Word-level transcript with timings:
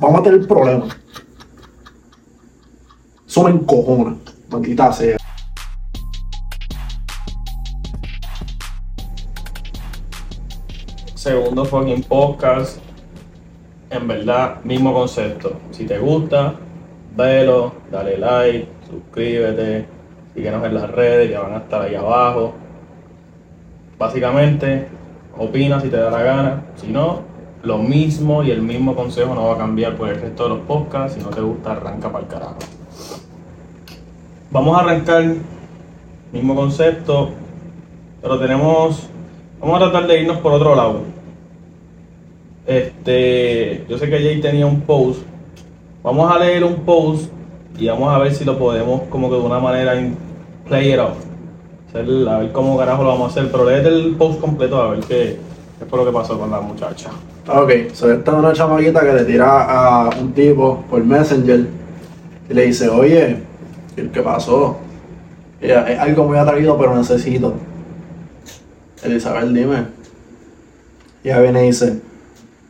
vamos 0.00 0.20
a 0.20 0.22
tener 0.22 0.48
problemas. 0.48 0.96
Eso 3.26 3.44
me 3.44 3.50
encojona, 3.50 4.16
maldita 4.50 4.92
sea. 4.92 5.16
Segundo 11.14 11.64
fucking 11.64 12.02
podcast. 12.04 12.78
En 13.90 14.08
verdad, 14.08 14.62
mismo 14.64 14.94
concepto. 14.94 15.52
Si 15.70 15.84
te 15.84 15.98
gusta, 15.98 16.54
velo, 17.16 17.74
dale 17.90 18.16
like, 18.18 18.68
suscríbete, 18.88 19.86
síguenos 20.34 20.64
en 20.64 20.74
las 20.74 20.90
redes 20.90 21.30
que 21.30 21.36
van 21.36 21.52
a 21.52 21.58
estar 21.58 21.82
ahí 21.82 21.94
abajo. 21.94 22.54
Básicamente, 23.98 24.88
opina 25.36 25.80
si 25.80 25.88
te 25.88 25.96
da 25.98 26.10
la 26.10 26.22
gana. 26.22 26.64
Si 26.76 26.88
no, 26.88 27.29
lo 27.62 27.78
mismo 27.78 28.42
y 28.42 28.50
el 28.50 28.62
mismo 28.62 28.94
consejo 28.94 29.34
no 29.34 29.46
va 29.48 29.54
a 29.54 29.58
cambiar 29.58 29.96
por 29.96 30.08
el 30.08 30.20
resto 30.20 30.44
de 30.44 30.48
los 30.50 30.58
podcasts. 30.60 31.16
Si 31.18 31.22
no 31.22 31.30
te 31.30 31.40
gusta, 31.40 31.72
arranca 31.72 32.10
para 32.10 32.24
el 32.24 32.30
carajo. 32.30 32.56
Vamos 34.50 34.76
a 34.76 34.80
arrancar, 34.80 35.34
mismo 36.32 36.54
concepto, 36.54 37.30
pero 38.22 38.38
tenemos. 38.38 39.08
Vamos 39.60 39.76
a 39.76 39.90
tratar 39.90 40.08
de 40.08 40.20
irnos 40.22 40.38
por 40.38 40.52
otro 40.52 40.74
lado. 40.74 41.02
Este, 42.66 43.84
yo 43.88 43.98
sé 43.98 44.08
que 44.08 44.18
Jay 44.18 44.40
tenía 44.40 44.66
un 44.66 44.80
post. 44.82 45.20
Vamos 46.02 46.30
a 46.34 46.38
leer 46.38 46.64
un 46.64 46.76
post 46.76 47.30
y 47.78 47.86
vamos 47.88 48.12
a 48.14 48.18
ver 48.18 48.34
si 48.34 48.44
lo 48.44 48.58
podemos 48.58 49.02
como 49.10 49.28
que 49.28 49.36
de 49.36 49.42
una 49.42 49.58
manera 49.58 49.96
in- 50.00 50.16
play 50.66 50.92
it 50.92 50.98
off. 50.98 51.16
A 51.94 52.38
ver 52.38 52.52
cómo 52.52 52.78
carajo 52.78 53.02
lo 53.02 53.08
vamos 53.10 53.28
a 53.28 53.30
hacer. 53.40 53.50
Pero 53.52 53.68
léete 53.68 53.88
el 53.88 54.14
post 54.16 54.40
completo 54.40 54.80
a 54.80 54.90
ver 54.90 55.00
qué, 55.00 55.38
qué 55.80 55.86
fue 55.86 55.98
lo 55.98 56.04
que 56.04 56.12
pasó 56.12 56.38
con 56.38 56.50
la 56.50 56.60
muchacha. 56.60 57.10
Ok, 57.48 57.92
so 57.94 58.12
esta 58.12 58.32
es 58.32 58.38
una 58.38 58.52
chamaquita 58.52 59.00
que 59.00 59.14
le 59.14 59.24
tira 59.24 59.64
a 59.64 60.10
un 60.10 60.32
tipo 60.32 60.84
por 60.90 61.02
Messenger 61.02 61.66
y 62.50 62.54
le 62.54 62.66
dice, 62.66 62.88
oye, 62.90 63.38
¿qué 63.96 64.20
pasó? 64.20 64.76
Ella, 65.58 65.90
es 65.90 65.98
algo 65.98 66.24
muy 66.24 66.36
atrevido, 66.36 66.76
pero 66.76 66.94
necesito. 66.94 67.54
Elizabeth, 69.02 69.48
dime. 69.48 69.86
Y 71.24 71.28
ella 71.28 71.40
viene 71.40 71.64
y 71.64 71.66
dice, 71.68 71.98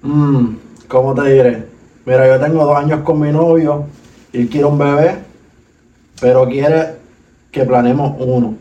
mmm, 0.03 0.55
¿cómo 0.87 1.13
te 1.13 1.33
diré? 1.33 1.67
Mira, 2.07 2.29
yo 2.29 2.45
tengo 2.45 2.65
dos 2.65 2.77
años 2.77 3.01
con 3.01 3.21
mi 3.21 3.33
novio 3.33 3.87
y 4.33 4.43
él 4.43 4.49
quiere 4.49 4.67
un 4.67 4.79
bebé, 4.79 5.17
pero 6.21 6.47
quiere 6.47 6.95
que 7.51 7.65
planeemos 7.65 8.15
uno. 8.21 8.55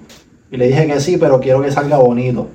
Y 0.51 0.57
le 0.57 0.67
dije 0.67 0.87
que 0.87 0.99
sí, 0.99 1.17
pero 1.17 1.39
quiero 1.39 1.61
que 1.61 1.71
salga 1.71 1.97
bonito. 1.97 2.47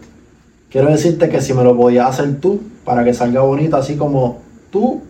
Quiero 0.75 0.89
decirte 0.89 1.29
que 1.29 1.41
si 1.41 1.55
me 1.55 1.63
lo 1.63 1.77
podías 1.77 2.09
hacer 2.09 2.41
tú, 2.41 2.61
para 2.85 3.05
que 3.05 3.15
salga 3.15 3.43
bonito, 3.43 3.77
así 3.77 3.95
como 3.97 4.43
tú, 4.73 5.05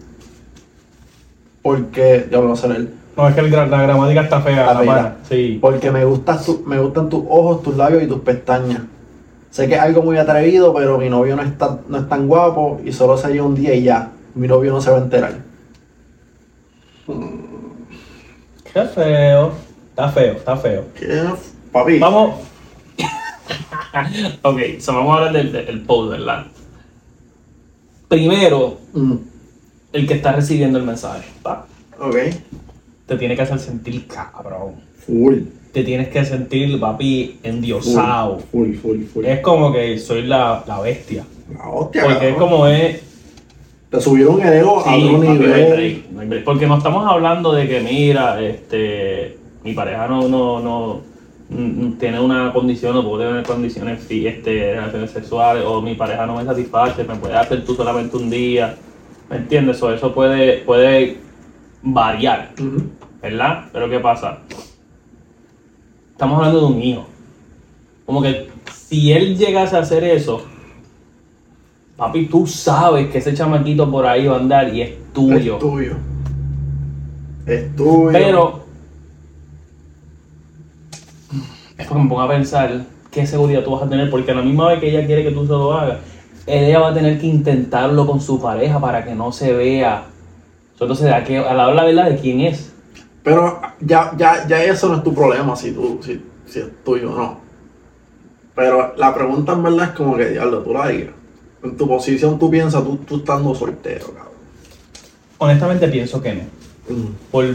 porque, 1.63 2.29
ya 2.31 2.37
lo 2.37 2.43
voy 2.43 2.51
a 2.51 2.53
hacer 2.53 2.71
él, 2.73 2.91
No, 3.17 3.27
es 3.27 3.35
que 3.35 3.41
el 3.41 3.51
la 3.51 3.65
gramática 3.83 4.21
está 4.21 4.43
fea, 4.43 4.75
la. 4.85 5.17
Sí. 5.27 5.57
porque 5.63 5.91
me, 5.91 6.05
gustas 6.05 6.45
tu- 6.45 6.63
me 6.67 6.79
gustan 6.79 7.09
tus 7.09 7.23
ojos, 7.31 7.63
tus 7.63 7.79
labios 7.79 8.03
y 8.03 8.07
tus 8.07 8.21
pestañas. 8.21 8.83
Sé 9.51 9.67
que 9.67 9.77
es 9.77 9.81
algo 9.81 10.03
muy 10.03 10.19
atrevido, 10.19 10.75
pero 10.75 10.99
mi 10.99 11.09
novio 11.09 11.35
no 11.35 11.41
está, 11.43 11.79
no 11.89 11.97
es 11.97 12.09
tan 12.11 12.29
guapo 12.29 12.83
y 12.85 12.93
solo 12.93 13.17
sería 13.17 13.43
un 13.43 13.55
día 13.55 13.73
y 13.75 13.85
ya. 13.85 14.11
Mi 14.35 14.47
novio 14.47 14.71
no 14.71 14.83
se 14.83 14.91
va 14.91 14.99
a 14.99 15.01
enterar. 15.01 15.33
Qué 18.71 18.83
feo. 18.83 19.53
Está 19.89 20.09
feo, 20.11 20.33
está 20.35 20.57
feo. 20.59 20.85
¿Qué? 20.95 21.23
Papi. 21.73 21.99
Vamos. 22.01 22.35
ok, 24.43 24.61
so 24.79 24.95
vamos 24.95 25.15
a 25.15 25.19
hablar 25.19 25.33
del, 25.33 25.53
del 25.53 25.81
post, 25.83 26.11
¿verdad? 26.13 26.47
Primero, 28.09 28.79
Mm, 28.95 29.17
el 29.93 30.07
que 30.07 30.15
está 30.15 30.33
recibiendo 30.33 30.79
el 30.79 30.85
mensaje. 30.85 31.29
¿va? 31.45 31.67
ok. 31.99 32.17
Te 33.07 33.17
tiene 33.17 33.35
que 33.37 33.43
hacer 33.43 33.59
sentir 33.59 34.07
cabrón. 34.07 34.77
Full. 35.05 35.39
Te 35.73 35.83
tienes 35.83 36.09
que 36.09 36.25
sentir, 36.25 36.79
papi, 36.79 37.39
endiosado. 37.43 38.39
Full, 38.53 38.75
full, 38.75 39.03
full. 39.05 39.25
Es 39.25 39.41
como 39.41 39.73
que 39.73 39.99
soy 39.99 40.23
la, 40.23 40.65
la 40.67 40.81
bestia. 40.81 41.25
La 41.53 41.69
hostia, 41.69 42.05
Porque 42.05 42.31
es 42.31 42.37
como 42.37 42.67
es. 42.67 43.03
Te 43.91 44.01
subieron 44.01 44.41
el 44.41 44.53
ego 44.53 44.81
a 44.81 44.97
otro 44.97 45.19
nivel. 45.19 46.43
Porque 46.45 46.67
no 46.67 46.79
estamos 46.79 47.05
hablando 47.07 47.53
de 47.53 47.69
que, 47.69 47.81
mira, 47.81 48.41
este, 48.41 49.39
mi 49.65 49.75
pareja 49.75 50.07
no, 50.07 50.29
no, 50.29 50.61
no 50.61 51.01
tiene 51.49 52.21
una 52.21 52.53
condición, 52.53 52.95
no 52.95 53.09
puede 53.09 53.29
tener 53.29 53.45
condiciones 53.45 54.07
este, 54.11 54.75
relaciones 54.75 55.11
sexuales, 55.11 55.65
o 55.67 55.83
mi 55.83 55.95
pareja 55.95 56.27
no 56.27 56.37
me 56.37 56.45
satisface, 56.45 57.05
me 57.05 57.17
puede 57.17 57.37
hacer 57.37 57.65
tú 57.65 57.75
solamente 57.75 58.17
un 58.17 58.31
día. 58.31 58.77
¿Me 59.31 59.37
entiendes? 59.37 59.83
O 59.83 59.93
eso 59.93 60.15
puede, 60.15 60.59
puede 60.59 61.19
variar. 61.83 62.53
¿verdad? 63.25 63.65
Pero 63.73 63.89
¿qué 63.89 64.01
pasa? 64.01 64.39
Estamos 66.13 66.39
hablando 66.39 66.61
de 66.61 66.67
un 66.67 66.83
hijo. 66.83 67.07
Como 68.05 68.21
que 68.21 68.51
si 68.71 69.13
él 69.13 69.39
llegase 69.39 69.77
a 69.77 69.81
hacer 69.81 70.05
eso, 70.05 70.43
papi, 71.97 72.27
tú 72.27 72.47
sabes 72.47 73.11
que 73.11 73.19
ese 73.19 73.33
chamaquito 73.33 73.91
por 73.91 74.05
ahí 74.07 74.27
va 74.27 74.37
a 74.37 74.41
andar 74.41 74.75
y 74.75 74.83
es 74.83 75.13
tuyo. 75.15 75.55
Es 75.55 75.61
tuyo. 75.61 75.97
Es 77.47 77.77
tuyo. 77.77 78.13
Pero 78.13 78.64
es 81.79 81.87
porque 81.87 82.03
me 82.03 82.09
pongo 82.09 82.23
a 82.23 82.29
pensar 82.29 82.85
qué 83.11 83.27
seguridad 83.27 83.63
tú 83.63 83.73
vas 83.73 83.83
a 83.83 83.89
tener, 83.89 84.11
porque 84.11 84.31
a 84.33 84.35
la 84.35 84.43
misma 84.43 84.69
vez 84.69 84.81
que 84.81 84.91
ella 84.91 85.07
quiere 85.07 85.25
que 85.25 85.31
tú 85.31 85.43
se 85.43 85.53
lo 85.53 85.73
hagas, 85.73 85.99
ella 86.47 86.81
va 86.81 86.91
a 86.91 86.95
tener 86.95 87.19
que 87.19 87.27
intentarlo 87.27 88.07
con 88.07 88.21
su 88.21 88.41
pareja 88.41 88.81
para 88.81 89.05
que 89.05 89.15
no 89.15 89.33
se 89.33 89.53
vea. 89.53 90.05
Entonces, 90.73 91.11
a, 91.11 91.25
que, 91.25 91.39
a 91.39 91.55
la 91.55 91.69
hora 91.69 91.85
de 91.85 91.93
la 91.93 92.05
verdad 92.05 92.17
de 92.17 92.21
quién 92.21 92.41
es. 92.41 92.73
Pero 93.23 93.61
ya, 93.81 94.13
ya, 94.17 94.47
ya 94.47 94.63
eso 94.65 94.89
no 94.89 94.97
es 94.97 95.03
tu 95.03 95.15
problema 95.15 95.57
si, 95.57 95.73
tú, 95.73 96.01
si, 96.03 96.23
si 96.47 96.59
es 96.59 96.85
tuyo 96.85 97.13
o 97.13 97.17
no. 97.17 97.41
Pero 98.55 98.95
la 98.97 99.15
pregunta 99.15 99.53
en 99.53 99.63
verdad 99.63 99.89
es 99.91 99.97
como 99.97 100.17
que, 100.17 100.27
diablo, 100.27 100.59
tú 100.59 100.73
la 100.73 100.89
digas. 100.89 101.15
En 101.63 101.77
tu 101.77 101.89
posición 101.89 102.39
tú 102.39 102.51
piensas, 102.51 102.85
tú, 102.85 102.97
tú 102.99 103.17
estando 103.17 103.55
soltero, 103.55 104.09
cabrón. 104.09 104.35
Honestamente 105.39 105.89
pienso 105.89 106.21
que 106.21 106.35
no. 106.35 106.43
Por, 107.31 107.47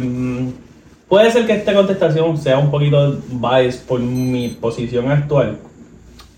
puede 1.09 1.31
ser 1.31 1.46
que 1.46 1.53
esta 1.53 1.74
contestación 1.74 2.38
sea 2.38 2.58
un 2.59 2.72
poquito 2.72 3.18
biased 3.31 3.86
por 3.86 4.00
mi 4.00 4.50
posición 4.50 5.12
actual. 5.12 5.58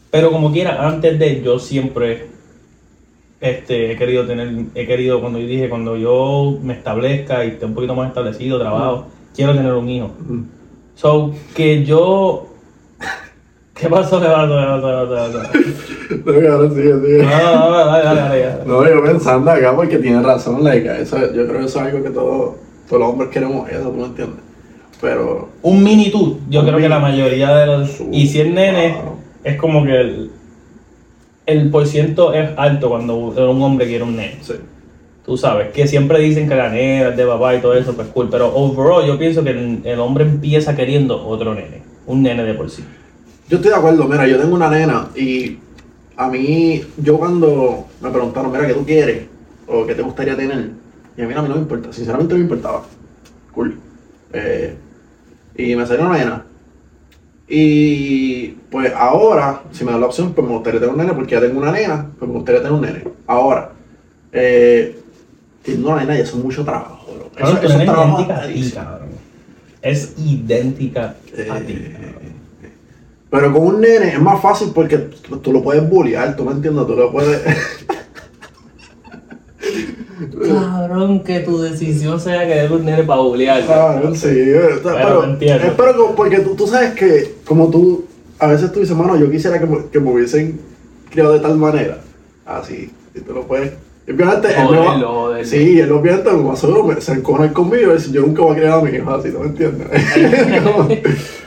Pero 0.09 0.31
como 0.31 0.51
quiera, 0.51 0.87
antes 0.87 1.19
de 1.19 1.41
yo 1.41 1.59
siempre 1.59 2.27
este, 3.41 3.91
he 3.91 3.97
querido 3.97 4.25
tener, 4.25 4.65
he 4.75 4.87
querido, 4.87 5.19
cuando 5.19 5.39
yo 5.39 5.47
dije, 5.47 5.69
cuando 5.69 5.97
yo 5.97 6.57
me 6.61 6.73
establezca 6.73 7.43
y 7.43 7.49
esté 7.49 7.65
un 7.65 7.73
poquito 7.73 7.95
más 7.95 8.09
establecido, 8.09 8.59
trabajo, 8.59 9.07
quiero 9.35 9.55
tener 9.55 9.73
un 9.73 9.89
hijo. 9.89 10.11
Mm. 10.27 10.41
So, 10.95 11.33
que 11.55 11.83
yo... 11.83 12.47
¿Qué 13.73 13.89
pasó? 13.89 14.21
¿Qué 14.21 14.27
pasó? 14.27 14.47
¿Qué 14.47 14.81
pasó? 14.81 14.81
¿Qué 14.81 15.15
pasó? 15.15 15.31
¿Qué 15.31 15.51
pasó? 15.51 15.81
No, 16.11 16.25
cabrón, 16.25 16.75
sigue, 16.75 17.01
sigue. 17.01 17.23
No, 17.23 17.29
no, 17.29 17.69
no, 17.69 17.85
dale, 17.85 18.03
dale, 18.03 18.21
dale, 18.21 18.45
dale. 18.45 18.65
No, 18.65 18.87
yo 18.87 19.03
pensando 19.03 19.49
acá 19.49 19.75
porque 19.75 19.97
tiene 19.97 20.21
razón, 20.21 20.63
like, 20.63 21.01
eso, 21.01 21.17
yo 21.33 21.47
creo 21.47 21.59
que 21.59 21.65
eso 21.65 21.79
es 21.79 21.85
algo 21.85 22.03
que 22.03 22.09
todos, 22.09 22.55
todos 22.87 22.99
los 22.99 23.09
hombres 23.09 23.29
queremos 23.29 23.69
eso, 23.69 23.89
tú 23.89 23.97
me 23.97 24.05
entiendes. 24.05 24.50
Pero, 25.01 25.49
Un 25.63 25.83
mini 25.83 26.11
tú, 26.11 26.39
yo 26.49 26.63
creo 26.63 26.77
que 26.77 26.87
la 26.87 26.99
mayoría 26.99 27.55
de 27.55 27.65
los... 27.65 27.91
Su- 27.91 28.09
Y 28.11 28.27
si 28.27 28.39
es 28.41 28.47
nene, 28.47 28.93
claro. 28.93 29.17
es 29.43 29.55
como 29.57 29.83
que 29.83 29.99
el, 29.99 30.31
el 31.47 31.69
por 31.69 31.87
ciento 31.87 32.33
es 32.33 32.49
alto 32.57 32.89
cuando 32.89 33.15
un 33.17 33.61
hombre 33.61 33.87
quiere 33.87 34.03
un 34.03 34.15
nene. 34.15 34.37
sí. 34.41 34.53
Tú 35.25 35.37
sabes, 35.37 35.71
que 35.71 35.85
siempre 35.87 36.19
dicen 36.19 36.49
que 36.49 36.55
la 36.55 36.69
nena 36.69 37.09
es 37.09 37.17
de 37.17 37.25
papá 37.27 37.55
y 37.55 37.61
todo 37.61 37.75
eso, 37.75 37.93
pues 37.95 38.07
cool. 38.07 38.27
Pero 38.31 38.53
overall 38.55 39.05
yo 39.05 39.19
pienso 39.19 39.43
que 39.43 39.51
el, 39.51 39.81
el 39.85 39.99
hombre 39.99 40.23
empieza 40.23 40.75
queriendo 40.75 41.25
otro 41.27 41.53
nene. 41.53 41.83
Un 42.07 42.23
nene 42.23 42.43
de 42.43 42.55
por 42.55 42.69
sí. 42.71 42.83
Yo 43.47 43.57
estoy 43.57 43.69
de 43.71 43.77
acuerdo, 43.77 44.05
mira, 44.05 44.27
yo 44.27 44.39
tengo 44.39 44.55
una 44.55 44.69
nena 44.69 45.09
y 45.15 45.59
a 46.17 46.27
mí, 46.27 46.81
yo 46.97 47.17
cuando 47.19 47.85
me 48.01 48.09
preguntaron, 48.09 48.51
mira, 48.51 48.65
¿qué 48.65 48.73
tú 48.73 48.83
quieres? 48.83 49.25
O 49.67 49.85
¿qué 49.85 49.93
te 49.93 50.01
gustaría 50.01 50.35
tener? 50.35 50.71
Y 51.15 51.21
a 51.21 51.27
mí, 51.27 51.33
a 51.35 51.41
mí 51.41 51.47
no 51.49 51.55
me 51.55 51.61
importa, 51.61 51.93
sinceramente 51.93 52.33
no 52.33 52.37
me 52.39 52.43
importaba. 52.45 52.83
Cool. 53.53 53.77
Eh, 54.33 54.75
y 55.61 55.75
me 55.75 55.85
salió 55.85 56.05
una 56.05 56.17
nena. 56.17 56.45
Y 57.47 58.47
pues 58.69 58.93
ahora, 58.95 59.63
si 59.71 59.83
me 59.83 59.91
da 59.91 59.97
la 59.97 60.05
opción, 60.05 60.33
pues 60.33 60.47
me 60.47 60.53
gustaría 60.53 60.79
tener 60.79 60.93
un 60.93 61.01
nene 61.01 61.13
porque 61.13 61.35
ya 61.35 61.41
tengo 61.41 61.59
una 61.59 61.71
nena, 61.71 62.07
pues 62.17 62.29
me 62.29 62.37
gustaría 62.37 62.61
tener 62.61 62.73
un 62.73 62.81
nene. 62.81 63.03
Ahora, 63.27 63.71
eh, 64.31 64.97
teniendo 65.63 65.89
una 65.89 66.01
nena 66.01 66.15
ya 66.15 66.23
es 66.23 66.33
mucho 66.35 66.63
trabajo, 66.63 67.13
bro. 67.13 67.25
Tu 67.25 67.43
eso 67.43 67.61
es 67.61 67.85
trabajo 67.85 68.21
idéntica 68.21 68.41
a 68.41 68.47
ti, 68.47 68.71
cabrón. 68.71 69.09
Es 69.81 70.13
idéntica 70.17 71.03
a 71.05 71.59
ti. 71.59 71.73
Cabrón. 71.73 72.31
Pero 73.29 73.53
con 73.53 73.61
un 73.61 73.81
nene 73.81 74.09
es 74.09 74.21
más 74.21 74.41
fácil 74.41 74.71
porque 74.75 74.97
tú 74.97 75.53
lo 75.53 75.63
puedes 75.63 75.87
bullear, 75.89 76.35
tú 76.35 76.43
me 76.43 76.51
entiendes, 76.51 76.85
tú 76.85 76.95
lo 76.95 77.11
puedes... 77.11 77.41
Cabrón, 80.29 81.23
que 81.23 81.39
tu 81.39 81.59
decisión 81.61 82.19
sea 82.19 82.45
querer 82.47 82.71
un 82.71 82.85
nene 82.85 83.03
para 83.03 83.21
bulear. 83.21 83.63
Claro, 83.65 84.13
sí, 84.15 84.27
Pero 84.29 84.79
pero, 84.83 85.23
entiendo. 85.23 85.67
es 85.67 85.73
pero 85.75 85.95
como- 85.97 86.15
porque 86.15 86.39
tú, 86.39 86.55
tú 86.55 86.67
sabes 86.67 86.91
que 86.93 87.35
como 87.45 87.69
tú, 87.69 88.05
a 88.39 88.47
veces 88.47 88.71
tú 88.71 88.79
dices, 88.81 88.95
mano, 88.95 89.17
yo 89.17 89.29
quisiera 89.29 89.59
que 89.59 89.65
me, 89.65 89.85
que 89.91 89.99
me 89.99 90.11
hubiesen 90.11 90.59
criado 91.09 91.33
de 91.33 91.39
tal 91.39 91.57
manera, 91.57 91.99
así, 92.45 92.91
y 93.13 93.19
tú 93.19 93.33
lo 93.33 93.43
puedes 93.47 93.73
Y 94.07 94.11
obviamente 94.13 94.47
él 94.49 94.55
va, 94.57 94.65
joderlo. 94.65 95.33
Sí, 95.45 95.79
él 95.79 95.91
obviamente 95.91 96.31
lo 96.31 96.37
más 96.39 96.59
seguro 96.59 96.83
me, 96.83 96.99
se 97.01 97.13
encojona 97.13 97.51
conmigo 97.53 97.91
y 97.91 97.95
dice, 97.95 98.11
yo 98.11 98.21
nunca 98.21 98.41
voy 98.41 98.53
a 98.53 98.55
criar 98.59 98.73
a 98.73 98.81
mi 98.81 98.91
hijo 98.95 99.11
así, 99.11 99.29
¿no 99.29 99.39
me 99.39 99.47
entiendes? 99.47 99.87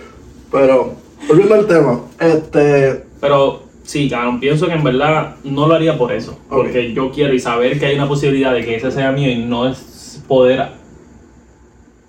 Pero, 0.52 0.94
volviendo 1.28 1.54
al 1.54 1.66
tema, 1.66 2.00
este, 2.20 3.02
Pero 3.20 3.63
sí, 3.84 4.08
cabrón, 4.10 4.40
pienso 4.40 4.66
que 4.66 4.72
en 4.74 4.82
verdad 4.84 5.36
no 5.44 5.66
lo 5.68 5.74
haría 5.74 5.96
por 5.96 6.12
eso. 6.12 6.38
Porque 6.48 6.92
yo 6.92 7.10
quiero 7.10 7.32
y 7.34 7.38
saber 7.40 7.78
que 7.78 7.86
hay 7.86 7.94
una 7.94 8.08
posibilidad 8.08 8.52
de 8.52 8.64
que 8.64 8.76
ese 8.76 8.90
sea 8.90 9.12
mío 9.12 9.30
y 9.30 9.36
no 9.38 9.68
es 9.68 10.22
poder. 10.26 10.68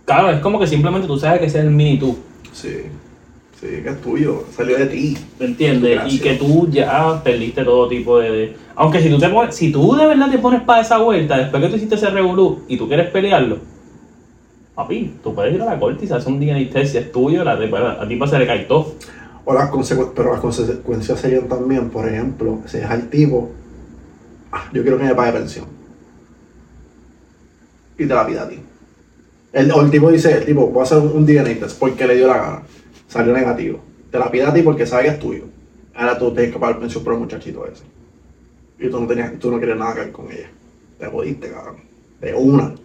Claro, 0.05 0.29
es 0.31 0.39
como 0.39 0.59
que 0.59 0.67
simplemente 0.67 1.07
tú 1.07 1.17
sabes 1.17 1.39
que 1.39 1.45
ese 1.47 1.59
es 1.59 1.65
el 1.65 1.71
mini 1.71 1.97
tú. 1.97 2.17
sí, 2.51 2.69
sí, 3.59 3.67
que 3.83 3.89
es 3.89 4.01
tuyo, 4.01 4.43
salió 4.55 4.77
de 4.77 4.85
ti. 4.87 5.17
¿Me 5.39 5.47
entiendes? 5.47 5.95
Gracias. 5.95 6.13
Y 6.13 6.19
que 6.19 6.33
tú 6.35 6.67
ya 6.69 7.21
perdiste 7.23 7.63
todo 7.63 7.87
tipo 7.87 8.19
de, 8.19 8.31
de- 8.31 8.55
Aunque 8.75 9.01
si 9.01 9.09
tú 9.09 9.17
te 9.17 9.29
pones, 9.29 9.55
si 9.55 9.71
tú 9.71 9.95
de 9.95 10.05
verdad 10.05 10.29
te 10.29 10.37
pones 10.37 10.61
para 10.61 10.81
esa 10.81 10.97
vuelta, 10.99 11.37
después 11.37 11.63
que 11.63 11.69
tú 11.69 11.75
hiciste 11.77 11.95
ese 11.95 12.09
revolú 12.09 12.61
y 12.67 12.77
tú 12.77 12.87
quieres 12.87 13.09
pelearlo, 13.09 13.57
papi, 14.75 15.13
tú 15.23 15.33
puedes 15.33 15.55
ir 15.55 15.61
a 15.61 15.65
la 15.65 15.79
corte 15.79 16.05
y 16.05 16.07
se 16.07 16.13
hace 16.13 16.29
un 16.29 16.39
DNA 16.39 16.69
test 16.69 16.91
si 16.91 16.97
es 16.99 17.11
tuyo, 17.11 17.43
la, 17.43 17.53
a 17.53 18.07
ti 18.07 18.19
se 18.27 18.39
le 18.39 18.45
cae 18.45 18.59
todo. 18.65 18.93
O 19.45 19.53
las 19.53 19.69
pero 20.15 20.31
las 20.31 20.41
consecuencias 20.41 21.19
serían 21.19 21.47
también, 21.47 21.89
por 21.89 22.07
ejemplo, 22.09 22.61
si 22.65 22.77
deja 22.77 22.95
el 22.95 23.09
tipo, 23.09 23.51
ah, 24.51 24.69
yo 24.73 24.81
quiero 24.81 24.97
que 24.97 25.03
me 25.03 25.13
pague 25.13 25.33
pensión. 25.33 25.65
Y 27.97 28.07
te 28.07 28.13
la 28.13 28.25
pida 28.25 28.43
a 28.43 28.49
ti. 28.49 28.59
El, 29.53 29.71
o 29.71 29.81
el 29.81 29.91
tipo 29.91 30.11
dice, 30.11 30.35
el 30.35 30.45
tipo, 30.45 30.67
voy 30.67 30.81
a 30.81 30.83
hacer 30.83 30.97
un, 30.97 31.25
DNA 31.25 31.59
test 31.59 31.79
porque 31.79 32.07
le 32.07 32.15
dio 32.15 32.27
la 32.27 32.37
gana. 32.37 32.63
Salió 33.07 33.33
negativo. 33.33 33.79
Te 34.11 34.17
la 34.17 34.31
pide 34.31 34.43
a 34.43 34.53
ti 34.53 34.63
porque 34.63 34.85
sabe 34.87 35.03
que 35.03 35.09
es 35.09 35.19
tuyo. 35.19 35.43
Ahora 35.93 36.17
tú 36.17 36.33
tienes 36.33 36.51
que 36.51 36.59
pagar 36.59 36.79
pensión 36.79 37.03
por 37.03 37.13
el 37.13 37.19
muchachito 37.19 37.65
ese. 37.67 37.83
Y 38.79 38.89
tú 38.89 38.99
no 38.99 39.07
tenías, 39.07 39.39
tú 39.39 39.51
no 39.51 39.59
querías 39.59 39.77
nada 39.77 39.93
que 39.93 39.99
ver 40.01 40.11
con 40.11 40.29
ella. 40.31 40.49
Te 40.99 41.05
jodiste, 41.05 41.51
cabrón. 41.51 41.77
De 42.19 42.33
una. 42.33 42.75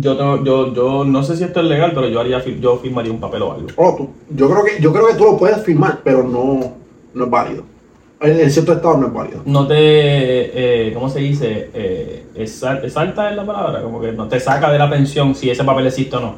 Yo, 0.00 0.16
tengo, 0.16 0.44
yo, 0.44 0.72
yo 0.74 1.04
no 1.04 1.22
sé 1.22 1.36
si 1.36 1.44
esto 1.44 1.60
es 1.60 1.66
legal, 1.66 1.92
pero 1.94 2.08
yo 2.08 2.20
haría 2.20 2.44
yo 2.44 2.76
firmaría 2.78 3.10
un 3.12 3.20
papel 3.20 3.42
o 3.42 3.52
algo. 3.52 3.68
Oh, 3.76 3.94
tú- 3.96 4.10
yo 4.34 4.48
creo 4.50 4.64
que, 4.64 4.80
yo 4.82 4.92
creo 4.92 5.06
que 5.08 5.14
tú 5.14 5.24
lo 5.24 5.36
puedes 5.36 5.62
firmar, 5.64 6.00
pero 6.04 6.22
no, 6.22 6.60
no 7.14 7.24
es 7.24 7.30
válido. 7.30 7.64
En, 8.20 8.38
en 8.38 8.50
cierto 8.50 8.72
estado 8.74 8.96
no 8.98 9.06
es 9.08 9.12
válido. 9.12 9.42
No 9.46 9.66
te, 9.66 9.74
eh, 9.76 10.92
¿cómo 10.94 11.08
se 11.08 11.20
dice? 11.20 11.70
Eh, 11.72 12.26
exal- 12.36 12.84
exalta 12.84 13.30
es 13.30 13.36
la 13.36 13.46
palabra, 13.46 13.82
como 13.82 14.00
que 14.00 14.12
no 14.12 14.28
te 14.28 14.38
saca 14.38 14.70
de 14.70 14.78
la 14.78 14.88
pensión 14.90 15.34
si 15.34 15.50
ese 15.50 15.64
papel 15.64 15.86
existe 15.86 16.16
o 16.16 16.20
no. 16.20 16.34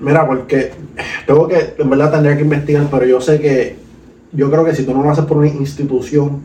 Mira, 0.00 0.26
porque 0.26 0.72
tengo 1.26 1.46
que, 1.46 1.74
en 1.78 1.88
verdad 1.90 2.10
tendría 2.10 2.36
que 2.36 2.42
investigar, 2.42 2.86
pero 2.90 3.04
yo 3.06 3.20
sé 3.20 3.40
que, 3.40 3.76
yo 4.32 4.50
creo 4.50 4.64
que 4.64 4.74
si 4.74 4.84
tú 4.84 4.92
no 4.94 5.02
lo 5.04 5.10
haces 5.10 5.24
por 5.26 5.36
una 5.36 5.46
institución 5.48 6.40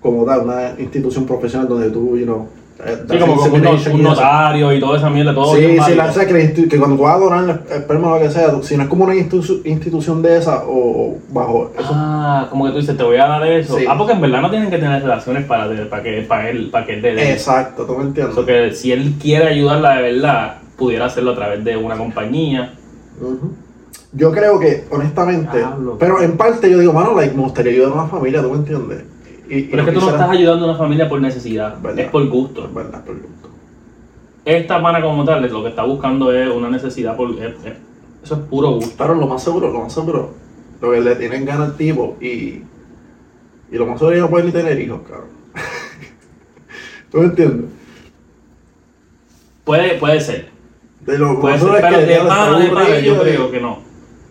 como 0.00 0.24
tal, 0.24 0.40
una 0.42 0.74
institución 0.78 1.26
profesional 1.26 1.68
donde 1.68 1.90
tú, 1.90 2.16
you 2.16 2.24
know, 2.24 2.46
eh, 2.46 2.63
Sí, 3.08 3.18
como, 3.18 3.36
como 3.36 3.54
un, 3.54 3.62
no- 3.62 3.70
un 3.94 4.02
notario 4.02 4.72
y 4.72 4.80
toda 4.80 4.98
esa 4.98 5.08
mierda, 5.08 5.32
todo. 5.32 5.54
Sí, 5.54 5.78
sí, 5.86 5.94
la 5.94 6.12
sé 6.12 6.26
que, 6.26 6.68
que 6.68 6.76
cuando 6.78 6.96
tú 6.96 7.02
vas 7.02 7.14
a 7.16 7.18
donar 7.18 7.44
el 7.68 7.72
esperma 7.76 8.08
o 8.12 8.18
lo 8.18 8.20
que 8.24 8.30
sea, 8.30 8.50
si 8.62 8.76
no 8.76 8.82
es 8.82 8.88
como 8.88 9.04
una 9.04 9.14
institu- 9.14 9.60
institución 9.64 10.20
de 10.22 10.38
esa 10.38 10.64
o, 10.64 10.72
o 11.12 11.18
bajo 11.30 11.70
eso. 11.78 11.88
Ah, 11.94 12.48
como 12.50 12.64
que 12.66 12.72
tú 12.72 12.78
dices, 12.78 12.96
te 12.96 13.02
voy 13.04 13.16
a 13.16 13.26
dar 13.26 13.46
eso. 13.46 13.78
Sí. 13.78 13.84
Ah, 13.88 13.96
porque 13.96 14.12
en 14.14 14.20
verdad 14.20 14.42
no 14.42 14.50
tienen 14.50 14.70
que 14.70 14.78
tener 14.78 15.00
relaciones 15.02 15.44
para, 15.44 15.68
para 15.88 16.02
que 16.02 16.22
para 16.22 16.50
él, 16.50 16.68
para 16.70 16.84
que 16.84 16.94
él 16.94 17.02
dé 17.02 17.14
de 17.14 17.22
eso. 17.22 17.32
Exacto, 17.52 17.84
tú 17.86 17.96
me 17.96 18.04
entiendes. 18.04 18.34
So 18.34 18.44
que 18.44 18.72
si 18.74 18.90
él 18.92 19.14
quiere 19.22 19.46
ayudarla 19.48 19.96
de 19.96 20.12
verdad, 20.12 20.56
pudiera 20.76 21.06
hacerlo 21.06 21.30
a 21.30 21.34
través 21.36 21.64
de 21.64 21.76
una 21.76 21.96
compañía. 21.96 22.74
Ujú. 23.20 23.52
Yo 24.12 24.30
creo 24.32 24.58
que, 24.60 24.84
honestamente, 24.90 25.58
pero 25.98 26.20
en 26.22 26.36
parte 26.36 26.70
yo 26.70 26.78
digo, 26.78 26.92
mano, 26.92 27.14
like, 27.14 27.34
me 27.34 27.42
gustaría 27.42 27.72
ayudar 27.72 27.90
a 27.92 27.94
una 27.94 28.06
familia, 28.06 28.42
¿tú 28.42 28.50
me 28.50 28.56
entiendes? 28.58 29.04
Y- 29.48 29.58
y 29.58 29.62
Pero 29.64 29.82
es 29.82 29.88
que 29.88 29.94
tú 29.94 30.00
no 30.00 30.10
estás 30.10 30.30
ayudando 30.30 30.64
a 30.66 30.68
una 30.70 30.78
familia 30.78 31.08
por 31.08 31.20
necesidad, 31.20 31.80
Verdad. 31.80 31.98
es 32.04 32.10
por 32.10 32.26
gusto. 32.28 32.64
Es 32.66 32.74
verdad, 32.74 33.04
por 33.04 33.14
gusto. 33.20 33.50
Esta 34.44 34.82
pana 34.82 35.00
como 35.02 35.24
tal, 35.24 35.50
lo 35.50 35.62
que 35.62 35.68
está 35.70 35.84
buscando 35.84 36.32
es 36.32 36.48
una 36.50 36.68
necesidad, 36.70 37.16
por, 37.16 37.30
es- 37.30 37.54
es- 37.64 37.76
eso 38.22 38.34
es 38.34 38.40
puro 38.42 38.70
gusto. 38.72 38.96
Claro, 38.96 39.14
lo 39.14 39.26
más 39.26 39.42
seguro, 39.42 39.70
lo 39.72 39.80
más 39.82 39.92
seguro, 39.92 40.34
lo 40.80 40.90
que 40.92 41.00
le 41.00 41.16
tienen 41.16 41.44
ganas 41.44 41.70
al 41.70 41.76
tipo 41.76 42.16
y, 42.20 42.26
y 42.26 42.64
lo 43.72 43.86
más 43.86 43.98
seguro 43.98 44.14
es 44.16 44.18
que 44.18 44.22
no 44.22 44.30
pueden 44.30 44.46
ni 44.46 44.52
tener 44.52 44.80
hijos, 44.80 45.00
cabrón. 45.08 45.28
¿Tú 47.10 47.18
me 47.18 47.24
entiendes? 47.26 47.70
Puede, 49.64 49.96
puede 49.98 50.20
ser, 50.20 50.48
De 51.06 51.18
lo 51.18 51.40
puede 51.40 51.58
ser, 51.58 51.68
pero 51.80 51.98
de 52.00 52.16
pana, 52.28 52.44
está 52.44 52.58
de 52.58 52.68
pana, 52.70 52.98
yo 53.00 53.20
creo 53.20 53.50
que 53.50 53.60
no. 53.60 53.78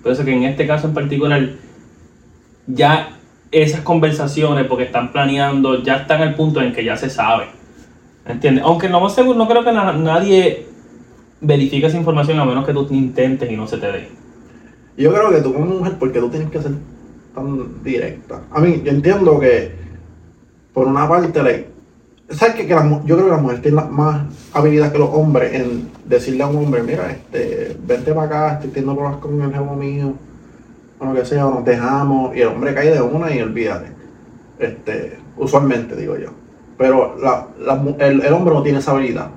Por 0.03 0.11
eso 0.11 0.23
que 0.25 0.33
en 0.33 0.43
este 0.43 0.67
caso 0.67 0.87
en 0.87 0.93
particular, 0.93 1.49
ya 2.67 3.17
esas 3.53 3.81
conversaciones, 3.81 4.65
porque 4.67 4.83
están 4.85 5.11
planeando, 5.11 5.83
ya 5.83 5.97
están 5.97 6.21
al 6.21 6.35
punto 6.35 6.61
en 6.61 6.73
que 6.73 6.83
ya 6.83 6.97
se 6.97 7.09
sabe. 7.09 7.45
¿Entiendes? 8.25 8.63
Aunque 8.63 8.89
lo 8.89 8.99
más 8.99 9.13
seguro, 9.13 9.37
no 9.37 9.47
creo 9.47 9.63
que 9.63 9.71
na- 9.71 9.93
nadie 9.93 10.65
verifique 11.41 11.87
esa 11.87 11.97
información 11.97 12.39
a 12.39 12.45
menos 12.45 12.65
que 12.65 12.73
tú 12.73 12.87
intentes 12.91 13.51
y 13.51 13.55
no 13.55 13.67
se 13.67 13.77
te 13.77 13.91
dé. 13.91 14.07
Yo 14.97 15.11
creo 15.13 15.29
que 15.31 15.41
tú 15.41 15.53
como 15.53 15.65
mujer, 15.65 15.93
porque 15.99 16.19
tú 16.19 16.29
tienes 16.29 16.49
que 16.49 16.61
ser 16.61 16.71
tan 17.33 17.83
directa? 17.83 18.41
A 18.51 18.59
mí, 18.59 18.81
yo 18.83 18.91
entiendo 18.91 19.39
que, 19.39 19.71
por 20.73 20.87
una 20.87 21.07
parte, 21.07 21.67
¿sabes 22.29 22.55
qué? 22.55 22.67
Que 22.67 22.75
la 22.75 23.01
yo 23.05 23.15
creo 23.15 23.25
que 23.25 23.31
las 23.31 23.41
mujeres 23.41 23.61
tienen 23.61 23.91
más 23.91 24.21
habilidad 24.53 24.91
que 24.91 24.99
los 24.99 25.09
hombres 25.11 25.53
en 25.53 25.89
decirle 26.05 26.43
a 26.43 26.47
un 26.47 26.57
hombre, 26.57 26.83
mira, 26.83 27.11
este, 27.11 27.75
vente 27.85 28.13
para 28.13 28.27
acá, 28.27 28.53
estoy 28.53 28.69
teniendo 28.69 28.95
problemas 28.95 29.19
con 29.19 29.41
el 29.41 29.51
jefe 29.51 29.75
mío, 29.75 30.13
o 31.03 31.13
lo 31.13 31.19
que 31.19 31.25
sea, 31.25 31.47
o 31.47 31.53
nos 31.53 31.65
dejamos, 31.65 32.35
y 32.35 32.41
el 32.41 32.47
hombre 32.47 32.73
cae 32.73 32.91
de 32.91 33.01
una 33.01 33.33
y 33.33 33.41
olvídate. 33.41 33.87
Este, 34.59 35.19
usualmente, 35.37 35.95
digo 35.95 36.17
yo. 36.17 36.29
Pero 36.77 37.15
la, 37.21 37.47
la 37.59 37.81
el, 38.05 38.21
el 38.21 38.33
hombre 38.33 38.53
no 38.53 38.63
tiene 38.63 38.79
esa 38.79 38.91
habilidad 38.91 39.29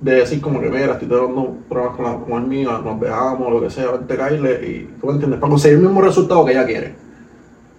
de 0.00 0.12
decir 0.12 0.40
como 0.40 0.60
que 0.60 0.68
mira, 0.68 0.92
estoy 0.92 1.08
teniendo 1.08 1.56
problemas 1.68 1.96
con 1.96 2.04
la 2.04 2.12
mujer 2.12 2.42
mía, 2.42 2.80
nos 2.84 3.00
dejamos, 3.00 3.52
lo 3.52 3.60
que 3.60 3.70
sea, 3.70 3.90
vente 3.90 4.16
caerle 4.16 4.52
y 4.66 5.00
tú 5.00 5.06
me 5.06 5.14
entiendes, 5.14 5.40
para 5.40 5.50
conseguir 5.50 5.78
el 5.78 5.84
mismo 5.84 6.00
resultado 6.00 6.44
que 6.44 6.52
ella 6.52 6.66
quiere. 6.66 6.94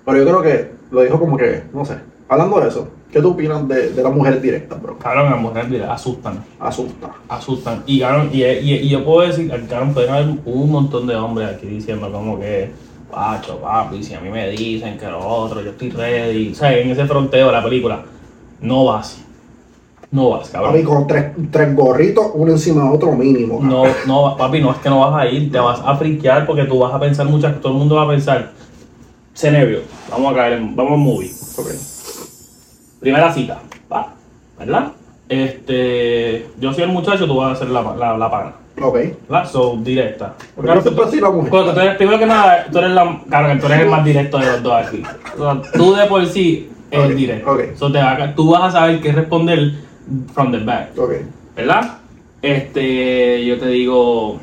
Pero 0.05 0.17
yo 0.17 0.25
creo 0.25 0.41
que 0.41 0.71
lo 0.91 1.01
dijo 1.01 1.19
como 1.19 1.37
que, 1.37 1.63
no 1.73 1.85
sé, 1.85 1.95
hablando 2.27 2.59
de 2.59 2.67
eso, 2.67 2.89
¿qué 3.11 3.21
tú 3.21 3.29
opinas 3.31 3.65
de, 3.67 3.91
de 3.91 4.03
las 4.03 4.13
mujeres 4.13 4.41
directas, 4.41 4.81
bro? 4.81 4.97
Cabrón, 4.97 5.31
las 5.31 5.41
mujeres 5.41 5.69
mira, 5.69 5.93
asustan. 5.93 6.43
Asusta. 6.59 7.11
asustan. 7.29 7.83
Y, 7.85 8.01
cabrón, 8.01 8.29
y, 8.33 8.43
y, 8.43 8.73
y 8.73 8.89
yo 8.89 9.05
puedo 9.05 9.25
decir, 9.27 9.49
cabrón, 9.69 9.93
pueden 9.93 10.09
haber 10.09 10.27
un 10.43 10.71
montón 10.71 11.07
de 11.07 11.15
hombres 11.15 11.49
aquí 11.55 11.67
diciendo 11.67 12.11
como 12.11 12.37
que, 12.39 12.71
pacho, 13.11 13.57
papi, 13.59 14.03
si 14.03 14.13
a 14.13 14.19
mí 14.19 14.29
me 14.29 14.49
dicen 14.49 14.97
que 14.97 15.07
lo 15.07 15.19
otro, 15.25 15.61
yo 15.61 15.71
estoy 15.71 15.89
ready. 15.91 16.51
O 16.51 16.55
sea, 16.55 16.77
en 16.77 16.89
ese 16.89 17.05
fronteo 17.05 17.47
de 17.47 17.51
la 17.51 17.63
película, 17.63 18.03
no 18.61 18.85
vas. 18.85 19.21
No 20.11 20.29
vas, 20.31 20.49
Papi, 20.49 20.65
cabrón. 20.65 20.83
con 20.83 21.07
tres, 21.07 21.25
tres 21.51 21.75
gorritos, 21.75 22.31
uno 22.33 22.51
encima 22.51 22.83
de 22.83 22.89
otro 22.95 23.11
mínimo. 23.11 23.59
No, 23.61 23.83
no, 24.07 24.35
papi, 24.37 24.59
no 24.59 24.71
es 24.71 24.77
que 24.77 24.89
no 24.89 25.01
vas 25.01 25.21
a 25.21 25.27
ir, 25.27 25.51
te 25.51 25.59
vas 25.59 25.79
a 25.85 25.95
friquear 25.97 26.47
porque 26.47 26.63
tú 26.63 26.79
vas 26.79 26.93
a 26.93 26.99
pensar 26.99 27.27
muchas, 27.27 27.61
todo 27.61 27.73
el 27.73 27.77
mundo 27.77 27.95
va 27.95 28.03
a 28.03 28.07
pensar, 28.07 28.51
scenario, 29.33 29.81
vamos 30.09 30.33
a 30.33 30.35
caer 30.35 30.53
en, 30.53 30.75
vamos 30.75 30.93
en 30.93 30.99
movie. 30.99 31.31
Primera 32.99 33.31
cita, 33.31 33.59
va, 33.91 34.13
¿verdad? 34.57 34.93
Este, 35.29 36.47
yo 36.59 36.73
soy 36.73 36.83
el 36.85 36.89
muchacho, 36.89 37.27
tú 37.27 37.35
vas 37.37 37.53
a 37.55 37.59
ser 37.59 37.69
la, 37.69 37.83
la, 37.95 38.17
la 38.17 38.31
pana. 38.31 38.53
Ok. 38.81 38.97
¿verdad? 39.29 39.49
So, 39.49 39.77
directa. 39.81 40.35
Porque 40.55 40.69
no 40.69 40.75
la 41.21 41.29
mujer. 41.31 41.49
Porque 41.49 41.71
tú 41.73 41.79
eres, 41.79 41.95
primero 41.97 42.19
que 42.19 42.25
nada, 42.25 42.65
tú 42.71 42.77
eres, 42.79 42.91
la, 42.91 43.21
claro, 43.27 43.59
tú 43.59 43.65
eres 43.67 43.79
el 43.81 43.89
más 43.89 44.05
directo 44.05 44.37
de 44.37 44.45
los 44.45 44.63
dos 44.63 44.73
aquí. 44.73 45.03
O 45.37 45.41
sea, 45.43 45.61
tú 45.73 45.93
de 45.93 46.05
por 46.05 46.25
sí 46.25 46.69
eres 46.91 47.07
Ok, 47.11 47.13
directo. 47.13 47.51
ok. 47.51 47.59
So, 47.75 47.91
te 47.91 47.97
va 47.99 48.11
a- 48.13 48.35
tú 48.35 48.49
vas 48.51 48.63
a 48.63 48.71
saber 48.79 48.99
qué 49.01 49.11
responder 49.11 49.73
from 50.33 50.51
the 50.51 50.59
back, 50.59 50.97
Ok. 50.97 51.11
¿verdad? 51.55 51.97
Este, 52.41 53.45
yo 53.45 53.59
te 53.59 53.67
digo, 53.67 54.39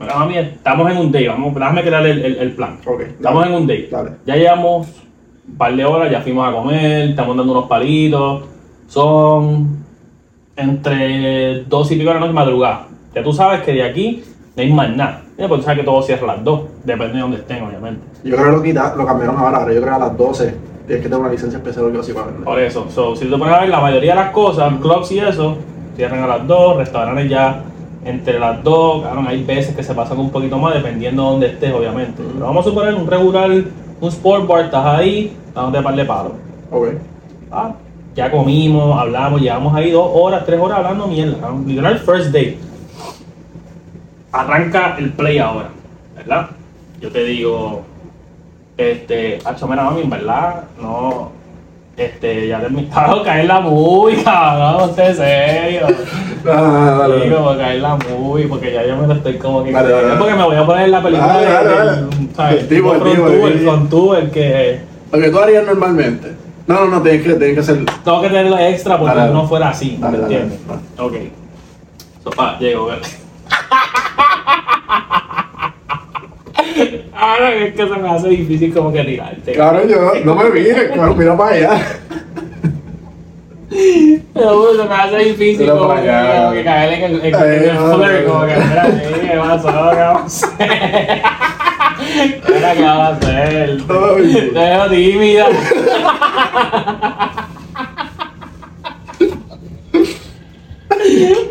mira, 0.00 0.14
mami, 0.16 0.38
estamos 0.38 0.90
en 0.90 0.96
un 0.98 1.12
date, 1.12 1.28
vamos, 1.28 1.54
déjame 1.54 1.82
crear 1.82 2.06
el, 2.06 2.24
el, 2.24 2.36
el 2.36 2.52
plan. 2.52 2.78
Ok. 2.84 3.00
Estamos 3.02 3.46
en 3.46 3.52
un 3.54 3.66
date. 3.66 3.88
Dale. 3.90 4.10
Ya 4.26 4.36
llevamos 4.36 4.88
un 5.48 5.56
par 5.56 5.74
de 5.74 5.84
horas, 5.84 6.10
ya 6.10 6.20
fuimos 6.20 6.48
a 6.48 6.52
comer, 6.52 7.10
estamos 7.10 7.36
dando 7.36 7.52
unos 7.52 7.66
palitos. 7.68 8.44
Son 8.88 9.82
entre 10.56 11.64
dos 11.64 11.90
y 11.92 11.96
pico 11.96 12.08
de 12.10 12.14
la 12.14 12.20
noche 12.20 12.32
madrugada. 12.32 12.88
Ya 13.14 13.22
tú 13.22 13.32
sabes 13.32 13.62
que 13.62 13.72
de 13.72 13.82
aquí 13.82 14.24
no 14.56 14.62
hay 14.62 14.72
más 14.72 14.96
nada. 14.96 15.22
Ya, 15.38 15.48
Porque 15.48 15.62
tú 15.62 15.64
sabes 15.64 15.80
que 15.80 15.84
todo 15.84 16.02
cierra 16.02 16.24
a 16.24 16.36
las 16.36 16.44
dos, 16.44 16.62
depende 16.84 17.14
de 17.14 17.20
dónde 17.20 17.36
estén, 17.38 17.62
obviamente. 17.62 18.00
Yo 18.24 18.36
creo 18.36 18.44
que 18.44 18.56
lo, 18.56 18.62
quita, 18.62 18.94
lo 18.96 19.06
cambiaron 19.06 19.36
ahora, 19.36 19.58
ahora 19.58 19.72
yo 19.72 19.80
creo 19.80 19.92
que 19.92 20.02
a 20.02 20.06
las 20.06 20.16
12 20.16 20.54
tienes 20.86 21.02
que 21.02 21.08
tener 21.08 21.18
una 21.18 21.30
licencia 21.30 21.58
especial 21.58 21.84
o 21.84 21.88
algo 21.88 22.00
así 22.00 22.12
para 22.12 22.26
vender. 22.26 22.44
Por 22.44 22.60
eso, 22.60 22.86
so, 22.90 23.16
si 23.16 23.24
tú 23.24 23.32
te 23.32 23.38
pones 23.38 23.54
a 23.54 23.60
ver 23.60 23.68
la 23.70 23.80
mayoría 23.80 24.14
de 24.14 24.20
las 24.20 24.30
cosas, 24.30 24.72
clubs 24.80 25.10
y 25.12 25.18
eso, 25.20 25.56
cierran 25.96 26.22
a 26.22 26.26
las 26.26 26.46
dos, 26.46 26.76
restaurantes 26.76 27.28
ya 27.28 27.62
entre 28.04 28.38
las 28.38 28.62
dos, 28.62 29.02
claro, 29.02 29.22
hay 29.26 29.44
veces 29.44 29.74
que 29.76 29.82
se 29.82 29.94
pasan 29.94 30.18
un 30.18 30.30
poquito 30.30 30.58
más 30.58 30.74
dependiendo 30.74 31.22
de 31.22 31.30
dónde 31.30 31.46
estés, 31.48 31.72
obviamente. 31.72 32.22
Pero 32.32 32.46
vamos 32.46 32.66
a 32.66 32.70
suponer 32.70 32.94
un 32.94 33.06
regular, 33.06 33.50
un 33.50 34.08
sport 34.08 34.46
bar, 34.46 34.64
estás 34.64 34.84
ahí, 34.84 35.36
dándote 35.54 35.82
par 35.82 35.96
de 35.96 36.04
palos. 36.04 36.32
Ok. 36.70 36.88
Ah, 37.50 37.72
ya 38.14 38.30
comimos, 38.30 38.98
hablamos, 39.00 39.40
llevamos 39.40 39.74
ahí 39.74 39.90
dos 39.90 40.10
horas, 40.12 40.44
tres 40.44 40.60
horas 40.60 40.78
hablando 40.78 41.06
mierda. 41.06 41.36
Literal 41.66 41.98
first 41.98 42.26
date. 42.26 42.58
Arranca 44.32 44.96
el 44.98 45.10
play 45.12 45.38
ahora, 45.38 45.68
¿verdad? 46.16 46.48
Yo 47.00 47.10
te 47.10 47.22
digo, 47.24 47.82
este, 48.76 49.38
hacho, 49.44 49.66
mira, 49.68 49.84
mami, 49.84 50.02
verdad, 50.04 50.64
no. 50.80 51.30
Este, 51.96 52.48
ya 52.48 52.58
terminado 52.58 53.22
caer 53.22 53.44
la 53.44 53.60
movie, 53.60 54.22
cabrón, 54.24 54.90
usted 54.90 55.14
serio. 55.16 55.86
Ah, 56.44 56.96
dale, 56.98 57.14
Sí, 57.14 57.20
dale. 57.30 57.36
como 57.36 57.56
caer 57.56 57.80
la 57.80 57.94
movie, 57.96 58.48
porque 58.48 58.72
ya 58.72 58.84
yo 58.84 58.96
me 58.96 59.06
lo 59.06 59.12
estoy 59.14 59.38
como 59.38 59.62
que. 59.62 59.70
Dale, 59.70 59.90
dale. 59.90 60.16
Porque 60.16 60.34
me 60.34 60.42
voy 60.42 60.56
a 60.56 60.66
poner 60.66 60.88
la 60.88 61.00
película 61.00 61.40
dale, 61.40 61.68
del-. 61.78 62.58
El 62.58 62.68
tipo, 62.68 62.94
el 62.94 63.02
tipo, 63.04 63.28
el 63.28 63.52
tipo. 63.58 63.70
Front 63.70 63.90
Tour, 63.90 64.16
el 64.18 64.30
que. 64.32 64.80
Lo 65.12 65.20
que 65.20 65.30
tú 65.30 65.38
harías 65.38 65.64
normalmente. 65.64 66.32
No, 66.66 66.80
no, 66.80 66.86
no, 66.86 67.02
tienes 67.02 67.22
que, 67.22 67.34
tienes 67.34 67.54
que 67.54 67.60
hacer. 67.60 67.84
Tengo 68.02 68.22
que 68.22 68.28
tenerlo 68.28 68.58
extra 68.58 68.98
porque 68.98 69.14
no 69.14 69.46
fuera 69.46 69.68
así, 69.68 69.96
¿me 70.00 70.08
entiendes? 70.18 70.58
Ok. 70.98 71.14
Sofá, 72.24 72.58
llego, 72.58 72.86
¿verdad? 72.86 73.06
Ahora 77.14 77.54
es 77.54 77.74
que 77.74 77.82
se 77.86 77.96
me 77.96 78.08
hace 78.10 78.28
difícil 78.28 78.72
como 78.74 78.92
que 78.92 79.04
tirarte. 79.04 79.52
Claro, 79.52 79.86
yo, 79.86 80.12
no 80.24 80.34
me 80.34 80.50
mires, 80.50 80.90
claro, 80.92 81.14
mira 81.14 81.36
para 81.36 81.54
allá. 81.54 81.86
Pero 84.34 84.76
se 84.76 84.84
me 84.84 84.94
hace 84.94 85.16
difícil 85.18 85.60
Mira 85.60 85.72
como 85.74 85.94
que, 85.94 86.00
como 86.40 86.52
que 86.52 86.64
caer 86.64 86.92
en 86.92 87.02
el, 87.04 87.24
en, 87.24 87.34
Ay, 87.34 87.42
en 87.56 87.64
el 87.64 87.74
no, 87.74 87.96
flirt, 87.96 88.26
no. 88.26 88.32
como 88.32 88.46
que, 88.46 88.54
mira, 88.56 88.86
¿qué 89.30 89.38
pasó? 89.38 89.68
¿Qué 89.68 89.96
vamos 89.98 90.42
a 90.42 90.46
hacer? 90.46 91.22
Mira, 92.54 92.72
¿qué 92.74 92.82
vamos 92.82 93.02
a 93.02 93.08
hacer? 93.16 93.82
Te 93.86 94.58
veo 94.58 94.90
tímida. 94.90 95.46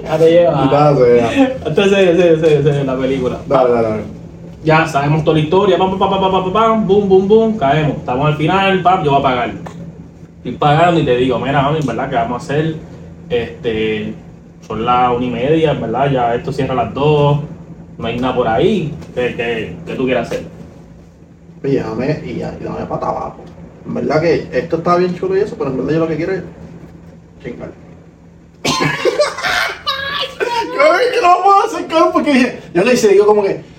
Ya 0.03 0.17
te 0.17 0.31
lleva. 0.31 0.51
Dale, 0.71 1.15
dale, 1.21 1.55
Entonces, 1.65 2.39
sí, 2.41 2.47
sí, 2.49 2.69
sí, 2.79 2.85
la 2.85 2.97
película. 2.97 3.37
dale, 3.47 3.71
dale. 3.73 4.20
Ya 4.63 4.85
sabemos 4.87 5.23
toda 5.23 5.37
la 5.37 5.43
historia, 5.43 5.77
pam, 5.77 5.97
pam, 5.97 6.09
pam, 6.09 6.21
pam, 6.21 6.31
pam, 6.31 6.53
pam, 6.53 6.87
boom, 6.87 7.09
boom, 7.09 7.27
boom, 7.27 7.57
caemos. 7.57 7.97
Estamos 7.97 8.27
al 8.27 8.37
final, 8.37 8.81
pam, 8.83 9.03
yo 9.03 9.11
voy 9.11 9.19
a 9.19 9.23
pagar. 9.23 9.53
Estoy 10.37 10.51
pagando 10.53 10.99
y 10.99 11.05
te 11.05 11.17
digo, 11.17 11.39
mira, 11.39 11.63
mami, 11.63 11.79
en 11.79 11.87
verdad, 11.87 12.09
¿qué 12.09 12.15
vamos 12.15 12.41
a 12.41 12.45
hacer? 12.45 12.75
Este, 13.29 14.13
son 14.67 14.85
las 14.85 15.15
una 15.15 15.25
y 15.25 15.29
media, 15.31 15.71
en 15.71 15.81
verdad, 15.81 16.11
ya 16.11 16.35
esto 16.35 16.53
cierra 16.53 16.73
a 16.73 16.85
las 16.85 16.93
dos, 16.93 17.39
no 17.97 18.07
hay 18.07 18.19
nada 18.19 18.35
por 18.35 18.47
ahí. 18.47 18.93
¿Qué, 19.15 19.35
qué, 19.35 19.75
qué 19.85 19.95
tú 19.95 20.05
quieres 20.05 20.27
hacer? 20.27 20.43
Dame 21.63 22.21
y 22.25 22.35
ya, 22.35 22.55
y 22.59 22.63
dame 22.63 22.85
para 22.85 23.07
abajo. 23.07 23.43
En 23.85 23.93
verdad 23.95 24.21
que 24.21 24.47
esto 24.51 24.77
está 24.77 24.95
bien 24.97 25.15
chulo 25.15 25.37
y 25.37 25.41
eso, 25.41 25.55
pero 25.57 25.71
en 25.71 25.77
verdad 25.77 25.93
yo 25.93 25.99
lo 25.99 26.07
que 26.07 26.17
quiero 26.17 26.33
es 26.33 26.43
chingar. 27.43 27.71
Ay, 30.83 31.05
que 31.13 31.21
no 31.21 31.51
a 31.51 31.65
hacer, 31.65 31.87
porque 32.13 32.59
yo 32.73 32.83
le 32.83 32.93
hice, 32.93 33.09
digo 33.09 33.25
como 33.25 33.43
que, 33.43 33.70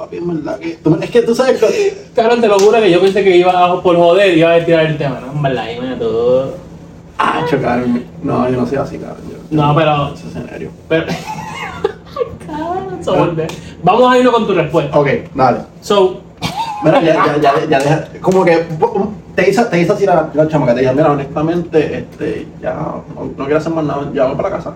papi, 0.00 0.16
en 0.16 0.28
verdad 0.42 0.58
que, 0.58 0.76
tú- 0.82 0.98
es 1.00 1.10
que 1.10 1.22
tú 1.22 1.34
sabes 1.34 1.60
que, 1.60 1.96
Cabrón, 2.14 2.40
te 2.40 2.48
lo 2.48 2.58
juro 2.58 2.80
que 2.80 2.90
yo 2.90 3.00
pensé 3.00 3.22
que 3.22 3.36
iba 3.36 3.52
a, 3.52 3.82
por 3.82 3.96
joder, 3.96 4.36
iba 4.36 4.52
a 4.54 4.64
tirar 4.64 4.86
el 4.86 4.96
tema, 4.98 5.20
¿no? 5.20 5.32
En 5.32 5.42
verdad, 5.42 5.64
y 5.76 5.80
me 5.80 5.94
todo. 5.96 6.54
ah, 7.18 7.44
chocarme. 7.48 8.02
No, 8.22 8.48
yo 8.50 8.56
no 8.60 8.66
soy 8.66 8.78
así, 8.78 8.98
cabrón. 8.98 9.18
yo- 9.30 9.36
No, 9.50 9.74
pero. 9.74 10.14
Ese 10.14 10.28
escenario. 10.28 10.70
pero... 10.88 11.04
Cabrón. 12.46 13.36
Vamos 13.82 14.12
a 14.12 14.18
irnos 14.18 14.34
con 14.34 14.46
tu 14.46 14.52
respuesta. 14.54 14.98
Ok, 14.98 15.08
dale. 15.34 15.58
So, 15.80 16.20
Mira, 16.82 17.00
ya, 17.02 17.14
ya, 17.14 17.36
ya, 17.40 17.64
ya 17.68 17.78
deja, 17.78 18.04
como 18.22 18.42
que 18.44 18.64
te 19.34 19.50
hizo, 19.50 19.66
te 19.66 19.80
hizo 19.80 19.92
así 19.92 20.06
la, 20.06 20.30
la 20.32 20.48
chamaca, 20.48 20.74
te 20.74 20.80
dije, 20.80 20.92
mira, 20.94 21.10
honestamente, 21.12 21.98
este, 21.98 22.46
ya 22.62 22.72
no, 22.74 23.04
no 23.36 23.44
quiero 23.44 23.58
hacer 23.58 23.72
más 23.72 23.84
nada, 23.84 24.10
ya 24.14 24.24
voy 24.26 24.36
para 24.36 24.50
casa. 24.50 24.72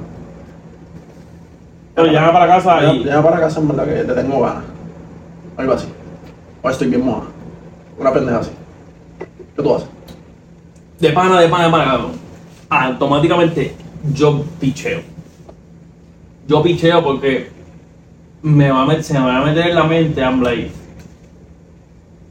pero 1.95 2.09
llama 2.09 2.33
para 2.33 2.47
casa 2.47 2.93
y. 2.93 3.05
ya 3.05 3.23
para 3.23 3.41
casa 3.41 3.61
en 3.61 3.69
verdad 3.69 3.85
que 3.87 4.05
te 4.05 4.13
tengo 4.13 4.41
ganas. 4.43 4.65
Algo 5.57 5.73
así. 5.73 5.87
O 6.63 6.71
estoy 6.71 6.89
bien 6.89 7.05
moja. 7.05 7.27
Una 7.99 8.13
pendeja 8.13 8.39
así. 8.41 8.51
¿Qué 9.57 9.63
tú 9.63 9.75
haces? 9.75 9.89
De 10.99 11.11
pana, 11.11 11.41
de 11.41 11.49
pana, 11.49 11.65
de 11.67 11.71
pana, 11.71 11.85
cabrón. 11.85 12.13
Automáticamente 12.69 13.75
yo 14.15 14.43
picheo. 14.61 15.01
Yo 16.49 16.63
picheo 16.63 17.03
porque 17.03 17.49
me 18.43 18.71
va 18.71 18.83
a 18.83 18.87
met- 18.87 19.03
se 19.03 19.15
me 19.15 19.21
va 19.21 19.39
a 19.39 19.45
meter 19.45 19.69
en 19.69 19.75
la 19.75 19.85
mente, 19.85 20.21
I'm 20.21 20.43
like. 20.43 20.71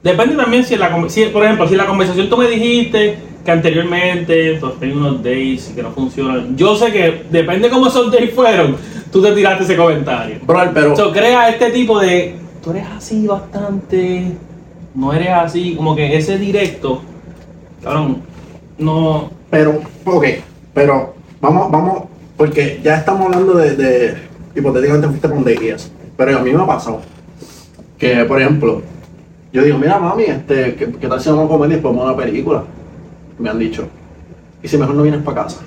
Depende 0.03 0.35
también 0.35 0.65
si, 0.65 0.73
en 0.73 0.81
la, 0.81 1.09
si, 1.09 1.25
por 1.25 1.43
ejemplo, 1.43 1.65
si 1.67 1.73
en 1.73 1.77
la 1.77 1.85
conversación 1.87 2.29
tú 2.29 2.35
me 2.37 2.47
dijiste 2.47 3.17
que 3.45 3.51
anteriormente 3.51 4.57
has 4.57 4.73
tenido 4.79 4.99
unos 4.99 5.17
dates 5.23 5.69
y 5.71 5.75
que 5.75 5.81
no 5.83 5.91
funcionan. 5.91 6.55
Yo 6.57 6.75
sé 6.75 6.91
que 6.91 7.23
depende 7.29 7.69
cómo 7.69 7.87
esos 7.87 8.11
dates 8.11 8.33
fueron, 8.33 8.75
tú 9.11 9.21
te 9.21 9.31
tiraste 9.31 9.63
ese 9.63 9.77
comentario. 9.77 10.37
Brother, 10.45 10.71
pero. 10.73 11.11
Crea 11.13 11.49
este 11.49 11.71
tipo 11.71 11.99
de. 11.99 12.35
Tú 12.63 12.71
eres 12.71 12.87
así 12.95 13.27
bastante. 13.27 14.37
No 14.95 15.13
eres 15.13 15.29
así. 15.29 15.75
Como 15.75 15.95
que 15.95 16.17
ese 16.17 16.37
directo. 16.37 17.01
Cabrón. 17.83 18.21
No. 18.77 19.29
Pero, 19.49 19.81
ok, 20.05 20.25
pero 20.73 21.13
vamos, 21.39 21.69
vamos, 21.69 22.03
porque 22.37 22.79
ya 22.83 22.95
estamos 22.95 23.27
hablando 23.27 23.53
de, 23.55 23.75
de 23.75 24.17
hipotéticamente 24.55 25.07
fuiste 25.09 25.29
con 25.29 25.47
eso. 25.47 25.89
Pero 26.17 26.39
a 26.39 26.41
mí 26.41 26.51
me 26.51 26.63
ha 26.63 26.65
pasado 26.65 27.01
que, 27.97 28.25
por 28.25 28.41
ejemplo, 28.41 28.81
yo 29.51 29.63
digo, 29.63 29.77
mira 29.77 29.99
mami, 29.99 30.23
este, 30.23 30.75
¿qué, 30.75 30.91
qué 30.91 31.07
tal 31.07 31.21
si 31.21 31.29
vamos 31.29 31.45
a 31.45 31.49
comer 31.49 31.69
y 31.69 31.73
después 31.73 31.93
vamos 31.93 32.09
a 32.09 32.13
una 32.13 32.23
película? 32.23 32.63
Me 33.37 33.49
han 33.49 33.59
dicho. 33.59 33.87
Y 34.63 34.67
si 34.67 34.77
mejor 34.77 34.95
no 34.95 35.03
vienes 35.03 35.21
para 35.21 35.43
casa. 35.43 35.61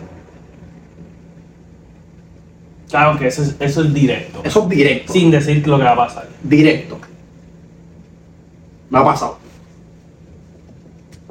Claro 2.90 3.18
que 3.18 3.26
eso 3.26 3.42
es, 3.42 3.56
eso 3.58 3.82
es 3.82 3.92
directo. 3.92 4.40
Eso 4.44 4.62
es 4.62 4.68
directo. 4.68 5.12
Sin 5.12 5.30
decir 5.30 5.66
lo 5.66 5.76
que 5.78 5.84
va 5.84 5.92
a 5.92 5.96
pasar. 5.96 6.28
Directo. 6.42 6.98
Me 8.90 8.98
ha 8.98 9.04
pasado. 9.04 9.38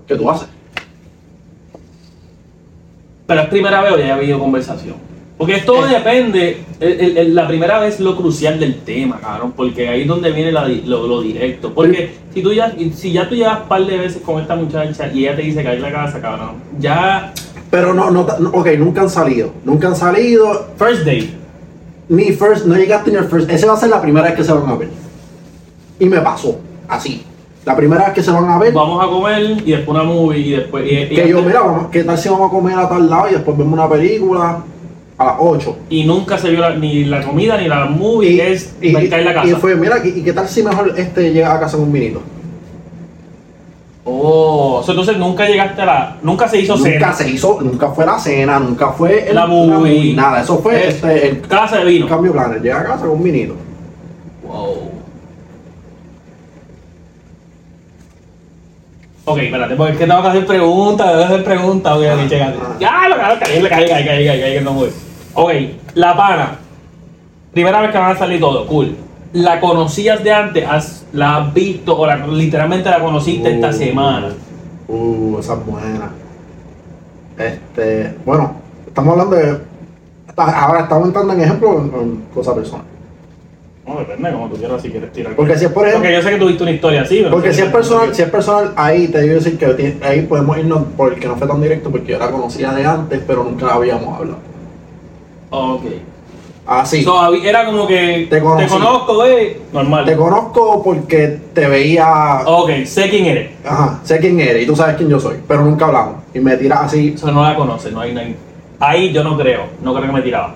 ¿Qué 0.08 0.16
tú 0.16 0.30
haces? 0.30 0.48
Pero 3.28 3.42
es 3.42 3.48
primera 3.48 3.82
vez 3.82 3.94
o 3.94 3.98
ya 3.98 4.14
ha 4.14 4.16
habido 4.16 4.38
conversación. 4.40 4.96
Porque 5.38 5.58
todo 5.60 5.86
Eh. 5.88 5.94
depende. 5.94 6.62
el- 6.80 7.00
el- 7.00 7.18
el- 7.18 7.36
la 7.36 7.48
primera 7.48 7.80
vez 7.80 7.96
es 7.96 8.00
lo 8.02 8.18
crucial 8.18 8.60
del 8.60 8.82
tema, 8.82 9.18
cabrón. 9.22 9.54
Porque 9.54 9.88
ahí 9.88 10.02
es 10.02 10.08
donde 10.08 10.30
viene 10.32 10.52
la 10.52 10.68
lo, 10.68 11.08
lo 11.08 11.22
directo. 11.22 11.74
Porque 11.74 12.12
si 12.34 12.42
tú 12.42 12.52
ya, 12.52 12.74
si 12.94 13.14
ya 13.14 13.28
tú 13.30 13.36
llevas 13.36 13.62
un 13.62 13.68
par 13.70 13.86
de 13.86 13.98
veces 13.98 14.22
con 14.22 14.42
esta 14.42 14.56
muchacha 14.58 15.10
y 15.14 15.20
ella 15.26 15.36
te 15.38 15.42
dice 15.44 15.62
que 15.64 15.70
hay 15.70 15.80
la 15.80 15.92
casa, 15.92 16.20
cabrón. 16.22 16.56
Ya. 16.80 17.34
Pero 17.72 17.94
no, 17.94 18.12
no, 18.12 18.28
no, 18.40 18.50
ok, 18.50 18.68
nunca 18.78 19.02
han 19.02 19.10
salido. 19.10 19.54
Nunca 19.64 19.88
han 19.88 19.96
salido. 19.96 20.68
First 20.78 21.00
date. 21.06 21.30
Ni 22.10 22.32
first, 22.34 22.66
no 22.66 22.76
llegaste 22.76 23.12
ni 23.12 23.18
al 23.18 23.28
first. 23.28 23.50
Ese 23.50 23.66
va 23.66 23.74
a 23.74 23.78
ser 23.78 23.90
la 23.90 24.02
primera 24.02 24.28
vez 24.28 24.36
que 24.36 24.44
se 24.44 24.52
van 24.54 24.68
a 24.70 24.76
ver. 24.76 24.90
Y 26.00 26.06
me 26.06 26.20
pasó, 26.22 26.58
así. 26.88 27.24
La 27.66 27.76
primera 27.76 28.06
vez 28.06 28.14
que 28.14 28.22
se 28.22 28.30
van 28.30 28.48
a 28.48 28.60
ver, 28.60 28.72
Vamos 28.74 29.04
a 29.04 29.08
comer 29.10 29.58
y 29.66 29.72
después 29.72 29.88
una 29.98 30.04
movie 30.04 30.40
y 30.40 30.52
después. 30.52 30.86
y- 30.86 30.96
y- 30.98 31.16
que 31.16 31.28
yo, 31.28 31.42
mira, 31.42 31.62
vamos, 31.62 31.88
¿qué 31.92 32.04
tal 32.04 32.18
si 32.18 32.30
vamos 32.30 32.50
a 32.50 32.52
comer 32.54 32.78
a 32.78 32.88
tal 32.88 33.10
lado 33.10 33.28
y 33.30 33.34
después 33.34 33.58
vemos 33.58 33.74
una 33.74 33.90
película 33.90 34.60
a 35.18 35.26
las 35.26 35.36
8? 35.40 35.78
y 35.90 36.04
nunca 36.04 36.38
se 36.38 36.52
vio 36.52 36.60
la- 36.60 36.76
ni 36.76 37.06
la 37.06 37.24
comida 37.24 37.58
ni 37.60 37.68
la 37.68 37.86
movie, 37.86 38.30
Y, 38.34 38.40
es 38.42 38.76
y, 38.82 38.96
en 38.96 39.26
la 39.26 39.34
casa. 39.34 39.48
y 39.48 39.52
fue, 39.54 39.76
mira, 39.76 39.98
¿y 40.06 40.22
qué 40.22 40.32
tal 40.34 40.48
si 40.48 40.62
mejor 40.62 40.94
este 40.96 41.34
llega 41.34 41.56
a 41.56 41.60
casa 41.60 41.76
con 41.78 41.88
un 41.88 41.92
vinito? 41.94 42.22
Oh, 44.08 44.84
entonces 44.88 45.18
nunca 45.18 45.48
llegaste 45.48 45.82
a 45.82 45.86
la. 45.86 46.18
Nunca 46.22 46.48
se 46.48 46.60
hizo 46.60 46.76
Nunca 46.76 46.90
cena. 46.92 47.14
se 47.14 47.30
hizo, 47.30 47.60
nunca 47.62 47.90
fue 47.90 48.06
la 48.06 48.20
cena, 48.20 48.60
nunca 48.60 48.92
fue 48.92 49.30
La 49.34 49.48
movie. 49.48 50.14
nada. 50.14 50.42
Eso 50.42 50.60
fue 50.60 50.88
Es 50.88 50.96
este, 50.96 51.28
el 51.30 51.42
Casa 51.42 51.78
de 51.80 51.86
vino. 51.86 52.08
cambio 52.08 52.32
de 52.32 52.38
planes. 52.38 52.62
Llega 52.62 52.82
a 52.82 52.84
casa 52.84 53.00
con 53.02 53.10
un 53.12 53.24
vinito. 53.24 53.56
Wow. 54.44 54.92
Ok, 59.28 59.40
espérate, 59.40 59.76
porque 59.76 59.94
es 59.94 59.98
que 59.98 60.06
tengo 60.06 60.22
que 60.22 60.28
hacer 60.28 60.46
preguntas, 60.46 61.08
que 61.18 61.24
hacer 61.24 61.44
preguntas, 61.44 61.94
ok, 61.94 62.04
ok, 62.14 62.30
chécate. 62.30 62.58
Ya, 62.80 63.10
lo 63.10 63.16
claro, 63.16 63.36
caí, 63.40 63.60
caí, 63.64 63.90
caí, 63.90 64.06
caí, 64.06 64.40
caí, 64.40 64.64
no 64.64 64.74
voy. 64.74 64.90
Ok, 65.34 65.52
la 65.96 66.16
pana. 66.16 66.60
Primera 67.52 67.82
vez 67.82 67.90
que 67.92 67.98
van 67.98 68.16
a 68.16 68.20
salir 68.20 68.40
todo, 68.40 68.68
cool. 68.68 68.96
¿La 69.36 69.60
conocías 69.60 70.24
de 70.24 70.32
antes? 70.32 70.66
¿Has- 70.68 71.06
¿La 71.14 71.38
has 71.38 71.54
visto 71.54 71.98
o 71.98 72.06
la- 72.08 72.26
literalmente 72.26 72.90
la 72.90 73.00
conociste 73.02 73.54
esta 73.56 73.70
Uh, 73.70 73.74
semana? 73.74 74.30
Uh, 74.88 75.38
esa 75.40 75.54
es 75.56 75.66
buena. 75.66 76.12
Este, 77.38 78.16
bueno, 78.26 78.54
estamos 78.88 79.12
hablando 79.12 79.36
de. 79.36 79.58
Ahora 80.38 80.82
estamos 80.82 81.08
entrando 81.08 81.34
en 81.34 81.42
ejemplo 81.42 81.80
en, 81.80 82.02
en 82.02 82.22
cosas 82.34 82.56
personales. 82.56 82.88
No, 83.86 84.00
depende, 84.00 84.32
como 84.32 84.48
tú 84.48 84.56
quieras, 84.56 84.82
si 84.82 84.90
quieres 84.90 85.12
tirar. 85.12 85.36
Porque 85.36 85.58
si 85.58 85.66
es 85.66 85.72
por 85.72 85.84
ejemplo. 85.86 86.04
Porque 86.10 86.16
yo 86.16 86.22
sé 86.24 86.30
que 86.34 86.40
tuviste 86.40 86.64
una 86.64 86.72
historia 86.72 87.02
así, 87.02 87.18
pero 87.18 87.32
Porque 87.32 87.48
no 87.50 87.54
sé 87.54 87.60
si 87.62 87.66
es 87.68 87.72
personal, 87.74 88.16
si 88.16 88.22
es 88.22 88.30
personal, 88.30 88.74
ahí 88.78 89.08
te 89.10 89.22
digo 89.22 89.36
decir 89.36 89.58
que 89.58 89.98
ahí 90.02 90.22
podemos 90.24 90.58
irnos 90.58 90.84
por 90.98 91.14
el 91.14 91.20
que 91.20 91.28
no 91.28 91.36
fue 91.36 91.48
tan 91.48 91.62
directo 91.62 91.92
porque 91.92 92.14
yo 92.14 92.18
la 92.20 92.32
conocía 92.32 92.72
de 92.74 92.86
antes, 92.86 93.22
pero 93.28 93.44
nunca 93.44 93.66
la 93.68 93.74
habíamos 93.74 94.18
hablado. 94.18 94.40
Ok. 95.52 95.84
Así. 96.68 97.04
So, 97.04 97.34
era 97.36 97.66
como 97.66 97.86
que 97.86 98.26
Te 98.30 98.42
conocí. 98.42 98.68
conozco, 98.68 99.24
eh. 99.26 99.62
Normal. 99.72 100.04
te 100.06 100.16
conozco 100.16 100.82
porque 100.84 101.40
te 101.54 101.68
veía. 101.68 102.42
Ok, 102.46 102.72
sé 102.86 103.08
quién 103.10 103.26
eres. 103.26 103.52
Ajá, 103.64 104.00
sé 104.04 104.20
quién 104.20 104.40
eres 104.40 104.64
y 104.64 104.66
tú 104.66 104.76
sabes 104.76 104.96
quién 104.96 105.08
yo 105.10 105.20
soy, 105.20 105.38
pero 105.48 105.64
nunca 105.64 105.86
hablamos. 105.86 106.16
Y 106.34 106.40
me 106.40 106.58
tiras 106.58 106.80
así. 106.86 107.14
Eso 107.16 107.32
no 107.32 107.44
la 107.44 107.56
conoce, 107.56 107.92
no 107.92 108.00
hay, 108.02 108.14
no 108.14 108.20
hay- 108.22 108.36
Ahí 108.80 109.14
yo 109.14 109.24
no 109.24 109.38
creo, 109.38 109.62
no 109.82 109.94
creo 109.94 110.08
que 110.08 110.12
me 110.14 110.22
tiraba. 110.22 110.56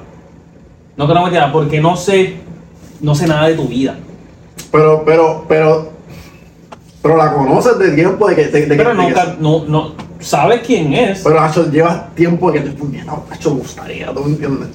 No 0.97 1.05
creo 1.05 1.19
que 1.19 1.25
me 1.25 1.29
tiraba 1.31 1.51
porque 1.53 1.79
no 1.79 1.95
sé, 1.95 2.35
no 3.01 3.13
sé 3.15 3.27
nada 3.27 3.47
de 3.47 3.53
tu 3.55 3.65
vida. 3.67 3.95
Pero, 4.71 5.03
pero, 5.05 5.45
pero. 5.47 5.89
Pero 7.01 7.15
la 7.15 7.31
conoces 7.33 7.77
de 7.79 7.91
tiempo 7.91 8.27
de 8.27 8.35
que. 8.35 8.45
De, 8.47 8.61
de 8.61 8.67
que- 8.67 8.75
Pero 8.75 8.89
de 8.89 8.95
que- 8.97 9.01
nunca, 9.03 9.35
no, 9.39 9.63
no, 9.65 9.91
sabes 10.19 10.61
quién 10.65 10.91
es. 10.93 11.21
Pero, 11.23 11.39
Hacho, 11.39 11.69
llevas 11.71 12.13
tiempo 12.15 12.51
que 12.51 12.59
te 12.61 12.75
Hacho, 13.31 13.51
gustaría, 13.55 14.07
¿tú 14.13 14.21
me 14.21 14.31
entiendes? 14.31 14.67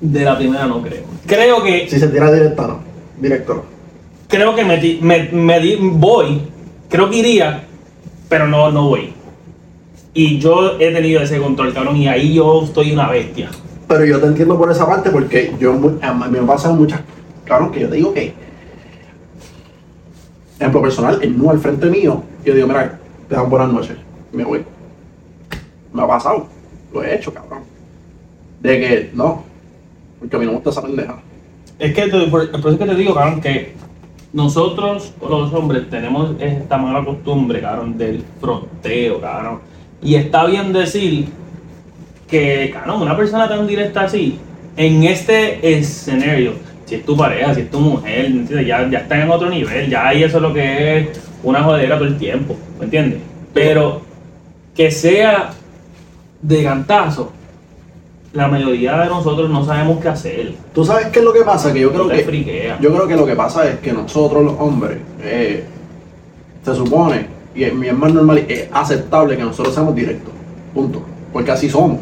De 0.00 0.24
la 0.24 0.36
primera 0.36 0.66
no 0.66 0.82
creo. 0.82 1.02
Creo 1.26 1.62
que, 1.62 1.88
Si 1.88 1.98
se 1.98 2.08
tira 2.08 2.30
directa, 2.32 2.66
no. 2.66 2.80
Directo, 3.20 3.54
no. 3.54 3.62
creo 4.28 4.54
que 4.54 4.64
me, 4.64 4.98
me, 5.00 5.28
me 5.32 5.76
voy, 5.76 6.42
creo 6.88 7.08
que 7.08 7.18
iría, 7.18 7.64
pero 8.28 8.46
no, 8.46 8.70
no 8.70 8.88
voy. 8.88 9.12
Y 10.12 10.38
yo 10.38 10.78
he 10.78 10.92
tenido 10.92 11.22
ese 11.22 11.38
control, 11.38 11.72
cabrón, 11.72 11.96
y 11.96 12.08
ahí 12.08 12.34
yo 12.34 12.64
estoy 12.64 12.92
una 12.92 13.08
bestia. 13.08 13.50
Pero 13.88 14.04
yo 14.04 14.20
te 14.20 14.26
entiendo 14.26 14.56
por 14.58 14.70
esa 14.70 14.86
parte 14.86 15.10
porque 15.10 15.54
yo 15.58 15.74
me 15.74 16.42
pasan 16.42 16.76
muchas. 16.76 17.00
Claro 17.44 17.70
que 17.70 17.80
yo 17.80 17.88
te 17.88 17.96
digo 17.96 18.14
que. 18.14 18.34
Ejemplo 20.58 20.82
personal, 20.82 21.18
el 21.20 21.36
no 21.36 21.50
al 21.50 21.58
frente 21.58 21.86
mío, 21.86 22.22
yo 22.44 22.54
digo, 22.54 22.68
mira, 22.68 22.98
te 23.28 23.34
dan 23.34 23.50
buenas 23.50 23.72
noches, 23.72 23.96
me 24.32 24.44
voy. 24.44 24.64
Me 25.92 26.02
ha 26.02 26.06
pasado, 26.06 26.46
lo 26.92 27.02
he 27.02 27.14
hecho, 27.16 27.34
cabrón. 27.34 27.62
De 28.60 28.80
que 28.80 29.10
no, 29.14 29.44
porque 30.24 30.36
a 30.36 30.38
mí 30.40 30.46
no 30.46 30.52
me 30.52 30.56
gusta 30.58 30.70
esa 30.70 30.82
pendeja. 30.82 31.18
Es 31.78 31.94
que 31.94 32.02
te- 32.08 32.26
por, 32.28 32.42
eso 32.42 32.68
es 32.70 32.78
que 32.78 32.84
te 32.86 32.94
digo, 32.94 33.14
cabrón, 33.14 33.40
que 33.40 33.74
nosotros, 34.32 35.12
los 35.20 35.52
hombres, 35.52 35.88
tenemos 35.90 36.30
esta 36.40 36.76
mala 36.76 37.04
costumbre, 37.04 37.60
cabrón, 37.60 37.96
del 37.98 38.24
fronteo, 38.40 39.20
cabrón. 39.20 39.60
Y 40.02 40.16
está 40.16 40.44
bien 40.46 40.72
decir 40.72 41.26
que, 42.28 42.70
cabrón, 42.72 43.02
una 43.02 43.16
persona 43.16 43.48
tan 43.48 43.66
directa 43.66 44.02
así, 44.02 44.38
en 44.76 45.04
este 45.04 45.76
escenario, 45.78 46.52
si 46.84 46.96
es 46.96 47.04
tu 47.06 47.16
pareja, 47.16 47.54
si 47.54 47.62
es 47.62 47.70
tu 47.70 47.80
mujer. 47.80 48.30
Ya, 48.66 48.88
ya 48.88 48.98
están 48.98 49.22
en 49.22 49.30
otro 49.30 49.48
nivel, 49.48 49.88
ya 49.88 50.08
ahí 50.08 50.22
eso 50.22 50.36
es 50.38 50.42
lo 50.42 50.52
que 50.52 50.98
es 50.98 51.08
una 51.42 51.62
jodera 51.62 51.96
todo 51.96 52.08
el 52.08 52.18
tiempo, 52.18 52.56
¿me 52.78 52.84
entiendes? 52.86 53.20
Pero 53.52 54.02
que 54.74 54.90
sea 54.90 55.50
de 56.42 56.62
cantazo, 56.64 57.32
la 58.34 58.48
mayoría 58.48 58.98
de 58.98 59.06
nosotros 59.06 59.48
no 59.48 59.64
sabemos 59.64 60.00
qué 60.02 60.08
hacer. 60.08 60.54
¿Tú 60.74 60.84
sabes 60.84 61.06
qué 61.06 61.20
es 61.20 61.24
lo 61.24 61.32
que 61.32 61.42
pasa? 61.42 61.72
Que 61.72 61.80
yo 61.80 61.92
creo 61.92 62.08
que. 62.08 62.24
friquea. 62.24 62.78
Yo 62.80 62.92
creo 62.92 63.06
que 63.06 63.16
lo 63.16 63.24
que 63.24 63.36
pasa 63.36 63.68
es 63.68 63.78
que 63.78 63.92
nosotros 63.92 64.44
los 64.44 64.54
hombres, 64.58 64.98
eh, 65.22 65.64
se 66.64 66.74
supone, 66.74 67.26
y 67.54 67.62
es, 67.62 67.72
es 67.72 67.96
más 67.96 68.12
normal, 68.12 68.44
es 68.48 68.68
aceptable 68.72 69.36
que 69.36 69.44
nosotros 69.44 69.72
seamos 69.72 69.94
directos. 69.94 70.32
Punto. 70.74 71.02
Porque 71.32 71.52
así 71.52 71.70
somos, 71.70 72.00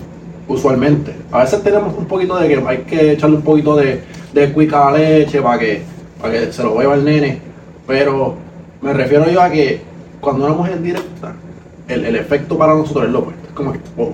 usualmente. 0.48 1.14
A 1.30 1.40
veces 1.40 1.62
tenemos 1.62 1.94
un 1.96 2.06
poquito 2.06 2.36
de 2.36 2.48
que 2.48 2.64
hay 2.66 2.78
que 2.78 3.12
echarle 3.12 3.36
un 3.36 3.42
poquito 3.42 3.76
de, 3.76 4.02
de 4.32 4.52
cuica 4.52 4.88
a 4.88 4.92
la 4.92 4.98
leche 4.98 5.42
para 5.42 5.58
que, 5.58 5.82
para 6.20 6.32
que 6.32 6.52
se 6.52 6.62
lo 6.62 6.74
beba 6.76 6.94
el 6.94 7.04
nene. 7.04 7.40
Pero 7.86 8.36
me 8.80 8.94
refiero 8.94 9.28
yo 9.30 9.42
a 9.42 9.50
que 9.50 9.82
cuando 10.18 10.46
una 10.46 10.54
mujer 10.54 10.74
es 10.76 10.82
directa, 10.82 11.34
el, 11.88 12.06
el 12.06 12.16
efecto 12.16 12.56
para 12.56 12.74
nosotros 12.74 13.04
es 13.04 13.10
lo 13.10 13.18
opuesto. 13.18 13.48
Es 13.48 13.52
como 13.52 13.72
que, 13.74 13.80
oh, 13.98 14.12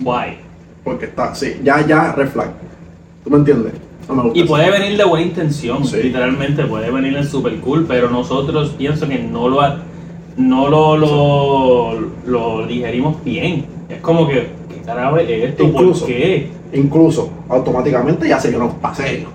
Guay. 0.00 0.51
Porque 0.84 1.06
está, 1.06 1.34
sí, 1.34 1.60
ya, 1.62 1.86
ya, 1.86 2.12
red 2.12 2.28
flag. 2.28 2.50
¿Tú 3.24 3.30
me 3.30 3.36
entiendes? 3.36 3.72
No 4.08 4.14
me 4.16 4.22
gusta 4.24 4.38
Y 4.38 4.42
eso. 4.42 4.48
puede 4.48 4.70
venir 4.70 4.96
de 4.98 5.04
buena 5.04 5.24
intención, 5.26 5.84
Sí. 5.84 5.96
literalmente 6.02 6.64
puede 6.64 6.90
venir 6.90 7.16
en 7.16 7.26
super 7.26 7.54
cool, 7.60 7.84
pero 7.86 8.10
nosotros 8.10 8.70
pienso 8.76 9.08
que 9.08 9.18
no 9.18 9.48
lo 9.48 9.60
ha- 9.60 9.78
no 10.36 10.68
lo, 10.68 10.96
lo, 10.96 12.00
lo 12.26 12.66
digerimos 12.66 13.22
bien. 13.22 13.66
Es 13.88 14.00
como 14.00 14.26
que, 14.26 14.48
¿qué 14.68 14.82
carajo 14.84 15.18
es 15.18 15.28
esto? 15.50 15.62
Incluso. 15.64 16.00
¿Por 16.00 16.08
qué? 16.08 16.50
Incluso, 16.72 17.30
automáticamente 17.48 18.26
ya 18.28 18.40
sé 18.40 18.50
que 18.50 18.56
no, 18.56 18.70
pa' 18.78 18.94
serio. 18.94 19.28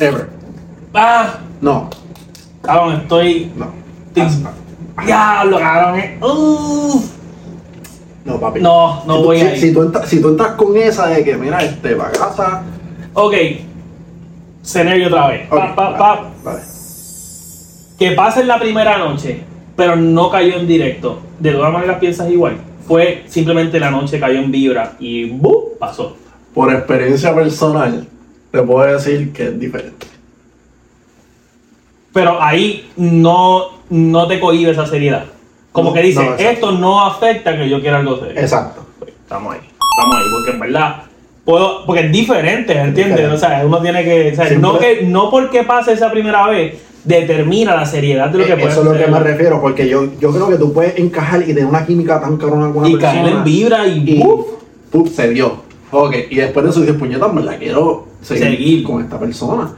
Ever. 0.00 0.28
Ah, 0.94 1.38
No, 1.60 1.90
cabrón, 2.62 3.00
estoy. 3.02 3.50
no. 3.56 3.66
Diablo, 5.04 5.58
cabrón. 5.58 5.98
eh. 6.00 6.18
No, 8.24 8.40
papi. 8.40 8.60
No, 8.60 9.04
no 9.06 9.16
si 9.16 9.20
tú- 9.20 9.26
voy 9.26 9.38
si, 9.38 9.46
ahí. 9.46 9.60
Si 9.60 9.72
tú, 9.72 9.82
entras, 9.82 10.08
si 10.08 10.20
tú 10.22 10.28
entras 10.28 10.52
con 10.52 10.76
esa 10.76 11.08
de 11.08 11.22
que, 11.24 11.36
mira, 11.36 11.62
este, 11.62 11.94
pa' 11.94 12.10
casa. 12.10 12.62
Ok. 13.12 13.34
Escenario 14.62 15.08
otra 15.08 15.28
vez. 15.28 15.46
Pa, 15.48 15.56
ok, 15.56 15.74
pa, 15.74 15.84
dale, 15.84 15.98
pa. 15.98 16.30
dale. 16.44 16.60
que 17.98 18.10
pasa 18.12 18.40
en 18.40 18.48
la 18.48 18.58
primera 18.58 18.98
noche, 18.98 19.42
pero 19.76 19.94
no 19.96 20.30
cayó 20.30 20.56
en 20.56 20.66
directo, 20.66 21.20
de 21.38 21.52
todas 21.52 21.72
maneras 21.72 21.98
piensas 21.98 22.30
igual. 22.30 22.56
Fue 22.88 23.24
simplemente 23.28 23.78
la 23.78 23.90
noche 23.90 24.18
cayó 24.18 24.38
en 24.38 24.50
vibra 24.50 24.94
y 24.98 25.30
¡bu! 25.30 25.72
pasó. 25.78 26.16
Por 26.54 26.72
experiencia 26.72 27.34
personal, 27.34 28.06
te 28.50 28.62
puedo 28.62 28.90
decir 28.92 29.32
que 29.32 29.44
es 29.48 29.58
diferente. 29.60 30.06
Pero 32.12 32.40
ahí 32.42 32.90
no, 32.96 33.64
no 33.90 34.26
te 34.28 34.38
cohibe 34.40 34.70
esa 34.70 34.86
seriedad. 34.86 35.24
Como 35.74 35.92
que 35.92 36.02
dice, 36.02 36.24
no, 36.24 36.36
esto 36.36 36.70
no 36.70 37.04
afecta 37.04 37.56
que 37.56 37.68
yo 37.68 37.80
quiera 37.80 37.98
algo 37.98 38.16
serio. 38.20 38.40
Exacto. 38.40 38.86
Pues, 39.00 39.10
Estamos 39.10 39.54
ahí, 39.54 39.60
estamos 39.60 40.14
ahí, 40.16 40.24
porque 40.32 40.50
en 40.52 40.60
verdad, 40.60 41.02
puedo, 41.44 41.84
porque 41.84 42.02
es 42.06 42.12
diferente, 42.12 42.72
¿entiendes? 42.74 43.16
Diferente. 43.16 43.34
O 43.34 43.38
sea, 43.38 43.62
uno 43.66 43.82
tiene 43.82 44.04
que, 44.04 44.30
o 44.32 44.36
sea, 44.36 44.46
Siempre- 44.46 44.70
no, 44.70 44.78
que, 44.78 45.02
no 45.02 45.30
porque 45.30 45.64
pase 45.64 45.92
esa 45.94 46.12
primera 46.12 46.46
vez, 46.46 46.76
determina 47.02 47.74
la 47.74 47.84
seriedad 47.86 48.28
de 48.30 48.38
lo 48.38 48.44
que 48.46 48.52
Eh, 48.52 48.56
puede 48.56 48.68
Eso 48.68 48.80
es 48.82 48.86
lo 48.86 48.92
que 49.04 49.06
me 49.10 49.18
refiero, 49.18 49.60
porque 49.60 49.88
yo, 49.88 50.06
yo 50.20 50.30
creo 50.30 50.48
que 50.48 50.56
tú 50.56 50.72
puedes 50.72 50.96
encajar 50.96 51.42
y 51.42 51.46
tener 51.46 51.66
una 51.66 51.84
química 51.84 52.20
tan 52.20 52.36
cabrona 52.36 52.68
con 52.68 52.78
una 52.78 52.88
Y 52.88 52.92
persona. 52.96 53.22
caer 53.22 53.32
en 53.34 53.44
vibra 53.44 53.86
y, 53.88 54.04
y. 54.10 54.22
¡pum! 54.22 55.06
se 55.08 55.28
dio. 55.30 55.64
Ok, 55.90 56.14
y 56.30 56.36
después 56.36 56.64
de 56.64 56.70
eso 56.70 56.80
dices, 56.82 56.96
puñeta, 56.96 57.26
en 57.26 57.34
verdad 57.34 57.56
quiero 57.58 58.06
seguir, 58.22 58.44
Seguir. 58.44 58.84
con 58.84 59.02
esta 59.02 59.18
persona. 59.18 59.72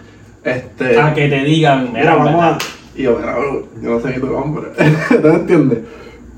Este, 0.44 1.00
a 1.00 1.12
que 1.14 1.28
te 1.28 1.42
digan, 1.42 1.88
mira, 1.92 2.00
mira, 2.00 2.16
vamos 2.16 2.42
a. 2.44 2.58
Y 2.96 3.02
yo, 3.02 3.16
mira, 3.18 3.36
bro, 3.38 3.68
yo 3.82 3.90
no 3.90 4.00
sé 4.00 4.10
ni 4.14 4.20
tu 4.20 4.26
nombre. 4.26 4.68
¿No 5.22 5.28
entiendes? 5.34 5.78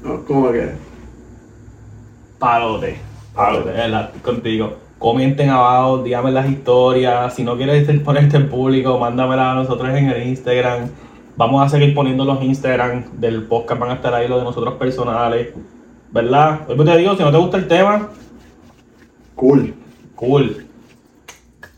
No, 0.02 0.24
como 0.24 0.50
que. 0.50 0.70
Palote, 2.38 2.98
palote, 3.34 3.70
verdad, 3.70 4.06
estoy 4.06 4.20
contigo. 4.20 4.76
Comenten 4.98 5.50
abajo, 5.50 6.02
dígame 6.02 6.30
las 6.32 6.48
historias. 6.50 7.34
Si 7.34 7.44
no 7.44 7.56
quieres 7.56 7.88
ponerte 8.04 8.36
en 8.36 8.48
público, 8.48 8.98
mándamela 8.98 9.52
a 9.52 9.54
nosotros 9.54 9.88
en 9.90 10.08
el 10.08 10.26
Instagram. 10.28 10.88
Vamos 11.36 11.64
a 11.64 11.68
seguir 11.68 11.94
poniendo 11.94 12.24
los 12.24 12.42
Instagram 12.42 13.04
del 13.20 13.44
podcast, 13.44 13.80
van 13.80 13.90
a 13.90 13.94
estar 13.94 14.12
ahí 14.12 14.26
los 14.26 14.38
de 14.38 14.44
nosotros 14.44 14.74
personales. 14.74 15.48
¿Verdad? 16.10 16.60
Pues 16.66 16.84
te 16.88 16.96
digo, 16.96 17.14
si 17.16 17.22
no 17.22 17.30
te 17.30 17.38
gusta 17.38 17.58
el 17.58 17.68
tema, 17.68 18.08
Cool. 19.36 19.74
cool. 20.16 20.66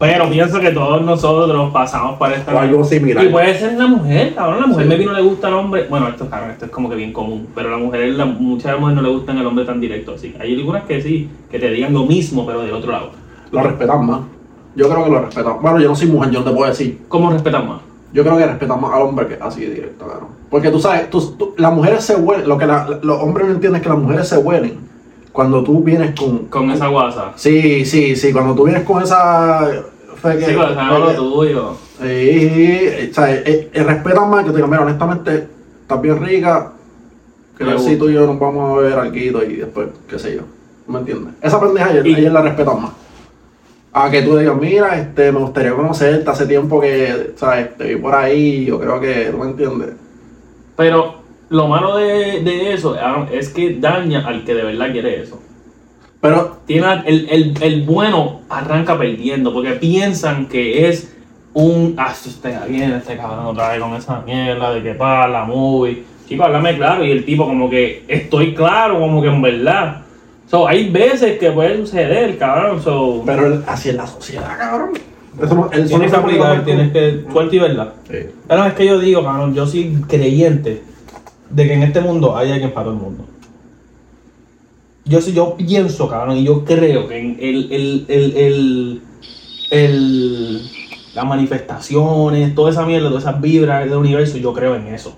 Pero 0.00 0.30
pienso 0.30 0.58
que 0.60 0.70
todos 0.70 1.02
nosotros 1.02 1.70
pasamos 1.74 2.16
por 2.18 2.32
esta. 2.32 2.54
O 2.54 2.58
algo 2.58 2.82
similar. 2.84 3.22
Y 3.22 3.28
puede 3.28 3.58
ser 3.58 3.74
la 3.74 3.86
mujer, 3.86 4.34
cabrón. 4.34 4.60
La 4.62 4.66
mujer 4.66 4.84
Sí. 4.84 4.88
maybe 4.88 5.04
no 5.04 5.12
le 5.12 5.20
gusta 5.20 5.48
al 5.48 5.54
hombre. 5.54 5.86
Bueno, 5.90 6.08
esto, 6.08 6.26
cabrón, 6.30 6.52
esto 6.52 6.64
es 6.64 6.70
como 6.70 6.88
que 6.88 6.96
bien 6.96 7.12
común. 7.12 7.48
Pero 7.54 7.70
la 7.70 7.76
mujer, 7.76 8.08
la, 8.14 8.24
muchas 8.24 8.80
mujeres 8.80 8.96
no 8.96 9.06
le 9.06 9.14
gustan 9.14 9.36
el 9.36 9.46
hombre 9.46 9.66
tan 9.66 9.78
directo 9.78 10.14
así. 10.14 10.34
Hay 10.40 10.54
algunas 10.54 10.84
que 10.84 11.02
sí, 11.02 11.28
que 11.50 11.58
te 11.58 11.70
digan 11.70 11.92
lo 11.92 12.06
mismo, 12.06 12.46
pero 12.46 12.62
del 12.62 12.72
otro 12.72 12.92
lado. 12.92 13.10
Lo 13.52 13.62
respetan 13.62 14.06
más. 14.06 14.20
Yo 14.74 14.88
creo 14.88 15.04
que 15.04 15.10
lo 15.10 15.20
respetan. 15.20 15.60
Bueno, 15.60 15.78
yo 15.80 15.88
no 15.90 15.94
soy 15.96 16.06
mujer, 16.08 16.30
yo 16.30 16.38
no 16.40 16.44
te 16.46 16.56
puedo 16.56 16.70
decir. 16.70 17.02
¿Cómo 17.06 17.30
respetan 17.30 17.68
más? 17.68 17.80
Yo 18.14 18.22
creo 18.24 18.38
que 18.38 18.46
respetan 18.46 18.80
más 18.80 18.92
al 18.94 19.02
hombre 19.02 19.26
que 19.26 19.38
así 19.38 19.60
de 19.66 19.74
directo, 19.74 20.06
claro. 20.06 20.28
Porque 20.48 20.70
tú 20.70 20.80
sabes, 20.80 21.10
tú- 21.10 21.34
tú- 21.38 21.54
las 21.58 21.72
mujeres 21.74 22.02
se 22.04 22.16
huelen. 22.16 22.48
Lo 22.48 22.56
que 22.56 22.66
la- 22.66 22.88
los 23.02 23.20
hombres 23.22 23.46
no 23.48 23.52
entienden 23.54 23.76
es 23.80 23.82
que 23.82 23.88
las 23.90 23.98
mujeres 23.98 24.28
se 24.28 24.38
huelen 24.38 24.78
cuando 25.32 25.62
tú 25.62 25.82
vienes 25.82 26.18
con. 26.18 26.46
Con 26.46 26.70
esa 26.70 26.88
guasa. 26.88 27.32
Sí, 27.36 27.84
sí, 27.84 28.16
sí, 28.16 28.32
cuando 28.32 28.54
tú 28.54 28.64
vienes 28.64 28.84
con 28.84 29.02
esa. 29.02 29.68
fe 30.16 30.36
que- 30.38 30.44
Sí, 30.46 30.52
fe 30.52 30.54
lo 30.54 31.12
tuyo. 31.14 31.76
Sí, 32.00 33.08
o 33.10 33.14
sea, 33.14 33.34
eh, 33.34 33.70
eh, 33.72 33.82
respetan 33.82 34.28
más 34.30 34.44
que 34.44 34.50
te 34.50 34.56
digan, 34.56 34.70
mira, 34.70 34.82
honestamente, 34.82 35.48
estás 35.82 36.00
bien 36.00 36.22
rica, 36.24 36.72
que 37.56 37.64
ver 37.64 37.78
si 37.78 37.96
tú 37.96 38.08
y 38.08 38.14
yo 38.14 38.26
nos 38.26 38.38
vamos 38.38 38.78
a 38.78 38.82
ver 38.82 38.94
algo 38.94 39.14
y 39.16 39.56
después, 39.56 39.88
qué 40.08 40.18
sé 40.18 40.36
yo. 40.36 40.42
¿Me 40.86 40.98
entiendes? 41.00 41.34
Esa 41.42 41.60
pendeja 41.60 41.90
ellos, 41.92 42.04
ellos 42.06 42.32
la 42.32 42.42
respetan 42.42 42.82
más. 42.82 42.92
A 43.92 44.10
que 44.10 44.22
tú 44.22 44.36
digas, 44.36 44.56
mira, 44.58 44.98
este, 44.98 45.30
me 45.32 45.40
gustaría 45.40 45.74
conocerte, 45.74 46.30
hace 46.30 46.46
tiempo 46.46 46.80
que, 46.80 47.32
¿sabes? 47.36 47.76
Te 47.76 47.84
vi 47.94 47.96
por 47.96 48.14
ahí, 48.14 48.64
yo 48.66 48.78
creo 48.80 49.00
que, 49.00 49.28
¿tú 49.30 49.38
me 49.38 49.46
entiendes? 49.50 49.90
Pero 50.76 51.19
lo 51.50 51.66
malo 51.66 51.96
de, 51.96 52.40
de 52.42 52.72
eso 52.72 52.96
ah, 52.98 53.26
es 53.30 53.48
que 53.50 53.74
daña 53.74 54.26
al 54.26 54.44
que 54.44 54.54
de 54.54 54.62
verdad 54.62 54.92
quiere 54.92 55.20
eso. 55.20 55.40
Pero, 56.20 56.58
Tiene, 56.66 57.02
el, 57.06 57.28
el, 57.28 57.62
el 57.62 57.82
bueno 57.82 58.42
arranca 58.48 58.96
perdiendo 58.96 59.52
porque 59.52 59.72
piensan 59.72 60.46
que 60.46 60.88
es 60.88 61.16
un. 61.52 61.94
Ah, 61.98 62.12
está 62.12 62.66
bien, 62.66 62.92
este 62.92 63.16
cabrón 63.16 63.46
otra 63.46 63.70
vez 63.70 63.80
con 63.80 63.94
esa 63.96 64.20
mierda 64.20 64.72
de 64.72 64.82
que 64.82 64.94
para 64.94 65.26
la 65.28 65.44
movie. 65.44 66.04
Chico, 66.28 66.44
háblame 66.44 66.76
claro. 66.76 67.04
Y 67.04 67.10
el 67.10 67.24
tipo, 67.24 67.46
como 67.46 67.68
que 67.68 68.04
estoy 68.06 68.54
claro, 68.54 69.00
como 69.00 69.20
que 69.20 69.28
en 69.28 69.42
verdad. 69.42 70.02
So, 70.48 70.68
hay 70.68 70.88
veces 70.88 71.38
que 71.38 71.50
puede 71.50 71.78
suceder, 71.78 72.38
cabrón. 72.38 72.80
So, 72.80 73.22
pero 73.26 73.62
así 73.66 73.88
es 73.88 73.96
la 73.96 74.06
sociedad, 74.06 74.56
cabrón. 74.56 74.90
Eso 75.42 75.54
no, 75.54 75.66
tienes 75.68 75.90
que 75.90 75.98
se 75.98 75.98
pone 75.98 76.16
aplicar, 76.16 76.64
tienes 76.64 76.92
que. 76.92 77.24
Suerte 77.32 77.56
y 77.56 77.58
verdad. 77.58 77.94
Sí. 78.08 78.18
Pero 78.46 78.64
es 78.66 78.74
que 78.74 78.86
yo 78.86 79.00
digo, 79.00 79.24
cabrón, 79.24 79.54
yo 79.54 79.66
soy 79.66 79.96
creyente 80.06 80.89
de 81.50 81.66
que 81.66 81.74
en 81.74 81.82
este 81.82 82.00
mundo 82.00 82.36
hay 82.36 82.52
alguien 82.52 82.70
para 82.72 82.84
todo 82.86 82.94
el 82.94 83.00
mundo. 83.00 83.24
Yo 85.04 85.20
sí, 85.20 85.32
yo 85.32 85.56
pienso, 85.56 86.08
cabrón, 86.08 86.36
y 86.36 86.44
yo 86.44 86.64
creo 86.64 87.08
que 87.08 87.18
en 87.18 87.36
el, 87.40 87.72
el, 87.72 88.04
el, 88.08 88.36
el, 88.36 89.02
el- 89.70 90.60
las 91.14 91.24
manifestaciones, 91.26 92.54
toda 92.54 92.70
esa 92.70 92.86
mierda, 92.86 93.08
todas 93.08 93.24
esas 93.24 93.40
vibras 93.40 93.84
del 93.84 93.94
universo, 93.98 94.38
yo 94.38 94.52
creo 94.52 94.76
en 94.76 94.86
eso. 94.94 95.16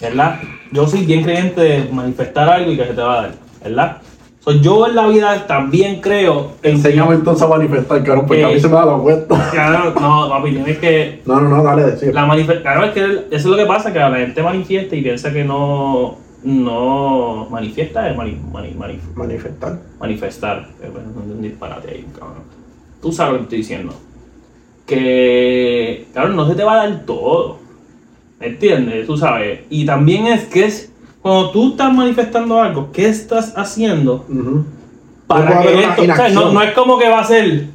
¿verdad? 0.00 0.40
Yo 0.72 0.88
soy 0.88 1.04
bien 1.04 1.22
creyente 1.22 1.60
de 1.60 1.88
manifestar 1.92 2.48
algo 2.48 2.72
y 2.72 2.76
que 2.76 2.86
se 2.86 2.94
te 2.94 3.00
va 3.02 3.18
a 3.18 3.22
dar, 3.22 3.34
¿verdad? 3.62 3.98
So, 4.44 4.50
yo 4.52 4.88
en 4.88 4.96
la 4.96 5.06
vida 5.06 5.46
también 5.46 6.00
creo 6.00 6.52
en 6.64 6.74
Enséñame 6.74 7.14
entonces 7.14 7.44
a 7.44 7.48
manifestar, 7.48 8.02
cabrón, 8.02 8.26
porque 8.26 8.44
a 8.44 8.48
mí 8.48 8.58
se 8.58 8.66
me 8.66 8.74
da 8.74 8.86
la 8.86 8.94
vuelta. 8.94 9.50
Claro, 9.52 9.94
no, 9.94 10.28
papi, 10.28 10.50
tienes 10.50 10.78
que 10.78 11.22
No, 11.24 11.40
no, 11.40 11.48
no, 11.48 11.62
dale, 11.62 11.84
decir. 11.84 12.12
La 12.12 12.26
claro, 12.60 12.84
es 12.86 12.90
que 12.92 13.04
eso 13.04 13.24
es 13.30 13.44
lo 13.46 13.56
que 13.56 13.66
pasa, 13.66 13.92
que 13.92 14.00
la 14.00 14.10
gente 14.16 14.42
manifiesta 14.42 14.96
y 14.96 15.02
piensa 15.02 15.32
que 15.32 15.44
no, 15.44 16.16
no 16.42 17.46
manifiesta, 17.50 18.10
es 18.10 18.16
mani- 18.16 18.40
mani- 18.52 18.74
mani- 18.74 18.98
Manifestar. 19.14 19.78
manifestar. 20.00 20.68
Bueno, 20.80 21.08
no 21.14 21.22
es 21.24 21.30
un 21.36 21.42
disparate 21.42 21.88
ahí, 21.90 22.06
cabrón. 22.18 22.42
Tú 23.00 23.12
sabes 23.12 23.32
lo 23.34 23.38
que 23.38 23.42
estoy 23.44 23.58
diciendo. 23.58 23.94
Que, 24.86 26.06
claro, 26.12 26.30
no 26.30 26.48
se 26.48 26.54
te 26.54 26.64
va 26.64 26.82
a 26.82 26.88
dar 26.88 27.06
todo. 27.06 27.58
¿Me 28.40 28.48
entiendes? 28.48 29.06
Tú 29.06 29.16
sabes. 29.16 29.60
Y 29.70 29.86
también 29.86 30.26
es 30.26 30.44
que 30.46 30.64
es, 30.64 30.91
cuando 31.22 31.50
tú 31.50 31.70
estás 31.70 31.92
manifestando 31.94 32.60
algo, 32.60 32.88
¿qué 32.92 33.06
estás 33.08 33.52
haciendo 33.56 34.24
para 35.26 35.62
que 35.62 35.80
esto, 35.84 36.02
o 36.02 36.04
sea, 36.16 36.28
no, 36.28 36.62
es 36.62 36.72
como 36.72 36.98
que 36.98 37.08
va 37.08 37.20
a 37.20 37.24
ser, 37.24 37.66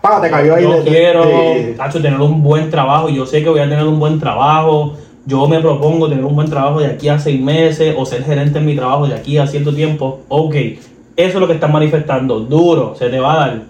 Pa, 0.00 0.20
te 0.20 0.30
cayó 0.30 0.54
ahí 0.54 0.62
yo 0.64 0.70
de- 0.82 0.82
quiero 0.84 1.24
de- 1.24 1.74
tacho, 1.76 2.00
tener 2.00 2.20
un 2.20 2.42
buen 2.42 2.70
trabajo, 2.70 3.08
yo 3.08 3.26
sé 3.26 3.42
que 3.42 3.48
voy 3.48 3.60
a 3.60 3.68
tener 3.68 3.84
un 3.86 3.98
buen 3.98 4.18
trabajo, 4.20 4.94
yo 5.26 5.46
me 5.48 5.60
propongo 5.60 6.08
tener 6.08 6.24
un 6.24 6.34
buen 6.34 6.48
trabajo 6.50 6.80
de 6.80 6.86
aquí 6.86 7.08
a 7.08 7.18
seis 7.18 7.40
meses 7.40 7.94
o 7.98 8.04
ser 8.06 8.22
gerente 8.24 8.58
en 8.58 8.66
mi 8.66 8.76
trabajo 8.76 9.06
de 9.06 9.14
aquí 9.14 9.38
a 9.38 9.46
cierto 9.46 9.74
tiempo, 9.74 10.20
ok, 10.28 10.54
eso 10.54 10.78
es 11.16 11.34
lo 11.34 11.46
que 11.46 11.54
estás 11.54 11.70
manifestando, 11.72 12.40
duro, 12.40 12.94
se 12.98 13.08
te 13.08 13.18
va 13.18 13.32
a 13.32 13.36
dar. 13.36 13.62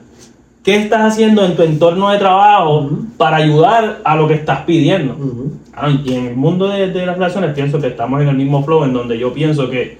¿Qué 0.64 0.76
estás 0.76 1.02
haciendo 1.02 1.44
en 1.44 1.56
tu 1.56 1.62
entorno 1.62 2.08
de 2.08 2.16
trabajo 2.16 2.88
para 3.18 3.36
ayudar 3.36 4.00
a 4.02 4.16
lo 4.16 4.26
que 4.26 4.32
estás 4.32 4.60
pidiendo? 4.60 5.14
Ah, 5.74 5.90
y 5.90 6.14
en 6.14 6.26
el 6.28 6.36
mundo 6.36 6.68
de, 6.68 6.90
de 6.90 7.04
las 7.04 7.16
relaciones 7.18 7.52
pienso 7.52 7.78
que 7.78 7.88
estamos 7.88 8.22
en 8.22 8.28
el 8.28 8.36
mismo 8.36 8.64
flow 8.64 8.84
en 8.84 8.94
donde 8.94 9.18
yo 9.18 9.34
pienso 9.34 9.68
que 9.68 9.98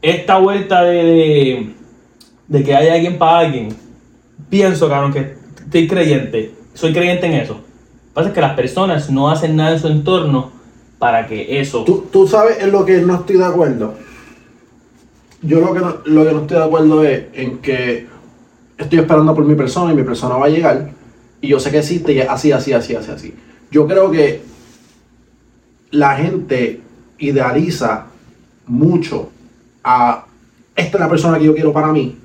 esta 0.00 0.38
vuelta 0.38 0.82
de, 0.84 1.04
de, 1.04 1.74
de 2.48 2.64
que 2.64 2.74
haya 2.74 2.94
alguien 2.94 3.18
para 3.18 3.40
alguien, 3.40 3.68
pienso, 4.48 4.88
cabrón, 4.88 5.12
que 5.12 5.34
estoy 5.62 5.88
creyente, 5.88 6.54
soy 6.72 6.94
creyente 6.94 7.26
en 7.26 7.34
eso. 7.34 7.52
Lo 7.52 7.60
que 7.60 8.14
pasa 8.14 8.28
es 8.28 8.34
que 8.34 8.40
las 8.40 8.54
personas 8.54 9.10
no 9.10 9.28
hacen 9.28 9.56
nada 9.56 9.72
en 9.72 9.78
su 9.78 9.88
entorno 9.88 10.52
para 10.98 11.26
que 11.26 11.60
eso... 11.60 11.84
¿Tú, 11.84 12.06
tú 12.10 12.26
sabes 12.26 12.62
en 12.62 12.72
lo 12.72 12.86
que 12.86 12.96
no 13.02 13.16
estoy 13.16 13.36
de 13.36 13.44
acuerdo. 13.44 13.92
Yo 15.42 15.60
lo 15.60 15.74
que 15.74 15.80
no, 15.80 15.96
lo 16.06 16.24
que 16.24 16.32
no 16.32 16.40
estoy 16.40 16.56
de 16.56 16.64
acuerdo 16.64 17.04
es 17.04 17.24
en 17.34 17.58
que 17.58 18.13
estoy 18.78 18.98
esperando 18.98 19.34
por 19.34 19.44
mi 19.44 19.54
persona 19.54 19.92
y 19.92 19.96
mi 19.96 20.02
persona 20.02 20.36
va 20.36 20.46
a 20.46 20.50
llegar 20.50 20.90
y 21.40 21.48
yo 21.48 21.60
sé 21.60 21.70
que 21.70 21.78
existe 21.78 22.12
y 22.12 22.18
es 22.20 22.28
así, 22.28 22.52
así, 22.52 22.72
así, 22.72 22.94
así, 22.94 23.10
así. 23.10 23.34
Yo 23.70 23.86
creo 23.86 24.10
que 24.10 24.42
la 25.90 26.16
gente 26.16 26.80
idealiza 27.18 28.06
mucho 28.66 29.30
a 29.82 30.24
esta 30.74 30.96
es 30.96 31.00
la 31.00 31.08
persona 31.08 31.38
que 31.38 31.44
yo 31.44 31.54
quiero 31.54 31.72
para 31.72 31.92
mí 31.92 32.16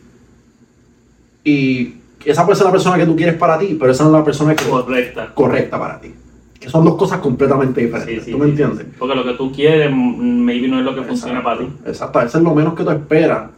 y 1.44 1.96
esa 2.26 2.46
puede 2.46 2.58
ser 2.58 2.66
la 2.66 2.72
persona 2.72 2.98
que 2.98 3.06
tú 3.06 3.16
quieres 3.16 3.36
para 3.36 3.58
ti, 3.58 3.78
pero 3.80 3.92
esa 3.92 4.04
no 4.04 4.10
es 4.10 4.16
la 4.16 4.24
persona 4.24 4.56
que 4.56 4.66
correcta. 4.66 5.34
correcta 5.34 5.80
para 5.80 6.00
ti. 6.02 6.14
Que 6.60 6.70
son 6.70 6.84
dos 6.84 6.96
cosas 6.96 7.20
completamente 7.20 7.80
diferentes. 7.82 8.20
Sí, 8.20 8.26
sí, 8.26 8.32
¿Tú 8.32 8.38
me 8.38 8.46
sí. 8.46 8.52
entiendes? 8.52 8.88
Porque 8.98 9.16
lo 9.16 9.24
que 9.24 9.34
tú 9.34 9.52
quieres, 9.52 9.90
mm, 9.92 10.42
maybe 10.44 10.68
no 10.68 10.80
es 10.80 10.86
lo 10.86 10.94
que 10.94 11.04
funciona 11.04 11.42
para 11.42 11.60
ti. 11.60 11.70
Exacto, 11.86 12.22
eso 12.22 12.38
es 12.38 12.44
lo 12.44 12.54
menos 12.54 12.74
que 12.74 12.84
tú 12.84 12.90
esperas. 12.90 13.50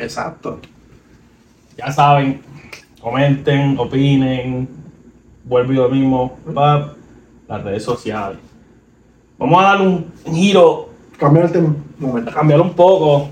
Exacto. 0.00 0.58
Ya 1.80 1.90
saben, 1.92 2.42
comenten, 3.00 3.78
opinen, 3.78 4.68
vuelvo 5.44 5.72
yo 5.72 5.88
mismo, 5.88 6.38
pap, 6.54 6.96
las 7.48 7.64
redes 7.64 7.84
sociales. 7.84 8.38
Vamos 9.38 9.60
a 9.60 9.64
dar 9.64 9.80
un 9.80 10.12
un 10.24 10.34
giro 10.34 10.90
Cambiar 11.18 11.46
el 11.46 11.52
tema 11.52 11.68
un 11.68 11.84
momento. 11.98 12.32
cambiar 12.32 12.60
un 12.60 12.72
poco. 12.72 13.28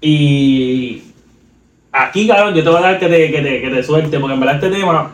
Y 0.00 1.02
aquí, 1.92 2.26
cabrón, 2.26 2.54
yo 2.54 2.62
te 2.62 2.68
voy 2.68 2.78
a 2.78 2.82
dar 2.82 2.98
que 2.98 3.08
te, 3.08 3.30
que 3.30 3.40
te, 3.40 3.60
que 3.60 3.70
te 3.70 3.82
suelte, 3.82 4.18
porque 4.18 4.34
en 4.34 4.40
verdad 4.40 4.56
este 4.56 4.70
tema 4.70 5.12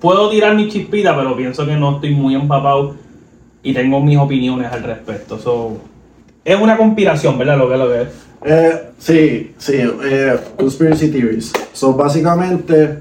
puedo 0.00 0.30
tirar 0.30 0.54
mi 0.54 0.68
chispita, 0.68 1.16
pero 1.16 1.36
pienso 1.36 1.66
que 1.66 1.76
no 1.76 1.96
estoy 1.96 2.14
muy 2.14 2.34
empapado 2.34 2.94
y 3.62 3.72
tengo 3.72 4.00
mis 4.00 4.18
opiniones 4.18 4.72
al 4.72 4.82
respecto. 4.82 5.38
So, 5.38 5.80
es 6.44 6.60
una 6.60 6.76
conspiración, 6.76 7.38
¿verdad? 7.38 7.58
Lo 7.58 7.68
que 7.68 7.76
lo 7.76 7.88
que 7.88 8.02
es. 8.02 8.08
Eh, 8.46 8.82
sí, 8.98 9.54
sí, 9.58 9.74
eh, 10.04 10.36
conspiracy 10.58 11.08
theories. 11.08 11.52
So, 11.72 11.94
básicamente, 11.94 12.98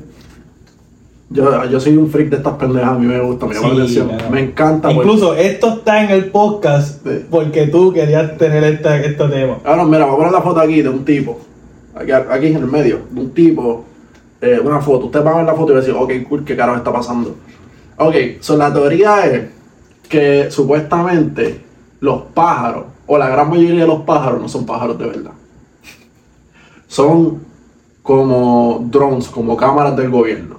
yo, 1.29 1.65
yo 1.65 1.79
soy 1.79 1.97
un 1.97 2.09
freak 2.09 2.29
de 2.29 2.37
estas 2.37 2.53
pendejas, 2.53 2.91
a 2.91 2.93
mí 2.99 3.05
me 3.07 3.19
gusta, 3.19 3.45
me 3.47 3.55
llama 3.55 3.69
Sí, 3.69 3.75
la 3.75 3.83
atención. 3.83 4.07
claro. 4.09 4.29
Me 4.29 4.39
encanta. 4.41 4.89
pues. 4.89 4.97
Incluso 5.05 5.33
esto 5.35 5.73
está 5.73 6.03
en 6.03 6.11
el 6.11 6.25
podcast 6.25 7.03
Sí. 7.05 7.25
porque 7.29 7.67
tú 7.67 7.91
querías 7.91 8.37
tener 8.37 8.63
este, 8.63 9.07
este 9.07 9.27
tema. 9.27 9.57
Ahora, 9.65 9.83
mira, 9.85 10.05
voy 10.05 10.13
a 10.13 10.17
poner 10.17 10.31
la 10.31 10.41
foto 10.41 10.59
aquí 10.59 10.81
de 10.81 10.89
un 10.89 11.03
tipo. 11.03 11.39
Aquí, 11.95 12.11
aquí 12.11 12.47
en 12.47 12.55
el 12.57 12.65
medio. 12.67 13.01
De 13.09 13.19
un 13.21 13.33
tipo. 13.33 13.85
eh, 14.41 14.59
una 14.63 14.79
foto. 14.81 15.05
Ustedes 15.05 15.23
van 15.25 15.35
a 15.35 15.37
ver 15.37 15.45
la 15.45 15.53
foto 15.55 15.71
y 15.71 15.75
van 15.75 15.83
a 15.83 15.85
decir, 15.85 15.95
ok, 15.97 16.27
cool, 16.29 16.43
¿qué 16.45 16.55
carajo 16.55 16.77
está 16.77 16.91
pasando? 16.91 17.35
Ok, 17.97 18.15
so 18.41 18.57
la 18.57 18.73
teoría 18.73 19.25
es 19.25 19.41
que 20.09 20.51
supuestamente 20.51 21.61
los 22.01 22.23
pájaros, 22.33 22.85
o 23.13 23.17
la 23.17 23.29
gran 23.29 23.49
mayoría 23.49 23.81
de 23.81 23.87
los 23.87 24.01
pájaros, 24.01 24.41
no 24.41 24.47
son 24.49 24.65
pájaros 24.65 24.97
de 24.97 25.05
verdad. 25.07 25.31
Son 26.87 27.39
como 28.01 28.85
drones, 28.89 29.27
como 29.27 29.55
cámaras 29.57 29.95
del 29.95 30.09
gobierno. 30.09 30.57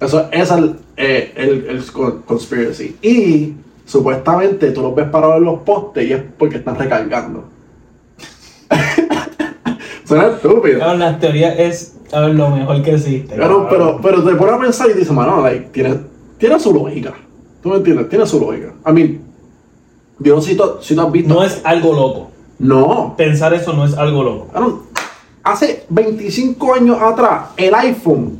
Eso 0.00 0.28
esa 0.32 0.54
es 0.58 0.62
el, 0.64 0.76
eh, 0.96 1.32
el, 1.36 1.66
el 1.68 1.84
co- 1.92 2.22
conspiracy. 2.26 2.96
Y 3.02 3.54
supuestamente 3.86 4.70
tú 4.72 4.82
los 4.82 4.94
ves 4.94 5.08
parados 5.08 5.36
en 5.38 5.44
los 5.44 5.60
postes 5.60 6.08
y 6.08 6.12
es 6.12 6.22
porque 6.38 6.56
están 6.56 6.76
recargando. 6.76 7.44
Suena 10.04 10.28
estúpido. 10.28 10.80
Cabrón, 10.80 10.98
la 10.98 11.18
teoría 11.18 11.54
es 11.54 11.94
lo 12.12 12.50
mejor 12.50 12.82
que 12.82 12.94
existe. 12.94 13.34
Pero, 13.36 13.68
cabrón. 13.68 13.98
pero, 14.02 14.20
pero 14.20 14.24
te 14.24 14.34
pones 14.36 14.54
a 14.54 14.58
pensar 14.60 14.90
y 14.90 14.94
dices, 14.94 15.12
mano, 15.12 15.40
like, 15.42 15.68
tiene, 15.72 15.96
tiene 16.38 16.58
su 16.58 16.72
lógica. 16.74 17.14
¿Tú 17.62 17.68
me 17.70 17.76
entiendes? 17.76 18.08
Tiene 18.08 18.26
su 18.26 18.40
lógica. 18.40 18.72
A 18.84 18.92
mí, 18.92 19.20
yo 20.22 20.34
no 20.36 20.40
sé 20.40 20.50
si 20.52 20.56
tú, 20.56 20.64
si 20.80 20.94
tú 20.94 21.00
has 21.00 21.12
visto. 21.12 21.32
No 21.34 21.42
es 21.42 21.60
algo 21.64 21.92
loco. 21.94 22.30
No. 22.58 23.14
Pensar 23.16 23.52
eso 23.54 23.72
no 23.72 23.84
es 23.84 23.94
algo 23.96 24.22
loco. 24.22 24.48
Hace 25.44 25.84
25 25.88 26.74
años 26.74 26.98
atrás, 27.02 27.48
el 27.56 27.74
iPhone. 27.74 28.38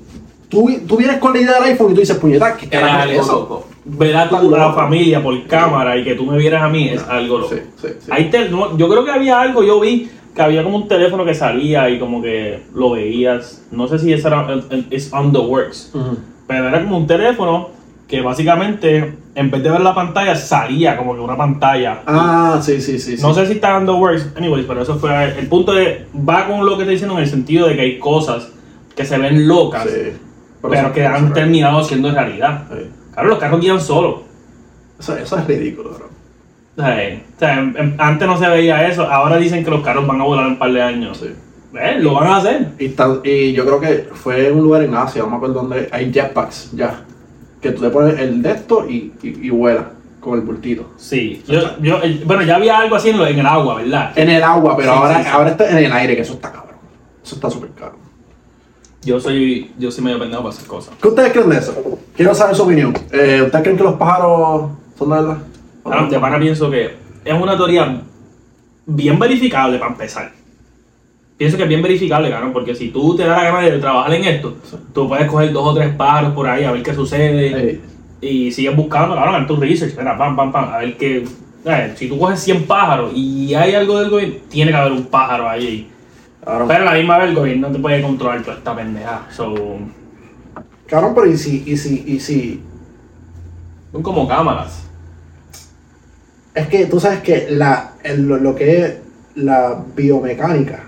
Tú, 0.48 0.70
tú 0.86 0.96
vienes 0.96 1.16
con 1.18 1.32
la 1.32 1.40
idea 1.40 1.54
del 1.54 1.64
iPhone 1.72 1.90
y 1.92 1.94
tú 1.94 2.00
dices, 2.00 2.16
puñeta, 2.18 2.56
¿qué 2.56 2.68
Era 2.70 2.80
carajo 2.86 2.98
es 3.04 3.10
algo 3.10 3.22
eso? 3.22 3.32
loco. 3.32 3.66
Ver 3.84 4.16
a 4.16 4.28
tu 4.28 4.50
la 4.50 4.72
familia 4.72 5.20
por 5.22 5.44
cámara 5.46 5.96
y 5.96 6.04
que 6.04 6.14
tú 6.14 6.24
me 6.24 6.36
vieras 6.38 6.62
a 6.62 6.68
mí 6.68 6.88
es 6.90 7.02
algo 7.08 7.38
loco. 7.38 7.54
Sí, 7.54 7.60
sí, 7.80 7.88
sí. 7.98 8.10
Ahí 8.12 8.30
te- 8.30 8.48
no, 8.48 8.76
yo 8.76 8.88
creo 8.88 9.04
que 9.04 9.10
había 9.10 9.40
algo, 9.40 9.64
yo 9.64 9.80
vi 9.80 10.08
que 10.36 10.40
había 10.42 10.62
como 10.62 10.76
un 10.76 10.86
teléfono 10.88 11.24
que 11.24 11.34
salía 11.34 11.90
y 11.90 11.98
como 11.98 12.22
que 12.22 12.62
lo 12.74 12.90
veías. 12.92 13.62
No 13.72 13.88
sé 13.88 13.98
si 13.98 14.12
eso 14.12 14.28
era 14.28 14.46
es 14.90 15.12
on 15.12 15.32
the 15.32 15.38
works. 15.40 15.90
Ujú. 15.94 16.18
Pero 16.46 16.68
era 16.68 16.82
como 16.84 16.98
un 16.98 17.06
teléfono 17.08 17.70
que 18.12 18.20
básicamente, 18.20 19.14
en 19.34 19.50
vez 19.50 19.62
de 19.62 19.70
ver 19.70 19.80
la 19.80 19.94
pantalla, 19.94 20.36
salía 20.36 20.98
como 20.98 21.14
que 21.14 21.20
una 21.20 21.34
pantalla. 21.34 22.02
Ah, 22.06 22.60
sí, 22.62 22.78
sí, 22.78 22.98
sí. 22.98 23.16
sí. 23.16 23.22
No 23.22 23.32
sé 23.32 23.46
si 23.46 23.52
está 23.54 23.70
dando 23.70 23.96
works, 23.96 24.28
anyways, 24.36 24.66
pero 24.66 24.82
eso 24.82 24.98
fue 24.98 25.38
el 25.38 25.46
punto 25.46 25.72
de. 25.72 26.04
Va 26.14 26.46
con 26.46 26.60
lo 26.66 26.76
que 26.76 26.82
estoy 26.82 26.96
diciendo 26.96 27.14
en 27.16 27.22
el 27.24 27.30
sentido 27.30 27.68
de 27.68 27.74
que 27.74 27.80
hay 27.80 27.98
cosas 27.98 28.50
que 28.94 29.06
se 29.06 29.16
ven 29.16 29.48
locas, 29.48 29.84
Sí. 29.84 30.12
pero, 30.60 30.92
que 30.92 31.06
han 31.06 31.32
terminado 31.32 31.82
siendo 31.82 32.10
realidad. 32.12 32.64
Sí. 32.70 32.86
Claro, 33.14 33.28
los 33.30 33.38
carros 33.38 33.62
guían 33.62 33.80
solos. 33.80 34.16
Eso, 35.00 35.16
eso 35.16 35.38
es 35.38 35.46
ridículo, 35.46 35.94
bro. 35.94 36.10
O 36.76 36.80
sea, 36.82 37.02
eh, 37.02 37.22
en- 37.40 37.74
en- 37.78 37.94
antes 37.96 38.28
no 38.28 38.38
se 38.38 38.46
veía 38.46 38.86
eso, 38.88 39.04
ahora 39.10 39.38
dicen 39.38 39.64
que 39.64 39.70
los 39.70 39.80
carros 39.82 40.06
van 40.06 40.20
a 40.20 40.24
volar 40.24 40.44
en 40.44 40.52
un 40.52 40.58
par 40.58 40.70
de 40.70 40.82
años. 40.82 41.16
Sí. 41.16 41.30
Eh, 41.80 41.96
lo 41.98 42.12
van 42.12 42.26
a 42.28 42.36
hacer. 42.36 42.72
Y, 42.78 42.92
y 43.26 43.52
yo 43.54 43.64
creo 43.64 43.80
que 43.80 44.08
fue 44.12 44.52
un 44.52 44.60
lugar 44.64 44.82
en 44.82 44.94
Asia, 44.94 45.22
no 45.22 45.30
me 45.30 45.36
acuerdo 45.36 45.62
dónde, 45.62 45.88
hay 45.90 46.12
jetpacks 46.12 46.72
ya. 46.72 47.04
Que 47.62 47.70
tú 47.72 47.82
le 47.82 47.90
pones 47.90 48.18
el 48.18 48.42
de 48.42 48.50
esto 48.50 48.86
y, 48.88 49.12
y, 49.22 49.46
y 49.46 49.50
vuela 49.50 49.90
con 50.20 50.34
el 50.38 50.44
bultito. 50.44 50.92
Sí, 50.96 51.42
yo, 51.48 51.78
yo, 51.80 51.98
el- 52.02 52.24
bueno, 52.24 52.42
ya 52.42 52.56
había 52.56 52.78
algo 52.78 52.96
así 52.96 53.10
en, 53.10 53.18
lo- 53.18 53.26
en 53.26 53.38
el 53.38 53.46
agua, 53.46 53.76
¿verdad? 53.76 54.12
En 54.16 54.28
el 54.28 54.42
agua, 54.42 54.76
pero 54.76 54.92
Sí, 54.92 54.98
ahora, 54.98 55.18
sí, 55.18 55.22
sí. 55.24 55.28
ahora 55.32 55.50
está 55.50 55.70
en 55.70 55.78
el 55.78 55.92
aire, 55.92 56.14
que 56.16 56.22
eso 56.22 56.34
está 56.34 56.50
cabrón. 56.52 56.76
Eso 57.24 57.36
está 57.36 57.48
súper 57.50 57.70
caro. 57.70 57.94
Yo 59.04 59.18
soy, 59.20 59.72
yo 59.78 59.90
soy 59.90 60.04
medio 60.04 60.18
pendejo 60.18 60.42
para 60.42 60.54
esas 60.54 60.66
cosas. 60.66 60.94
¿Qué 61.00 61.08
ustedes 61.08 61.32
creen 61.32 61.48
de 61.50 61.56
eso? 61.56 61.98
Quiero 62.16 62.34
saber 62.34 62.54
su 62.54 62.62
opinión. 62.62 62.92
Eh, 63.10 63.42
¿Ustedes 63.44 63.62
creen 63.62 63.76
que 63.76 63.82
los 63.84 63.94
pájaros 63.94 64.70
son 64.98 65.10
de 65.10 65.14
verdad? 65.16 65.38
Ahora, 65.84 66.06
de 66.08 66.18
pana 66.20 66.38
pienso 66.38 66.70
que 66.70 66.96
es 67.24 67.34
una 67.34 67.56
teoría 67.56 68.00
bien 68.86 69.18
verificable 69.18 69.78
para 69.78 69.90
empezar. 69.92 70.32
Pienso 71.42 71.56
que 71.56 71.64
es 71.64 71.68
bien 71.68 71.82
verificable, 71.82 72.30
cabrón, 72.30 72.52
porque 72.52 72.72
si 72.72 72.90
tú 72.90 73.16
te 73.16 73.24
das 73.26 73.36
la 73.42 73.50
gana 73.50 73.68
de 73.68 73.76
trabajar 73.80 74.14
en 74.14 74.22
esto, 74.22 74.54
tú 74.94 75.08
puedes 75.08 75.26
coger 75.26 75.50
dos 75.52 75.66
o 75.66 75.74
tres 75.74 75.92
pájaros 75.96 76.34
por 76.34 76.46
ahí 76.48 76.62
a 76.62 76.70
ver 76.70 76.84
qué 76.84 76.94
sucede 76.94 77.80
y 78.20 78.52
sigues 78.52 78.76
buscando, 78.76 79.16
cabrón, 79.16 79.40
en 79.40 79.46
tu 79.48 79.56
research, 79.56 79.96
mira, 79.98 80.16
pam, 80.16 80.36
pam, 80.36 80.52
pam, 80.52 80.72
a 80.72 80.78
ver 80.78 80.96
qué. 80.96 81.24
eh, 81.64 81.94
si 81.96 82.08
tú 82.08 82.16
coges 82.16 82.38
100 82.38 82.62
pájaros 82.68 83.10
y 83.12 83.52
hay 83.54 83.74
algo 83.74 83.98
del 83.98 84.10
gobierno, 84.10 84.36
tiene 84.50 84.70
que 84.70 84.76
haber 84.76 84.92
un 84.92 85.06
pájaro 85.06 85.48
ahí. 85.50 85.90
cabrón, 86.44 86.68
Pero 86.68 86.82
a 86.82 86.92
la 86.92 86.98
misma 86.98 87.18
vez 87.18 87.30
el 87.30 87.34
gobierno 87.34 87.66
no 87.70 87.74
te 87.74 87.80
puede 87.80 88.00
controlar 88.02 88.42
toda 88.44 88.58
esta 88.58 88.76
pendeja. 88.76 89.26
So, 89.32 89.52
cabrón, 90.86 91.12
pero 91.12 91.26
¿y 91.26 91.36
si, 91.36 91.64
y 91.66 91.76
si, 91.76 92.04
y 92.06 92.20
si? 92.20 92.62
son 93.90 94.00
como 94.04 94.28
cámaras. 94.28 94.84
Es 96.54 96.68
que 96.68 96.86
tú 96.86 97.00
sabes 97.00 97.18
que 97.18 97.48
la, 97.50 97.94
el- 98.04 98.28
lo 98.28 98.54
que 98.54 98.80
es 98.84 98.98
la 99.34 99.82
biomecánica 99.96 100.84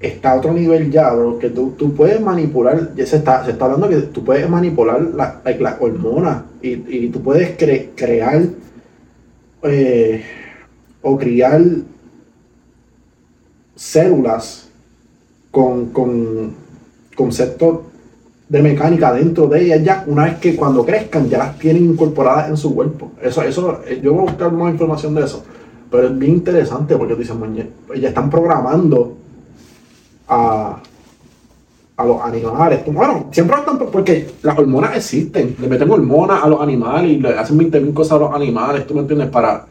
está 0.00 0.32
a 0.32 0.36
otro 0.36 0.52
nivel 0.52 0.90
ya, 0.90 1.10
bro, 1.12 1.38
que 1.38 1.48
tú, 1.50 1.72
tú 1.76 1.94
puedes 1.94 2.20
manipular, 2.20 2.90
se 2.96 3.16
está, 3.16 3.44
se 3.44 3.52
está 3.52 3.64
hablando 3.64 3.88
que 3.88 3.96
tú 3.96 4.22
puedes 4.24 4.48
manipular 4.48 5.00
la- 5.02 5.40
las 5.58 5.76
hormonas 5.80 6.42
y, 6.62 6.72
y 7.04 7.08
tú 7.08 7.22
puedes 7.22 7.56
cre- 7.58 7.88
crear 7.96 8.42
eh, 9.62 10.22
o 11.02 11.16
criar 11.16 11.62
células 13.74 14.68
con, 15.50 15.86
con 15.86 16.54
conceptos 17.16 17.80
de 18.48 18.62
mecánica 18.62 19.12
dentro 19.12 19.48
de 19.48 19.64
ellas 19.64 19.82
ya 19.82 20.04
una 20.06 20.24
vez 20.24 20.36
que 20.36 20.54
cuando 20.54 20.84
crezcan 20.84 21.28
ya 21.28 21.38
las 21.38 21.58
tienen 21.58 21.84
incorporadas 21.84 22.48
en 22.48 22.56
su 22.56 22.74
cuerpo. 22.74 23.12
Eso, 23.20 23.42
eso, 23.42 23.80
eh, 23.86 24.00
yo 24.02 24.12
voy 24.12 24.20
a 24.20 24.30
buscar 24.30 24.52
más 24.52 24.72
información 24.72 25.14
de 25.14 25.24
eso. 25.24 25.44
Pero 25.90 26.08
es 26.08 26.18
bien 26.18 26.32
interesante 26.34 26.96
porque 26.96 27.14
dicen, 27.16 27.38
"Mañe- 27.40 27.68
ya 28.00 28.08
están 28.08 28.30
programando 28.30 29.16
a, 30.28 30.76
a 31.96 32.04
los 32.04 32.20
animales. 32.22 32.80
Bueno, 32.86 33.28
siempre 33.32 33.56
están, 33.58 33.78
porque 33.78 34.28
las 34.42 34.58
hormonas 34.58 34.96
existen. 34.96 35.56
Le 35.60 35.68
meten 35.68 35.90
hormonas 35.90 36.42
a 36.42 36.48
los 36.48 36.60
animales 36.60 37.10
y 37.12 37.16
le 37.20 37.30
hacen 37.30 37.58
20.000 37.58 37.92
cosas 37.94 38.12
a 38.12 38.18
los 38.20 38.34
animales, 38.34 38.86
¿tú 38.86 38.94
me 38.94 39.00
entiendes? 39.00 39.28
Para, 39.28 39.66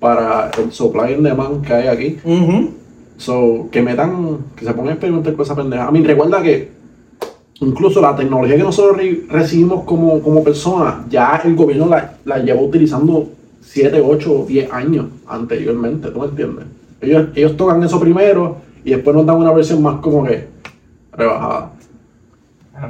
para 0.00 0.50
el 0.58 0.72
supply 0.72 1.14
and 1.14 1.26
demand 1.26 1.64
que 1.66 1.72
hay 1.72 1.88
aquí. 1.88 2.18
Ujú. 2.24 2.70
So, 3.16 3.68
que 3.70 3.82
metan, 3.82 4.38
que 4.56 4.64
se 4.64 4.72
pongan 4.72 4.88
a 4.88 4.92
experimentar 4.94 5.34
con 5.34 5.44
esa 5.44 5.54
pendeja. 5.54 5.86
A 5.86 5.90
mí, 5.92 6.02
recuerda 6.02 6.42
que 6.42 6.70
incluso 7.60 8.00
la 8.00 8.16
tecnología 8.16 8.56
que 8.56 8.62
nosotros 8.64 8.96
re- 8.96 9.24
recibimos 9.28 9.84
como, 9.84 10.20
como 10.20 10.42
personas, 10.42 11.08
ya 11.08 11.40
el 11.44 11.54
gobierno 11.54 11.86
la, 11.86 12.14
la 12.24 12.38
lleva 12.38 12.60
utilizando 12.60 13.28
7, 13.60 14.02
8, 14.04 14.46
10 14.48 14.72
años 14.72 15.06
anteriormente, 15.28 16.10
¿tú 16.10 16.18
me 16.18 16.26
entiendes? 16.26 16.64
Ellos, 17.00 17.28
ellos 17.36 17.56
tocan 17.56 17.80
eso 17.84 18.00
primero 18.00 18.56
y 18.84 18.90
después 18.90 19.14
nos 19.16 19.26
dan 19.26 19.36
una 19.36 19.52
versión 19.52 19.82
más 19.82 20.00
como 20.00 20.24
que 20.24 20.48
rebajada. 21.12 21.72
A. 22.74 22.88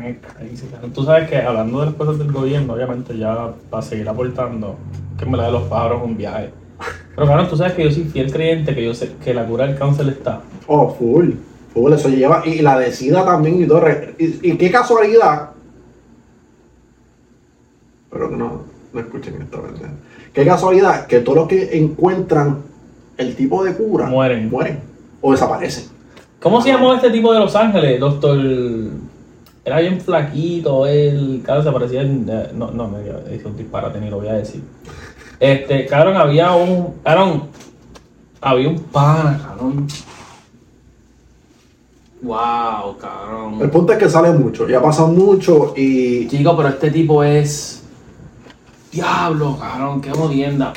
Tú 0.95 1.05
sabes 1.05 1.29
que 1.29 1.37
hablando 1.37 1.81
de 1.81 1.87
las 1.87 1.95
cosas 1.97 2.19
del 2.19 2.31
gobierno, 2.33 2.73
obviamente 2.75 3.17
ya 3.19 3.53
para 3.69 3.83
seguir 3.83 4.09
aportando, 4.09 4.77
que 5.19 5.25
en 5.25 5.33
verdad 5.33 5.47
de 5.47 5.53
los 5.53 5.63
pájaros 5.65 6.03
un 6.05 6.17
viaje. 6.17 6.51
Pero 7.15 7.27
claro, 7.27 7.47
tú 7.49 7.57
sabes 7.57 7.75
que 7.75 7.85
yo 7.85 7.91
soy 7.91 8.05
fiel 8.05 8.33
creyente 8.33 8.75
que 8.75 8.85
yo 8.85 8.95
sé 8.95 9.13
que 9.23 9.35
la 9.35 9.45
cura 9.47 9.67
del 9.67 9.77
cáncer 9.79 10.09
está. 10.09 10.41
Oh, 10.67 10.89
full. 10.95 11.31
Full, 11.75 11.93
eso 11.93 12.09
lleva. 12.09 12.43
Y 12.47 12.63
la 12.63 12.79
de 12.79 12.93
SIDA 12.93 13.25
también 13.25 13.61
y 13.63 13.67
todo. 13.67 13.81
re- 13.81 14.15
Y, 14.19 14.51
y 14.53 14.57
qué 14.57 14.71
casualidad. 14.71 15.51
Pero 18.11 18.31
que 18.31 18.37
no, 18.37 18.63
no 18.93 19.01
escuchen 19.01 19.41
esta 19.43 19.61
verdad. 19.61 19.91
Qué 20.33 20.45
casualidad 20.45 21.07
que 21.07 21.21
todos 21.21 21.39
los 21.39 21.49
que 21.49 21.77
encuentran 21.79 22.59
el 23.19 23.35
tipo 23.37 23.63
de 23.65 23.75
cura 23.75 24.07
Mueren. 24.07 24.49
mueren 24.51 24.92
o 25.23 25.33
desaparecen. 25.33 25.85
¿Cómo 26.41 26.61
se 26.61 26.69
llamó 26.71 26.93
este 26.93 27.11
tipo 27.11 27.33
de 27.33 27.39
Los 27.41 27.57
Ángeles? 27.57 27.99
Doctor. 27.99 28.39
Era 29.65 29.79
bien 29.81 30.01
flaquito, 30.01 30.87
él. 30.87 31.41
Cada 31.47 31.63
se 31.63 31.71
parecía. 31.73 32.03
en- 32.03 32.27
eh, 32.29 32.51
No, 32.55 32.71
no, 32.73 32.89
me 32.89 33.35
hizo 33.35 33.49
un 33.49 33.57
disparate, 33.57 34.01
ni 34.01 34.11
lo 34.11 34.19
voy 34.19 34.29
a 34.29 34.35
decir. 34.35 34.63
Este, 35.39 35.87
cabrón, 35.87 36.17
había 36.17 36.53
un. 36.53 36.95
Cabrón. 37.05 37.45
Había 38.41 38.69
un 38.69 38.79
pana, 38.81 39.41
cabrón. 39.47 39.87
Wow, 42.23 42.97
cabrón. 43.01 43.59
El 43.61 43.71
punto 43.71 43.93
es 43.93 43.99
que 43.99 44.09
sale 44.09 44.33
mucho 44.33 44.69
y 44.69 44.75
ha 44.75 44.83
pasado 44.83 45.09
mucho 45.09 45.75
y. 45.77 46.29
Chico, 46.29 46.57
pero 46.57 46.69
este 46.69 46.91
tipo 46.91 47.23
es. 47.25 47.83
Diablo, 48.93 49.57
cabrón, 49.59 50.01
qué 50.01 50.11
jodienda. 50.11 50.73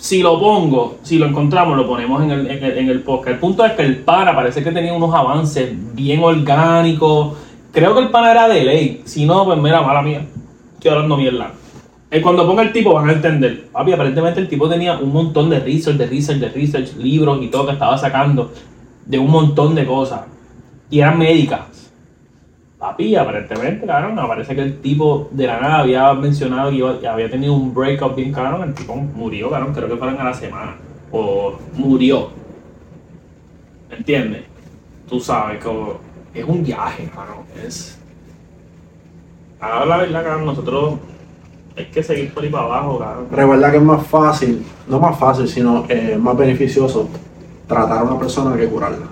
Si 0.00 0.22
lo 0.22 0.40
pongo, 0.40 0.96
si 1.02 1.18
lo 1.18 1.26
encontramos, 1.26 1.76
lo 1.76 1.86
ponemos 1.86 2.22
en 2.22 2.30
el, 2.30 2.50
en 2.50 2.64
el, 2.64 2.78
en 2.78 2.88
el 2.88 3.02
podcast. 3.02 3.34
El 3.34 3.38
punto 3.38 3.66
es 3.66 3.72
que 3.72 3.82
el 3.82 3.98
pana 3.98 4.34
parece 4.34 4.64
que 4.64 4.72
tenía 4.72 4.94
unos 4.94 5.14
avances 5.14 5.74
bien 5.94 6.24
orgánicos. 6.24 7.36
Creo 7.70 7.92
que 7.94 8.00
el 8.00 8.08
pana 8.08 8.30
era 8.30 8.48
de 8.48 8.64
ley. 8.64 9.02
Si 9.04 9.26
no, 9.26 9.44
pues 9.44 9.58
mira, 9.58 9.82
mala 9.82 10.00
mía. 10.00 10.26
Estoy 10.72 10.92
hablando 10.92 11.18
mierda. 11.18 11.52
Eh, 12.10 12.22
Cuando 12.22 12.46
ponga 12.46 12.62
el 12.62 12.72
tipo 12.72 12.94
van 12.94 13.10
a 13.10 13.12
entender. 13.12 13.66
Papi, 13.70 13.92
aparentemente 13.92 14.40
el 14.40 14.48
tipo 14.48 14.70
tenía 14.70 14.96
un 14.96 15.12
montón 15.12 15.50
de 15.50 15.60
research, 15.60 15.98
de 15.98 16.06
research, 16.06 16.38
de 16.38 16.48
research, 16.48 16.96
libros 16.96 17.42
y 17.42 17.48
todo 17.48 17.66
que 17.66 17.72
estaba 17.72 17.98
sacando 17.98 18.52
de 19.04 19.18
un 19.18 19.30
montón 19.30 19.74
de 19.74 19.84
cosas. 19.84 20.22
Y 20.88 21.00
eran 21.00 21.18
médicas. 21.18 21.60
Papi, 22.80 23.14
aparentemente, 23.14 23.86
cabrón, 23.86 24.18
aparece 24.18 24.54
que 24.54 24.62
el 24.62 24.80
tipo 24.80 25.28
de 25.32 25.46
la 25.46 25.60
nada 25.60 25.78
había 25.80 26.12
mencionado 26.14 26.70
que 26.70 26.76
iba- 26.76 26.98
que 26.98 27.06
había 27.06 27.30
tenido 27.30 27.52
un 27.52 27.74
breakup 27.74 28.16
bien 28.16 28.32
cabrón, 28.32 28.62
el 28.68 28.74
tipo 28.74 28.94
murió, 28.96 29.50
cabrón, 29.50 29.74
creo 29.74 29.86
que 29.86 29.96
fueron 29.98 30.18
a 30.18 30.24
la 30.24 30.32
semana. 30.34 30.76
O 31.12 31.58
murió. 31.74 32.30
¿Me 33.90 33.96
entiendes? 33.96 34.44
Tú 35.10 35.20
sabes, 35.20 35.62
como 35.62 35.98
es 36.32 36.42
un 36.44 36.64
viaje, 36.64 37.06
cabrón. 37.14 37.44
Es. 37.66 37.98
Ahora 39.60 39.84
la 39.84 39.96
verdad, 39.98 40.24
cabrón, 40.24 40.46
nosotros 40.46 40.94
hay 41.76 41.84
que 41.86 42.02
seguir 42.02 42.32
por 42.32 42.42
ahí 42.42 42.48
para 42.48 42.64
abajo, 42.64 42.98
cabrón. 42.98 43.26
Recuerda 43.30 43.70
que 43.72 43.76
es 43.76 43.82
más 43.82 44.06
fácil, 44.06 44.64
no 44.88 44.98
más 44.98 45.18
fácil, 45.18 45.46
sino 45.48 45.84
eh, 45.88 46.16
más 46.18 46.34
beneficioso 46.34 47.10
tratar 47.66 47.98
a 47.98 48.02
una 48.04 48.18
persona 48.18 48.56
que 48.56 48.66
curarla. 48.66 49.04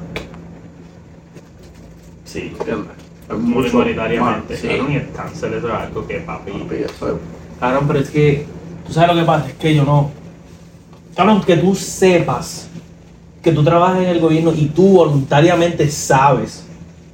Sí, 2.24 2.54
¿Entiendes? 2.58 2.92
Mucho 3.36 3.78
monetariamente, 3.78 4.56
sí. 4.56 4.68
cabrón, 4.68 4.92
y 4.92 4.96
el 4.96 5.10
cáncer 5.12 5.52
eso 5.54 5.68
es 5.68 5.74
algo 5.74 6.06
que, 6.06 6.14
papi. 6.20 6.50
Papi, 6.52 6.74
eso 6.76 7.08
es- 7.08 7.14
Cabrón, 7.60 7.84
pero 7.86 7.98
es 8.00 8.10
que. 8.10 8.46
¿Tú 8.86 8.92
sabes 8.92 9.14
lo 9.14 9.20
que 9.20 9.26
pasa? 9.26 9.48
Es 9.48 9.54
que 9.54 9.74
yo 9.74 9.84
no. 9.84 10.10
Cabrón, 11.14 11.42
que 11.42 11.56
tú 11.56 11.74
sepas 11.74 12.68
que 13.42 13.52
tú 13.52 13.62
trabajas 13.62 13.98
en 14.02 14.08
el 14.08 14.20
gobierno 14.20 14.52
y 14.56 14.66
tú 14.66 14.88
voluntariamente 14.96 15.88
sabes 15.90 16.64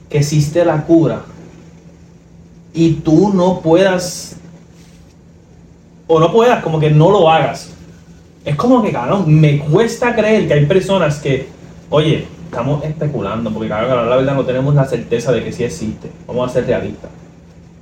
que 0.09 0.19
existe 0.19 0.65
la 0.65 0.83
cura 0.85 1.23
y 2.73 2.93
tú 2.95 3.33
no 3.35 3.61
puedas. 3.61 4.37
O 6.07 6.21
no 6.21 6.31
puedas, 6.33 6.63
como 6.63 6.79
que 6.79 6.91
no 6.91 7.11
lo 7.11 7.31
hagas. 7.31 7.71
Es 8.45 8.57
como 8.57 8.83
que, 8.83 8.93
cabrón, 8.93 9.25
me 9.41 9.59
cuesta 9.61 10.15
creer 10.15 10.47
que 10.47 10.55
hay 10.55 10.67
personas 10.67 11.19
que. 11.19 11.49
Oye, 11.91 12.27
estamos 12.55 12.85
especulando, 12.85 13.51
porque, 13.51 13.69
cabrón, 13.69 14.09
la 14.09 14.17
verdad 14.17 14.35
no 14.37 14.45
tenemos 14.45 14.75
la 14.77 14.85
certeza 14.85 15.33
de 15.33 15.43
que 15.43 15.51
sí 15.51 15.65
existe. 15.65 16.09
Vamos 16.29 16.49
a 16.49 16.55
ser 16.55 16.67
realistas. 16.67 17.11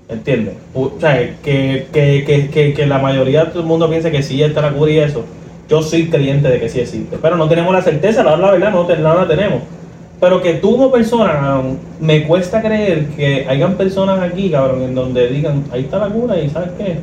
¿Entiendes? 0.09 0.55
O 0.75 0.93
sea, 0.99 1.19
que, 1.43 1.89
que, 1.93 2.51
que, 2.51 2.73
que, 2.75 2.87
la 2.87 2.99
mayoría 2.99 3.45
de 3.45 3.51
todo 3.51 3.61
el 3.61 3.67
mundo 3.67 3.89
piense 3.89 4.11
que 4.11 4.23
sí 4.23 4.43
está 4.43 4.63
la 4.63 4.73
cura 4.73 4.91
y 4.91 4.99
eso. 4.99 5.25
Yo 5.69 5.83
soy 5.83 6.09
creyente 6.09 6.49
de 6.49 6.59
que 6.59 6.71
sí 6.71 6.81
existe. 6.81 7.19
Pero 7.21 7.37
no 7.37 7.49
tenemos 7.49 7.73
la 7.73 7.83
certeza, 7.83 8.23
la, 8.23 8.37
la 8.37 8.51
verdad 8.51 8.73
no, 8.73 9.15
la 9.15 9.29
tenemos. 9.29 9.61
Pero 10.19 10.41
que 10.41 10.55
tú 10.55 10.73
como 10.73 10.91
persona, 10.91 11.61
me 12.01 12.27
cuesta 12.27 12.63
creer 12.63 13.09
que 13.09 13.47
hayan 13.49 13.75
personas 13.75 14.21
aquí, 14.23 14.51
cabrón, 14.51 14.83
en 14.83 14.95
donde 14.95 15.29
digan, 15.29 15.65
ahí 15.71 15.83
está 15.83 15.99
la 15.99 16.09
cura 16.09 16.39
y 16.39 16.49
¿sabes 16.49 16.71
qué? 16.79 16.99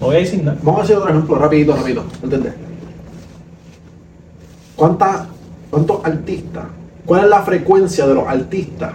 No 0.00 0.06
voy 0.06 0.16
a 0.16 0.18
decir 0.20 0.44
nada. 0.44 0.58
Vamos 0.62 0.80
a 0.80 0.84
hacer 0.84 0.96
otro 0.96 1.08
ejemplo, 1.08 1.34
rapidito, 1.36 1.74
rapidito, 1.74 2.04
¿entendés? 2.22 2.52
¿Cuánta, 4.76 5.26
¿Cuántos 5.70 6.04
artistas? 6.04 6.64
¿Cuál 7.06 7.24
es 7.24 7.30
la 7.30 7.42
frecuencia 7.42 8.06
de 8.06 8.14
los 8.14 8.26
artistas? 8.26 8.92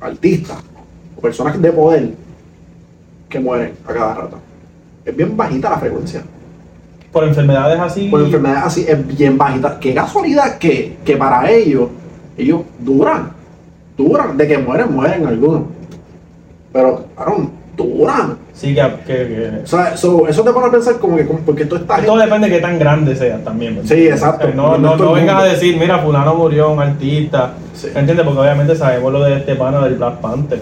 Artistas 0.00 0.62
personas 1.26 1.60
de 1.60 1.72
poder 1.72 2.14
que 3.28 3.40
mueren 3.40 3.72
a 3.84 3.92
cada 3.92 4.14
rato. 4.14 4.38
Es 5.04 5.16
bien 5.16 5.36
bajita 5.36 5.70
la 5.70 5.78
frecuencia. 5.78 6.22
Por 7.12 7.24
enfermedades 7.24 7.80
así. 7.80 8.08
Por 8.08 8.20
enfermedades 8.20 8.62
así 8.64 8.84
es 8.86 9.16
bien 9.16 9.36
bajita. 9.36 9.80
Qué 9.80 9.92
casualidad 9.94 10.58
que, 10.58 10.98
que 11.04 11.16
para 11.16 11.50
ellos, 11.50 11.88
ellos 12.36 12.62
duran. 12.78 13.32
Duran. 13.96 14.36
De 14.36 14.46
que 14.46 14.58
mueren, 14.58 14.94
mueren 14.94 15.26
algunos. 15.26 15.62
Pero, 16.72 17.06
Aaron, 17.16 17.50
duran. 17.76 18.38
Sí, 18.56 18.74
que. 18.74 18.80
que, 19.06 19.12
que- 19.28 19.60
O 19.64 19.66
sea, 19.66 19.92
eso, 19.92 20.26
eso 20.26 20.42
te 20.42 20.50
pone 20.50 20.68
a 20.68 20.70
pensar 20.70 20.98
como 20.98 21.14
que 21.16 21.26
como- 21.26 21.40
porque 21.40 21.66
tú 21.66 21.76
estás 21.76 22.06
Todo 22.06 22.16
depende 22.16 22.48
de 22.48 22.56
qué 22.56 22.62
tan 22.62 22.78
grande 22.78 23.14
sea 23.14 23.36
también. 23.44 23.76
¿me 23.76 23.86
Sí, 23.86 24.08
exacto. 24.08 24.46
O 24.46 24.48
sea, 24.48 24.56
No, 24.56 24.78
No 24.78 24.96
no, 24.96 25.04
no 25.04 25.12
vengas 25.12 25.42
a 25.42 25.44
decir, 25.44 25.76
mira, 25.78 25.98
fulano 25.98 26.34
murió, 26.34 26.70
un 26.72 26.80
artista. 26.80 27.52
Sí. 27.74 27.88
¿Me 27.92 28.00
entiendes? 28.00 28.24
Porque 28.24 28.40
obviamente 28.40 28.74
sabemos 28.74 29.12
lo 29.12 29.22
de 29.24 29.36
este 29.36 29.54
pana 29.56 29.84
del 29.84 29.96
Black 29.96 30.14
Panther. 30.20 30.58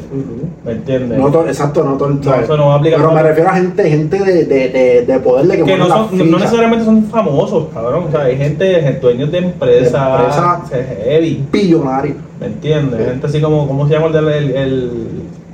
¿Me 0.65 0.73
entiendes? 0.73 1.17
No 1.17 1.29
todo, 1.31 1.47
exacto, 1.47 1.85
no 1.85 1.93
todo 1.93 2.09
el 2.09 2.21
No, 2.21 2.35
eso 2.35 2.57
no 2.57 2.67
va 2.67 2.75
a 2.75 2.77
aplicar 2.79 2.99
Pero 2.99 3.13
me 3.13 3.23
refiero 3.23 3.51
a 3.51 3.55
gente, 3.55 3.89
gente 3.89 4.19
de, 4.19 4.45
de, 4.45 4.69
de, 4.71 5.03
de 5.07 5.21
poder 5.21 5.47
de 5.47 5.57
que, 5.59 5.63
que 5.65 5.77
no, 5.77 5.87
son, 5.87 6.31
no- 6.31 6.39
necesariamente 6.39 6.85
son 6.85 7.05
famosos, 7.05 7.69
cabrón. 7.73 8.07
O 8.09 8.11
sea, 8.11 8.23
hay 8.23 8.37
gente, 8.37 8.99
dueños 9.01 9.31
de 9.31 9.39
empresas, 9.39 10.19
De 10.19 10.25
empresas. 10.25 10.99
heavy. 11.05 11.45
Billonarios. 11.53 12.17
¿Me 12.41 12.47
entiendes? 12.47 12.99
Sí. 12.99 13.07
Gente 13.09 13.27
así 13.29 13.41
como, 13.41 13.69
¿cómo 13.69 13.87
se 13.87 13.95
llama 13.95 14.07
el, 14.09 14.29
el, 14.29 14.57
el 14.57 14.91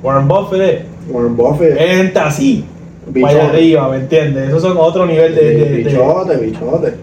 Warren 0.01 0.27
Buffett? 0.27 0.90
Warren 1.11 1.35
Buffett. 1.35 1.77
Gente 1.77 2.19
así. 2.19 2.65
Bichote. 3.07 3.33
Vaya 3.35 3.49
arriba, 3.49 3.89
¿me 3.89 3.97
entiendes? 3.97 4.49
Esos 4.49 4.61
son 4.61 4.77
otro 4.77 5.05
nivel 5.05 5.35
de. 5.35 5.43
de- 5.43 5.65
de- 5.69 5.83
bichote, 5.83 6.37
bichote. 6.37 6.93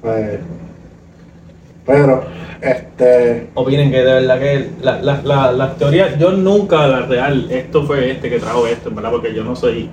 Pues, 0.00 0.38
pero, 1.86 2.22
este. 2.60 3.48
opinen 3.54 3.90
que 3.90 3.98
de 3.98 4.04
verdad 4.12 4.38
que 4.38 4.70
la- 4.82 5.00
la- 5.02 5.22
la- 5.24 5.52
las 5.52 5.76
teorías, 5.78 6.18
yo 6.18 6.32
nunca 6.32 6.86
la 6.86 7.00
real, 7.06 7.46
esto 7.50 7.84
fue 7.84 8.10
este 8.10 8.28
que 8.30 8.38
trajo 8.38 8.66
esto, 8.66 8.90
en 8.90 8.96
verdad, 8.96 9.10
porque 9.10 9.34
yo 9.34 9.42
no 9.44 9.56
soy 9.56 9.88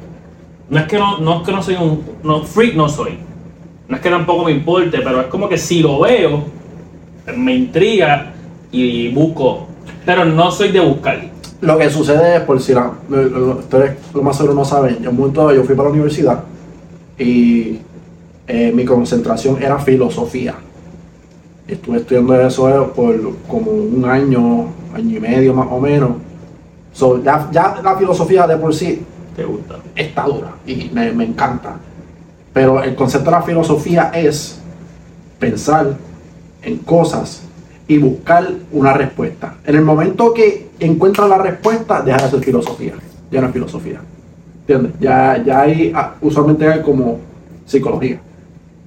No 0.67 0.79
es 0.79 0.85
que 0.87 0.97
no, 0.97 1.19
no 1.19 1.41
es 1.41 1.45
que 1.45 1.51
no 1.51 1.61
soy 1.61 1.75
un. 1.75 2.03
No, 2.23 2.43
freak 2.43 2.73
no 2.75 2.89
soy. 2.89 3.17
No 3.87 3.95
es 3.97 4.01
que 4.01 4.09
tampoco 4.09 4.45
me 4.45 4.51
importe, 4.51 4.97
pero 5.03 5.21
es 5.21 5.27
como 5.27 5.47
que 5.47 5.59
si 5.59 5.81
lo 5.81 5.99
veo, 5.99 6.43
me 7.37 7.53
intriga 7.53 8.31
y 8.71 9.09
busco. 9.13 9.67
Pero 10.05 10.25
no 10.25 10.49
soy 10.51 10.69
de 10.71 10.79
buscar. 10.79 11.19
Lo 11.65 11.79
que 11.79 11.89
sucede 11.89 12.37
es, 12.37 12.41
por 12.43 12.61
si 12.61 12.73
la, 12.73 12.91
ustedes 13.57 13.97
lo 14.13 14.21
más 14.21 14.37
seguro 14.37 14.53
no 14.53 14.63
saben, 14.63 14.97
en 14.97 15.07
un 15.07 15.17
momento 15.17 15.51
yo 15.51 15.63
fui 15.63 15.73
para 15.73 15.89
la 15.89 15.93
universidad 15.93 16.43
y 17.17 17.79
eh, 18.47 18.71
mi 18.71 18.85
concentración 18.85 19.61
era 19.61 19.79
filosofía. 19.79 20.53
Estuve 21.67 21.97
estudiando 21.97 22.39
eso 22.39 22.69
eh, 22.69 22.87
por 22.95 23.15
como 23.47 23.71
un 23.71 24.05
año, 24.05 24.67
año 24.93 25.17
y 25.17 25.19
medio 25.19 25.55
más 25.55 25.67
o 25.71 25.79
menos. 25.79 26.11
So, 26.93 27.23
ya, 27.23 27.49
ya 27.51 27.81
la 27.83 27.97
filosofía 27.97 28.45
de 28.45 28.57
por 28.57 28.73
sí 28.73 29.01
¿Te 29.35 29.43
gusta? 29.43 29.79
está 29.95 30.23
dura 30.25 30.51
y 30.67 30.91
me, 30.93 31.11
me 31.13 31.25
encanta. 31.25 31.77
Pero 32.53 32.83
el 32.83 32.93
concepto 32.93 33.31
de 33.31 33.37
la 33.37 33.41
filosofía 33.41 34.11
es 34.13 34.59
pensar 35.39 35.97
en 36.61 36.77
cosas 36.77 37.41
y 37.87 37.97
buscar 37.97 38.47
una 38.71 38.93
respuesta. 38.93 39.55
En 39.65 39.75
el 39.75 39.81
momento 39.83 40.31
que 40.31 40.64
encuentras 40.79 41.29
la 41.29 41.37
respuesta, 41.37 42.01
deja 42.01 42.17
de 42.23 42.29
ser 42.29 42.39
filosofía. 42.41 42.93
Ya 43.31 43.41
no 43.41 43.47
es 43.47 43.53
filosofía. 43.53 44.01
¿Entiendes? 44.61 44.93
Ya, 44.99 45.41
ya 45.45 45.61
hay, 45.61 45.91
ah, 45.95 46.13
usualmente 46.21 46.67
hay 46.67 46.81
como 46.81 47.19
psicología. 47.65 48.19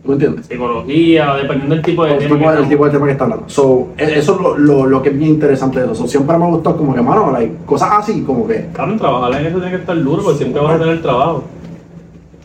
¿Tú 0.03 0.09
me 0.09 0.14
entiendes? 0.14 0.46
Psicología, 0.46 1.35
dependiendo 1.35 1.74
del 1.74 1.85
tipo 1.85 2.05
de 2.05 2.12
El 2.12 2.18
tema 2.18 2.37
tipo, 2.38 2.51
que 2.53 2.59
el 2.59 2.68
tipo 2.68 2.85
de 2.85 2.90
tema 2.90 3.07
que 3.07 3.12
está 3.12 3.24
hablando. 3.24 3.48
So, 3.48 3.88
e- 3.96 4.18
eso 4.18 4.35
es 4.37 4.40
lo, 4.40 4.59
lo, 4.59 4.87
lo 4.87 5.03
que 5.03 5.11
es 5.11 5.18
bien 5.18 5.31
interesante 5.31 5.81
de 5.81 5.87
eso. 5.87 5.94
So, 5.94 6.07
siempre 6.09 6.38
me 6.38 6.46
gustó 6.46 6.77
como 6.77 6.94
que, 6.94 7.03
mano, 7.03 7.31
like, 7.33 7.55
cosas 7.66 7.90
así, 7.92 8.22
como 8.22 8.46
que, 8.46 8.68
Cabrón, 8.72 8.98
trabajar 8.98 9.40
en 9.40 9.46
eso 9.48 9.57
tiene 9.59 9.70
que 9.72 9.81
estar 9.81 10.03
duro 10.03 10.22
porque 10.22 10.38
siempre 10.38 10.62
vas 10.62 10.77
a 10.77 10.79
tener 10.79 11.03
trabajo. 11.03 11.44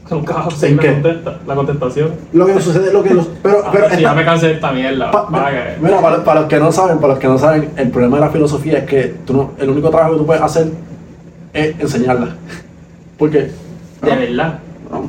Nunca 0.09 0.33
vas 0.33 0.61
a 0.63 0.67
¿En 0.67 0.75
la, 0.75 0.81
qué? 0.81 0.91
contesta, 0.93 1.39
la 1.47 1.55
contestación. 1.55 2.11
lo 2.33 2.45
que 2.45 2.61
sucede 2.61 2.87
es 2.87 2.93
lo 2.93 3.03
que... 3.03 3.13
los- 3.13 3.27
pero, 3.41 3.63
pero 3.71 3.85
Ah, 3.85 3.89
sí, 3.89 3.95
esta- 3.95 3.99
ya 4.01 4.13
me 4.13 4.25
cansé 4.25 4.47
de 4.47 4.53
esta 4.53 4.71
mierda. 4.71 5.11
Pa- 5.11 5.27
para 5.29 5.75
mira, 5.81 6.01
para, 6.01 6.23
para 6.23 6.39
los 6.41 6.49
que 6.49 6.59
no 6.59 6.71
saben, 6.71 6.97
para 6.97 7.13
los 7.13 7.19
que 7.19 7.27
no 7.27 7.37
saben, 7.37 7.69
el 7.77 7.89
problema 7.89 8.17
de 8.17 8.21
la 8.25 8.29
filosofía 8.29 8.79
es 8.79 8.83
que 8.85 9.15
tú 9.25 9.33
no, 9.33 9.51
el 9.57 9.69
único 9.69 9.89
trabajo 9.89 10.13
que 10.13 10.17
tú 10.19 10.25
puedes 10.25 10.41
hacer 10.43 10.67
es 11.53 11.79
enseñarla. 11.79 12.35
Porque 13.17 13.49
De 14.01 14.15
verdad. 14.15 14.59
no, 14.91 15.07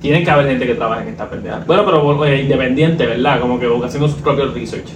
Tienen 0.00 0.24
que 0.24 0.30
haber 0.30 0.46
gente 0.48 0.66
que 0.66 0.74
trabaje 0.74 1.02
en 1.04 1.08
esta 1.10 1.30
pendeja. 1.30 1.62
Bueno, 1.66 1.84
pero 1.86 2.24
eh, 2.26 2.42
independiente, 2.42 3.06
¿verdad? 3.06 3.40
Como 3.40 3.58
que 3.60 3.66
haciendo 3.84 4.08
sus 4.08 4.20
propios 4.20 4.52
research. 4.52 4.88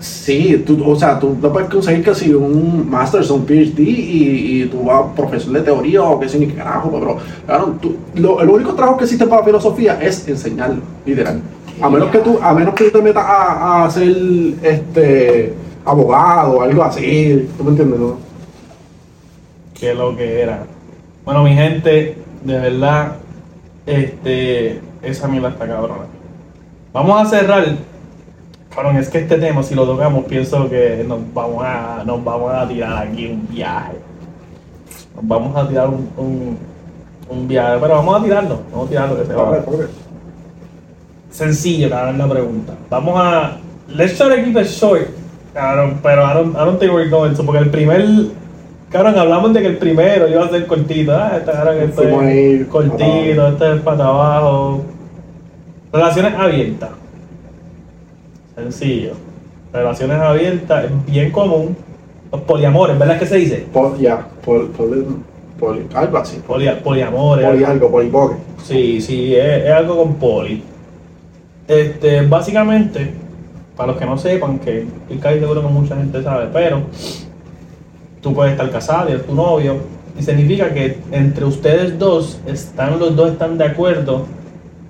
Sí, 0.00 0.62
tú, 0.66 0.82
o 0.84 0.96
sea, 0.96 1.18
tú 1.18 1.36
no 1.40 1.52
puedes 1.52 1.68
conseguir 1.68 2.04
casi 2.04 2.32
un 2.32 2.88
master's 2.88 3.30
o 3.30 3.36
un 3.36 3.46
PhD 3.46 3.80
y, 3.80 4.68
tú 4.70 4.84
vas 4.84 5.06
profesor 5.16 5.52
de 5.52 5.62
teoría 5.62 6.02
o 6.02 6.18
qué 6.18 6.28
sé 6.28 6.38
ni 6.38 6.46
qué 6.46 6.54
carajo, 6.54 6.90
pero 6.90 7.16
claro, 7.46 7.76
tú, 7.80 7.96
lo, 8.14 8.40
el 8.40 8.48
único 8.48 8.74
trabajo 8.74 8.98
que 8.98 9.04
existe 9.04 9.26
para 9.26 9.44
filosofía 9.44 9.98
es 10.00 10.26
enseñarlo, 10.28 10.82
literal. 11.04 11.40
A 11.80 11.88
menos 11.88 12.10
que 12.10 12.18
tú, 12.18 12.38
a 12.42 12.52
menos 12.54 12.74
que 12.74 12.90
te 12.90 13.00
metas 13.00 13.24
a, 13.24 13.84
a 13.84 13.90
ser 13.90 14.08
este 14.62 15.54
abogado 15.84 16.58
o 16.58 16.62
algo 16.62 16.82
así, 16.82 17.48
¿tú 17.56 17.64
me 17.64 17.70
entiendes? 17.70 18.00
no? 18.00 18.28
que 19.78 19.94
lo 19.94 20.16
que 20.16 20.40
era. 20.40 20.64
Bueno, 21.24 21.44
mi 21.44 21.54
gente, 21.54 22.16
de 22.42 22.58
verdad, 22.58 23.16
este, 23.86 24.80
esa 25.02 25.28
mierda 25.28 25.50
está 25.50 25.66
cabrona. 25.66 26.04
Vamos 26.92 27.22
a 27.22 27.26
cerrar. 27.26 27.64
Cabrón, 28.78 28.96
es 28.96 29.08
que 29.08 29.18
este 29.18 29.38
tema, 29.38 29.60
si 29.64 29.74
lo 29.74 29.84
tocamos, 29.84 30.24
pienso 30.26 30.70
que 30.70 31.04
nos 31.04 31.18
vamos 31.34 31.64
a, 31.66 32.04
nos 32.06 32.22
vamos 32.22 32.54
a 32.54 32.68
tirar 32.68 33.08
aquí 33.08 33.26
un 33.26 33.48
viaje. 33.48 33.96
Nos 35.16 35.26
vamos 35.26 35.56
a 35.56 35.66
tirar 35.66 35.88
un, 35.88 36.08
un, 36.16 36.58
un 37.28 37.48
viaje, 37.48 37.76
pero 37.80 37.94
vamos 37.96 38.20
a 38.20 38.24
tirarlo, 38.24 38.60
vamos 38.70 38.86
a 38.86 38.88
tirarlo 38.88 39.18
que 39.18 39.26
se 39.26 39.34
va. 39.34 39.58
Sencillo, 41.28 41.90
cabrón, 41.90 42.18
la 42.18 42.28
pregunta. 42.28 42.74
Vamos 42.88 43.14
a. 43.16 43.56
Let's 43.88 44.16
try 44.16 44.28
to 44.28 44.44
keep 44.44 44.56
it 44.56 44.68
short, 44.68 45.08
cabrón, 45.52 45.98
pero 46.00 46.24
I 46.24 46.34
don't, 46.34 46.54
I 46.54 46.64
don't 46.64 46.78
think 46.78 46.92
we're 46.92 47.10
going 47.10 47.34
to, 47.34 47.42
porque 47.42 47.58
el 47.58 47.70
primer. 47.70 48.04
Cabrón, 48.90 49.18
hablamos 49.18 49.54
de 49.54 49.60
que 49.60 49.66
el 49.66 49.78
primero 49.78 50.28
iba 50.28 50.44
a 50.44 50.50
ser 50.50 50.68
cortito. 50.68 51.16
Ah, 51.16 51.32
este 51.36 51.50
cabrón, 51.50 51.78
este 51.78 52.60
es 52.60 52.66
cortito, 52.68 53.48
este 53.48 53.74
es 53.74 53.80
para 53.80 54.04
abajo. 54.04 54.84
Relaciones 55.92 56.34
abiertas. 56.34 56.90
Sencillo. 58.58 59.12
Relaciones 59.72 60.18
abiertas 60.18 60.84
es 60.86 61.06
bien 61.12 61.30
común. 61.30 61.76
Los 62.32 62.40
poliamores, 62.42 62.98
¿verdad 62.98 63.18
que 63.18 63.26
se 63.26 63.36
dice? 63.36 63.66
Por, 63.72 63.98
ya, 63.98 64.26
por, 64.44 64.68
algo 65.94 66.18
así. 66.18 66.40
Polia- 66.46 66.82
poliamores. 66.82 67.46
Poli 67.46 67.64
algo, 67.64 67.90
polipoque. 67.90 68.36
Sí, 68.64 69.00
sí, 69.00 69.34
es, 69.34 69.64
es 69.64 69.70
algo 69.70 69.96
con 70.02 70.14
poli. 70.14 70.62
Este, 71.66 72.22
básicamente, 72.22 73.12
para 73.76 73.92
los 73.92 73.96
que 74.00 74.06
no 74.06 74.18
sepan, 74.18 74.58
que 74.58 74.86
estoy 75.02 75.18
casi 75.18 75.38
seguro 75.40 75.62
que 75.62 75.68
mucha 75.68 75.96
gente 75.96 76.22
sabe, 76.22 76.48
pero 76.52 76.82
tú 78.20 78.34
puedes 78.34 78.52
estar 78.52 78.70
casado 78.70 79.10
y 79.10 79.12
es 79.12 79.26
tu 79.26 79.34
novio, 79.34 79.76
y 80.18 80.22
significa 80.22 80.72
que 80.72 80.98
entre 81.12 81.44
ustedes 81.44 81.98
dos 81.98 82.40
están 82.46 82.98
los 82.98 83.14
dos 83.14 83.32
están 83.32 83.56
de 83.56 83.64
acuerdo 83.64 84.26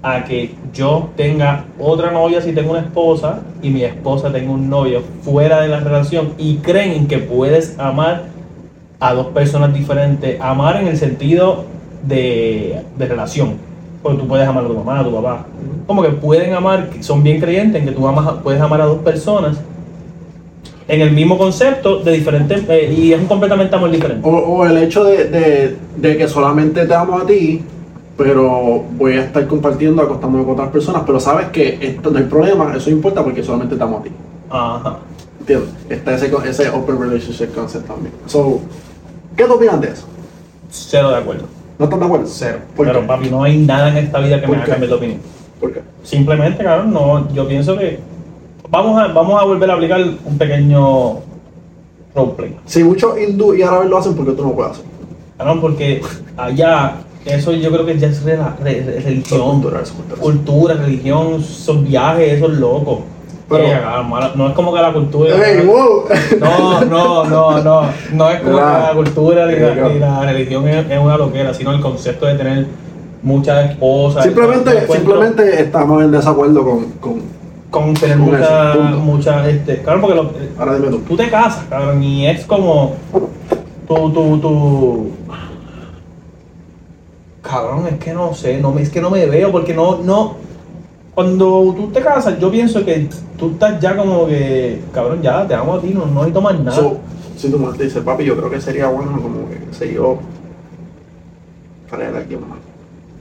a 0.03 0.25
que 0.25 0.55
yo 0.73 1.11
tenga 1.17 1.65
otra 1.79 2.11
novia 2.13 2.41
si 2.41 2.53
tengo 2.53 2.71
una 2.71 2.81
esposa 2.81 3.41
y 3.63 3.71
mi 3.71 3.83
esposa 3.83 4.33
tenga 4.33 4.53
un 4.53 4.71
novio 4.71 5.03
fuera 5.23 5.61
de 5.61 5.69
la 5.69 5.81
relación. 5.81 6.35
Y 6.39 6.57
creen 6.57 6.93
en 6.93 7.07
que 7.09 7.19
puedes 7.19 7.79
amar 7.79 8.25
a 9.01 9.15
dos 9.15 9.29
personas 9.29 9.75
diferentes, 9.75 10.41
amar 10.41 10.81
en 10.81 10.89
el 10.89 10.97
sentido 10.97 11.65
de, 12.03 12.83
de 12.97 13.07
relación, 13.07 13.57
porque 14.03 14.19
tú 14.19 14.29
puedes 14.29 14.47
amar 14.47 14.65
a 14.65 14.69
tu 14.69 14.75
mamá, 14.75 15.01
a 15.01 15.05
tu 15.05 15.15
papá, 15.15 15.47
como 15.87 16.03
que 16.03 16.11
pueden 16.11 16.53
amar, 16.55 16.91
son 17.01 17.23
bien 17.23 17.41
creyentes 17.41 17.81
en 17.81 17.89
que 17.89 17.95
tú 17.95 18.07
amas, 18.07 18.41
puedes 18.43 18.61
amar 18.61 18.81
a 18.81 18.87
dos 18.87 18.99
personas 18.99 19.61
en 20.89 21.01
el 21.01 21.13
mismo 21.13 21.37
concepto 21.37 21.99
de 22.01 22.13
diferentes, 22.13 22.65
eh, 22.69 22.95
y 22.97 23.13
es 23.13 23.21
un 23.21 23.27
completamente 23.27 23.77
amor 23.77 23.91
diferente. 23.91 24.27
O, 24.29 24.65
el 24.65 24.79
hecho 24.79 25.05
de, 25.05 25.77
de 25.97 26.17
que 26.17 26.27
solamente 26.27 26.87
te 26.87 26.95
amo 26.95 27.19
a 27.19 27.27
ti, 27.27 27.63
pero 28.19 28.85
voy 28.99 29.13
a 29.13 29.25
estar 29.27 29.47
compartiendo, 29.47 30.03
acostándome 30.03 30.43
con 30.43 30.55
otras 30.55 30.71
personas, 30.71 31.05
pero 31.07 31.21
sabes 31.21 31.49
que 31.51 31.79
esto 31.81 32.11
no 32.11 32.19
hay 32.19 32.25
problema, 32.25 32.75
eso 32.77 32.91
importa 32.91 33.23
porque 33.23 33.45
solamente 33.45 33.77
te 33.77 33.83
amo 33.83 33.99
a 33.99 34.03
ti. 34.03 34.11
Ajá. 34.51 34.99
¿Entiendes? 35.39 35.71
Está 35.89 36.15
ese, 36.17 36.31
ese 36.45 36.69
open 36.69 37.01
relationship 37.01 37.55
concept 37.55 37.87
también. 37.87 38.13
So, 38.27 38.61
¿qué 39.37 39.45
tú 39.45 39.55
opinas 39.55 39.81
de 39.81 39.89
eso? 39.91 40.05
Cero 40.69 41.11
de 41.11 41.17
acuerdo. 41.17 41.45
¿No 41.79 41.85
estás 41.85 42.01
de 42.01 42.07
acuerdo? 42.07 42.27
Cero. 42.27 42.59
¿Por 42.77 42.87
Pero 42.89 43.01
qué? 43.03 43.07
papi, 43.07 43.31
no 43.31 43.45
hay 43.45 43.57
nada 43.59 43.91
en 43.91 43.99
esta 43.99 44.19
vida 44.19 44.41
que 44.41 44.49
me 44.49 44.55
¿Por 44.55 44.57
haga 44.57 44.67
cambiar 44.67 44.91
de 44.91 44.97
opinión. 44.97 45.21
¿Por 45.61 45.73
qué? 45.73 45.83
Simplemente, 46.03 46.65
cabrón, 46.65 46.93
no, 46.93 47.33
yo 47.33 47.47
pienso 47.47 47.79
que 47.79 48.01
vamos 48.69 49.01
a, 49.01 49.07
vamos 49.13 49.41
a 49.41 49.45
volver 49.45 49.71
a 49.71 49.75
aplicar 49.75 50.01
un 50.25 50.37
pequeño 50.37 51.19
roleplay. 52.17 52.57
Si 52.67 52.83
muchos 52.83 53.17
hindú 53.17 53.55
y 53.55 53.63
árabes 53.63 53.89
lo 53.89 53.99
hacen, 53.99 54.17
¿por 54.17 54.27
qué 54.27 54.33
tú 54.33 54.43
no 54.43 54.53
puedes 54.55 54.73
hacer? 54.73 54.85
Cabrón, 55.37 55.61
porque 55.61 56.03
allá, 56.37 56.97
eso 57.25 57.53
yo 57.53 57.71
creo 57.71 57.85
que 57.87 57.99
ya 57.99 58.09
es 58.09 58.23
re- 58.25 58.37
re- 58.63 59.01
religión, 59.01 59.61
cultura, 60.21 60.75
religión, 60.75 61.35
esos 61.41 61.83
viajes, 61.85 62.33
esos 62.35 62.53
locos. 62.53 63.01
Pero- 63.49 63.65
Eh, 63.65 63.81
no 64.35 64.49
es 64.49 64.53
como 64.55 64.75
que 64.75 64.81
la 64.83 64.93
cultura. 64.93 65.35
¡Ey, 65.49 65.65
wow! 65.67 66.05
No, 66.39 66.85
no, 66.85 67.25
no, 67.25 67.63
no. 67.63 67.81
No 68.13 68.31
es 68.31 68.41
como 68.41 68.57
que 68.57 68.63
la 68.63 68.93
cultura 68.95 69.47
ni 69.47 69.55
la, 69.59 70.21
ni 70.21 70.33
religión 70.33 70.69
es, 70.69 70.91
es 70.91 70.99
una 70.99 71.17
loquera, 71.17 71.55
sino 71.55 71.73
el 71.73 71.81
concepto 71.81 72.27
de 72.27 72.35
tener 72.35 72.67
muchas 73.23 73.71
esposas. 73.71 74.25
Simplemente, 74.25 74.87
simplemente 74.87 75.63
estamos 75.63 76.03
en 76.03 76.11
desacuerdo 76.11 76.65
con... 76.65 76.85
con 77.01 77.39
con 77.71 77.93
tener 77.93 78.17
muchas, 78.17 78.79
muchas, 78.97 79.47
este, 79.47 79.83
claro, 79.83 80.01
porque 80.01 80.17
lo- 80.17 80.33
ahora 80.59 80.77
dime 80.77 80.89
tú. 80.89 81.01
tú 81.01 81.17
te 81.19 81.29
casas, 81.29 81.65
cabrón, 81.69 82.03
y 82.03 82.27
es 82.27 82.47
como 82.47 82.95
tú, 83.87 84.11
tú, 84.11 84.39
tú, 84.39 85.11
cabrón, 87.49 87.87
es 87.89 87.95
que 87.99 88.13
no 88.13 88.35
sé, 88.35 88.61
no 88.61 88.79
es 88.79 88.91
que 88.91 89.01
no 89.01 89.11
me 89.11 89.25
veo, 89.27 89.51
porque 89.51 89.73
no, 89.75 89.99
no, 89.99 90.35
cuando 91.15 91.75
tú 91.77 91.89
te 91.93 92.01
casas, 92.01 92.39
yo 92.39 92.51
pienso 92.51 92.85
que 92.85 93.09
tú 93.39 93.51
estás 93.53 93.81
ya 93.81 93.97
como 93.97 94.27
que, 94.27 94.83
cabrón, 94.93 95.23
ya 95.23 95.47
te 95.47 95.55
amo 95.55 95.75
a 95.75 95.81
ti, 95.81 95.89
no, 95.95 96.01
no 96.07 96.15
necesito 96.21 96.41
más 96.41 96.59
nada. 96.61 96.77
So, 96.77 96.99
si 97.37 97.51
tu 97.51 97.59
madre 97.59 97.79
te 97.79 97.85
dice, 97.85 98.01
papi, 98.03 98.25
yo 98.25 98.37
creo 98.37 98.51
que 98.51 98.61
sería 98.61 98.89
bueno 98.89 99.13
como 99.21 99.49
que, 99.49 99.75
sé 99.75 99.93
yo, 99.95 100.19
traer 101.89 102.15
a 102.15 102.19
alguien 102.19 102.41
más. 102.49 102.59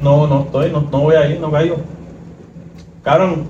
No, 0.01 0.27
no 0.27 0.41
estoy, 0.41 0.71
no, 0.71 0.81
no 0.91 0.99
voy 0.99 1.15
a 1.15 1.29
ir, 1.29 1.39
no 1.39 1.49
caigo. 1.51 1.77
Cabrón, 3.03 3.45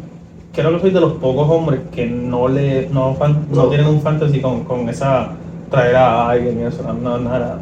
creo 0.53 0.73
que 0.75 0.79
soy 0.81 0.91
de 0.91 1.01
los 1.01 1.13
pocos 1.13 1.49
hombres 1.49 1.81
que 1.91 2.05
no 2.05 2.47
le, 2.47 2.87
no, 2.89 3.15
fan- 3.15 3.47
no 3.49 3.63
No. 3.63 3.69
tienen 3.69 3.87
un 3.87 4.01
fantasy 4.01 4.39
con, 4.39 4.63
con 4.63 4.87
esa 4.89 5.31
traer 5.71 5.95
a 5.95 6.29
alguien 6.29 6.59
y 6.59 6.63
eso, 6.63 6.83
no, 6.83 6.93
no, 6.93 7.17
nada. 7.17 7.59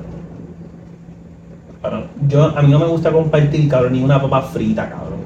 Cabrón, 1.85 2.05
yo, 2.27 2.45
a 2.57 2.61
mí 2.63 2.71
no 2.71 2.79
me 2.79 2.87
gusta 2.87 3.11
compartir, 3.11 3.69
cabrón, 3.69 3.93
ni 3.93 4.03
una 4.03 4.19
papa 4.19 4.41
frita, 4.41 4.89
cabrón. 4.89 5.19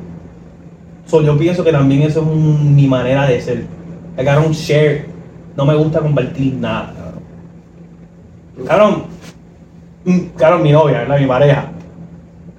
So, 1.06 1.22
yo 1.22 1.38
pienso 1.38 1.64
que 1.64 1.72
también 1.72 2.02
eso 2.02 2.20
es 2.20 2.28
un- 2.28 2.76
mi 2.76 2.86
manera 2.86 3.26
de 3.26 3.40
ser. 3.40 3.66
I 4.18 4.54
share. 4.54 5.06
No 5.56 5.66
me 5.66 5.74
gusta 5.76 6.02
compartir 6.02 6.56
nada, 6.56 6.94
cabrón. 6.98 8.68
Cabrón, 8.68 9.04
mm, 10.04 10.20
cabrón, 10.36 10.64
mi 10.64 10.72
novia, 10.74 11.00
¿verdad? 11.00 11.18
Mi 11.20 11.28
pareja. 11.28 11.66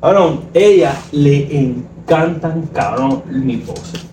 Cabrón, 0.00 0.40
ella 0.54 0.94
le 1.12 1.60
encantan, 1.60 2.62
cabrón, 2.72 3.22
mi 3.26 3.56
voz. 3.56 4.08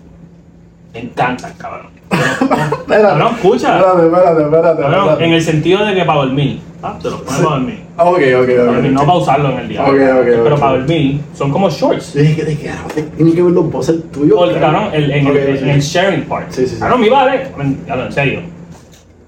Me 0.92 1.00
encantan, 1.00 1.54
cabrón. 1.56 1.86
Cabrón, 2.88 3.34
escucha. 3.34 3.78
Espérate, 3.78 4.04
espérate, 4.06 4.42
espérate. 4.42 4.82
Cabrón, 4.82 5.00
espérate. 5.00 5.24
en 5.24 5.32
el 5.32 5.42
sentido 5.42 5.84
de 5.86 5.94
que 5.94 6.04
para 6.04 6.18
dormir. 6.20 6.60
Ah, 6.82 6.98
te 7.02 7.08
lo 7.10 7.22
pones 7.22 7.40
para 7.40 7.50
dormir. 7.56 7.87
Ah, 8.00 8.04
Ok, 8.10 8.18
ok, 8.42 8.48
ok. 8.48 8.84
no 8.92 9.00
para 9.00 9.18
usarlo 9.18 9.50
en 9.50 9.58
el 9.58 9.68
día. 9.70 9.82
Ok, 9.82 9.88
ok, 9.88 9.96
Pero 10.24 10.54
ok. 10.54 10.60
para 10.60 10.78
dormir, 10.78 11.20
son 11.34 11.50
como 11.50 11.68
shorts. 11.68 12.14
Yo 12.14 12.20
dije, 12.20 12.36
¿qué 12.36 12.44
te 12.44 12.56
quedas? 12.58 12.78
Tiene 13.16 13.32
que 13.34 13.42
ver 13.42 13.52
los 13.52 13.70
voces 13.72 13.96
tuyos. 14.12 14.36
Porque, 14.38 14.60
cabrón, 14.60 14.90
el- 14.92 15.10
en, 15.10 15.26
el, 15.26 15.36
en 15.36 15.68
el 15.70 15.80
sharing 15.80 16.22
part. 16.26 16.50
Sí, 16.52 16.66
sí, 16.66 16.74
sí. 16.76 16.80
Cabrón, 16.80 17.00
mi 17.00 17.08
vale. 17.08 17.48
En 17.58 18.12
serio. 18.12 18.40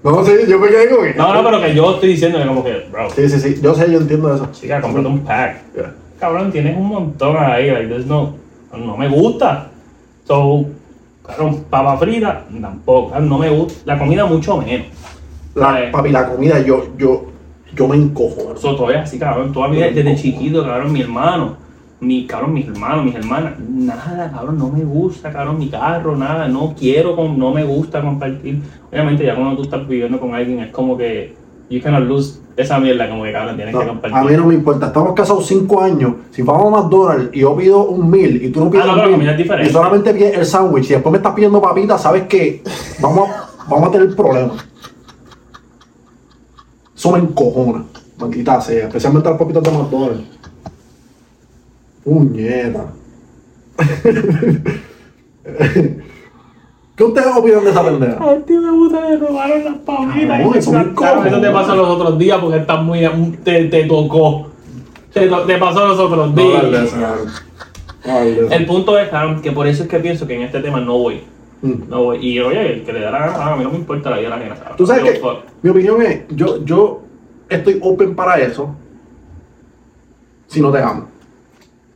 No, 0.03 0.23
sí, 0.25 0.31
yo 0.47 0.57
me 0.57 0.69
quedé 0.69 0.89
como 0.89 1.03
que. 1.03 1.13
No, 1.15 1.33
no, 1.33 1.43
pero 1.43 1.61
que 1.61 1.75
yo 1.75 1.91
estoy 1.95 2.09
diciendo 2.09 2.39
que 2.39 2.47
como 2.47 2.63
que, 2.63 2.85
bro, 2.91 3.09
Sí, 3.11 3.27
sí, 3.29 3.39
sí. 3.39 3.59
Yo 3.61 3.75
sé, 3.75 3.91
yo 3.91 3.99
entiendo 3.99 4.33
eso. 4.33 4.47
chica, 4.53 4.79
cómprate 4.79 5.07
un 5.07 5.19
pack. 5.19 5.57
Yeah. 5.75 5.93
Cabrón, 6.19 6.51
tienes 6.51 6.77
un 6.77 6.87
montón 6.87 7.35
ahí, 7.37 7.69
like, 7.69 8.05
no, 8.07 8.35
no 8.75 8.95
me 8.97 9.09
gusta. 9.09 9.67
So, 10.25 10.65
cabrón, 11.27 11.65
papa 11.69 11.97
frita, 11.97 12.45
tampoco, 12.61 13.19
no 13.19 13.37
me 13.37 13.49
gusta. 13.49 13.81
La 13.85 13.99
comida 13.99 14.25
mucho 14.25 14.57
menos. 14.57 14.87
La, 15.55 15.89
papi, 15.91 16.09
la 16.09 16.29
comida, 16.29 16.59
yo, 16.61 16.87
yo, 16.97 17.25
yo 17.75 17.87
me 17.87 17.95
encojo. 17.95 18.55
So, 18.57 18.75
todavía 18.75 19.01
así, 19.03 19.17
cabrón, 19.19 19.51
toda 19.53 19.67
mi 19.67 19.77
vida, 19.77 19.89
desde 19.91 20.15
chiquito, 20.15 20.63
cabrón, 20.63 20.91
mi 20.91 21.01
hermano, 21.01 21.55
mi, 21.99 22.25
cabrón, 22.25 22.53
mis 22.53 22.67
hermanos, 22.67 23.05
mis 23.05 23.15
hermanas, 23.15 23.53
nada, 23.69 24.31
cabrón, 24.31 24.57
no 24.57 24.69
me 24.69 24.83
gusta, 24.83 25.31
cabrón, 25.31 25.59
mi 25.59 25.69
carro, 25.69 26.15
nada, 26.17 26.47
no 26.47 26.73
quiero, 26.77 27.15
con, 27.15 27.37
no 27.37 27.53
me 27.53 27.63
gusta 27.63 28.01
compartir. 28.01 28.61
Obviamente, 28.91 29.25
ya 29.25 29.35
cuando 29.35 29.55
tú 29.57 29.63
estás 29.63 29.87
viviendo 29.87 30.19
con 30.19 30.33
alguien, 30.33 30.59
es 30.59 30.71
como 30.71 30.97
que, 30.97 31.35
you 31.69 31.79
cannot 31.81 32.03
lose 32.03 32.39
esa 32.57 32.79
mierda, 32.79 33.07
como 33.07 33.23
que, 33.23 33.31
cabrón, 33.31 33.55
tienes 33.55 33.73
No, 33.73 33.79
que 33.81 33.87
compartir. 33.87 34.17
a 34.17 34.23
mí 34.23 34.33
no 34.35 34.45
me 34.47 34.55
importa. 34.55 34.87
Estamos 34.87 35.13
casados 35.13 35.45
cinco 35.47 35.81
años. 35.81 36.15
Si 36.31 36.41
vamos 36.41 36.73
a 36.73 36.81
McDonald's 36.81 37.29
y 37.33 37.39
yo 37.39 37.55
pido 37.55 37.83
un 37.85 38.09
mil 38.09 38.43
y 38.43 38.49
tú 38.49 38.65
no 38.65 38.69
pides 38.69 38.85
Ah, 38.85 38.87
no, 38.87 38.93
un 38.95 39.01
mil 39.03 39.11
comida 39.13 39.31
es 39.31 39.37
diferente. 39.37 39.69
y 39.69 39.73
solamente 39.73 40.13
pides 40.13 40.37
el 40.37 40.45
sándwich 40.45 40.89
y 40.89 40.93
después 40.93 41.11
me 41.11 41.17
estás 41.19 41.33
pidiendo 41.33 41.61
papitas, 41.61 42.01
sabes 42.01 42.23
que 42.23 42.61
vamos 42.99 43.29
a, 43.29 43.69
vamos 43.69 43.87
a 43.87 43.91
tener 43.91 44.13
problemas. 44.15 44.67
Eso 47.01 47.11
me 47.13 47.17
encojona. 47.17 47.83
Maldita 48.19 48.61
sea. 48.61 48.85
Especialmente 48.85 49.27
las 49.27 49.39
papitas 49.39 49.63
de 49.63 49.71
McDonald's. 49.71 50.21
Puñeta. 52.03 52.85
¿Qué 56.95 57.03
ustedes 57.03 57.35
opinan 57.35 57.63
de 57.63 57.71
esa 57.71 57.83
pendeja? 57.83 58.23
A 58.23 58.35
ti 58.41 58.53
me 58.53 58.69
gusta 58.69 59.09
le 59.09 59.17
robaron 59.17 59.65
las 59.65 59.77
papitas. 59.79 60.41
Y 60.41 60.43
eso 60.59 60.73
sacaron. 60.73 61.25
Eso 61.25 61.41
te 61.41 61.49
pasó 61.49 61.75
los 61.75 61.89
otros 61.89 62.19
días 62.19 62.37
porque 62.39 62.59
estás 62.59 62.83
muy. 62.83 62.99
Te, 63.43 63.65
te 63.65 63.85
tocó. 63.85 64.51
Te, 65.11 65.27
te 65.27 65.57
pasó 65.57 65.87
los 65.87 65.97
otros 65.97 66.35
No 66.35 66.35
días. 66.35 66.63
No 66.63 66.69
de 66.69 66.85
eso. 66.85 66.97
el 68.51 68.65
punto 68.67 68.99
es, 68.99 69.09
que 69.41 69.51
por 69.51 69.65
eso 69.65 69.81
es 69.81 69.89
que 69.89 69.97
pienso 69.97 70.27
que 70.27 70.35
en 70.35 70.43
este 70.43 70.59
tema 70.59 70.79
no 70.79 70.99
voy. 70.99 71.23
Mm. 71.61 71.89
No. 71.89 72.15
Y 72.15 72.39
oye, 72.39 72.73
el 72.73 72.83
que 72.83 72.93
le 72.93 73.01
da 73.01 73.11
la 73.11 73.19
gana, 73.19 73.53
a 73.53 73.55
mí 73.55 73.63
no 73.63 73.71
me 73.71 73.77
importa 73.77 74.09
la 74.09 74.17
vida 74.17 74.29
de 74.29 74.35
la 74.37 74.41
gente. 74.55 74.61
Tú 74.77 74.85
sabes 74.87 75.03
Yo, 75.03 75.11
que 75.21 75.39
mi 75.61 75.69
opinión 75.69 76.01
es, 76.01 76.21
yo, 76.29 76.63
yo 76.65 77.01
estoy 77.49 77.79
open 77.81 78.15
para 78.15 78.39
eso 78.39 78.75
si 80.47 80.61
no 80.61 80.71
te 80.71 80.79
amo. 80.79 81.07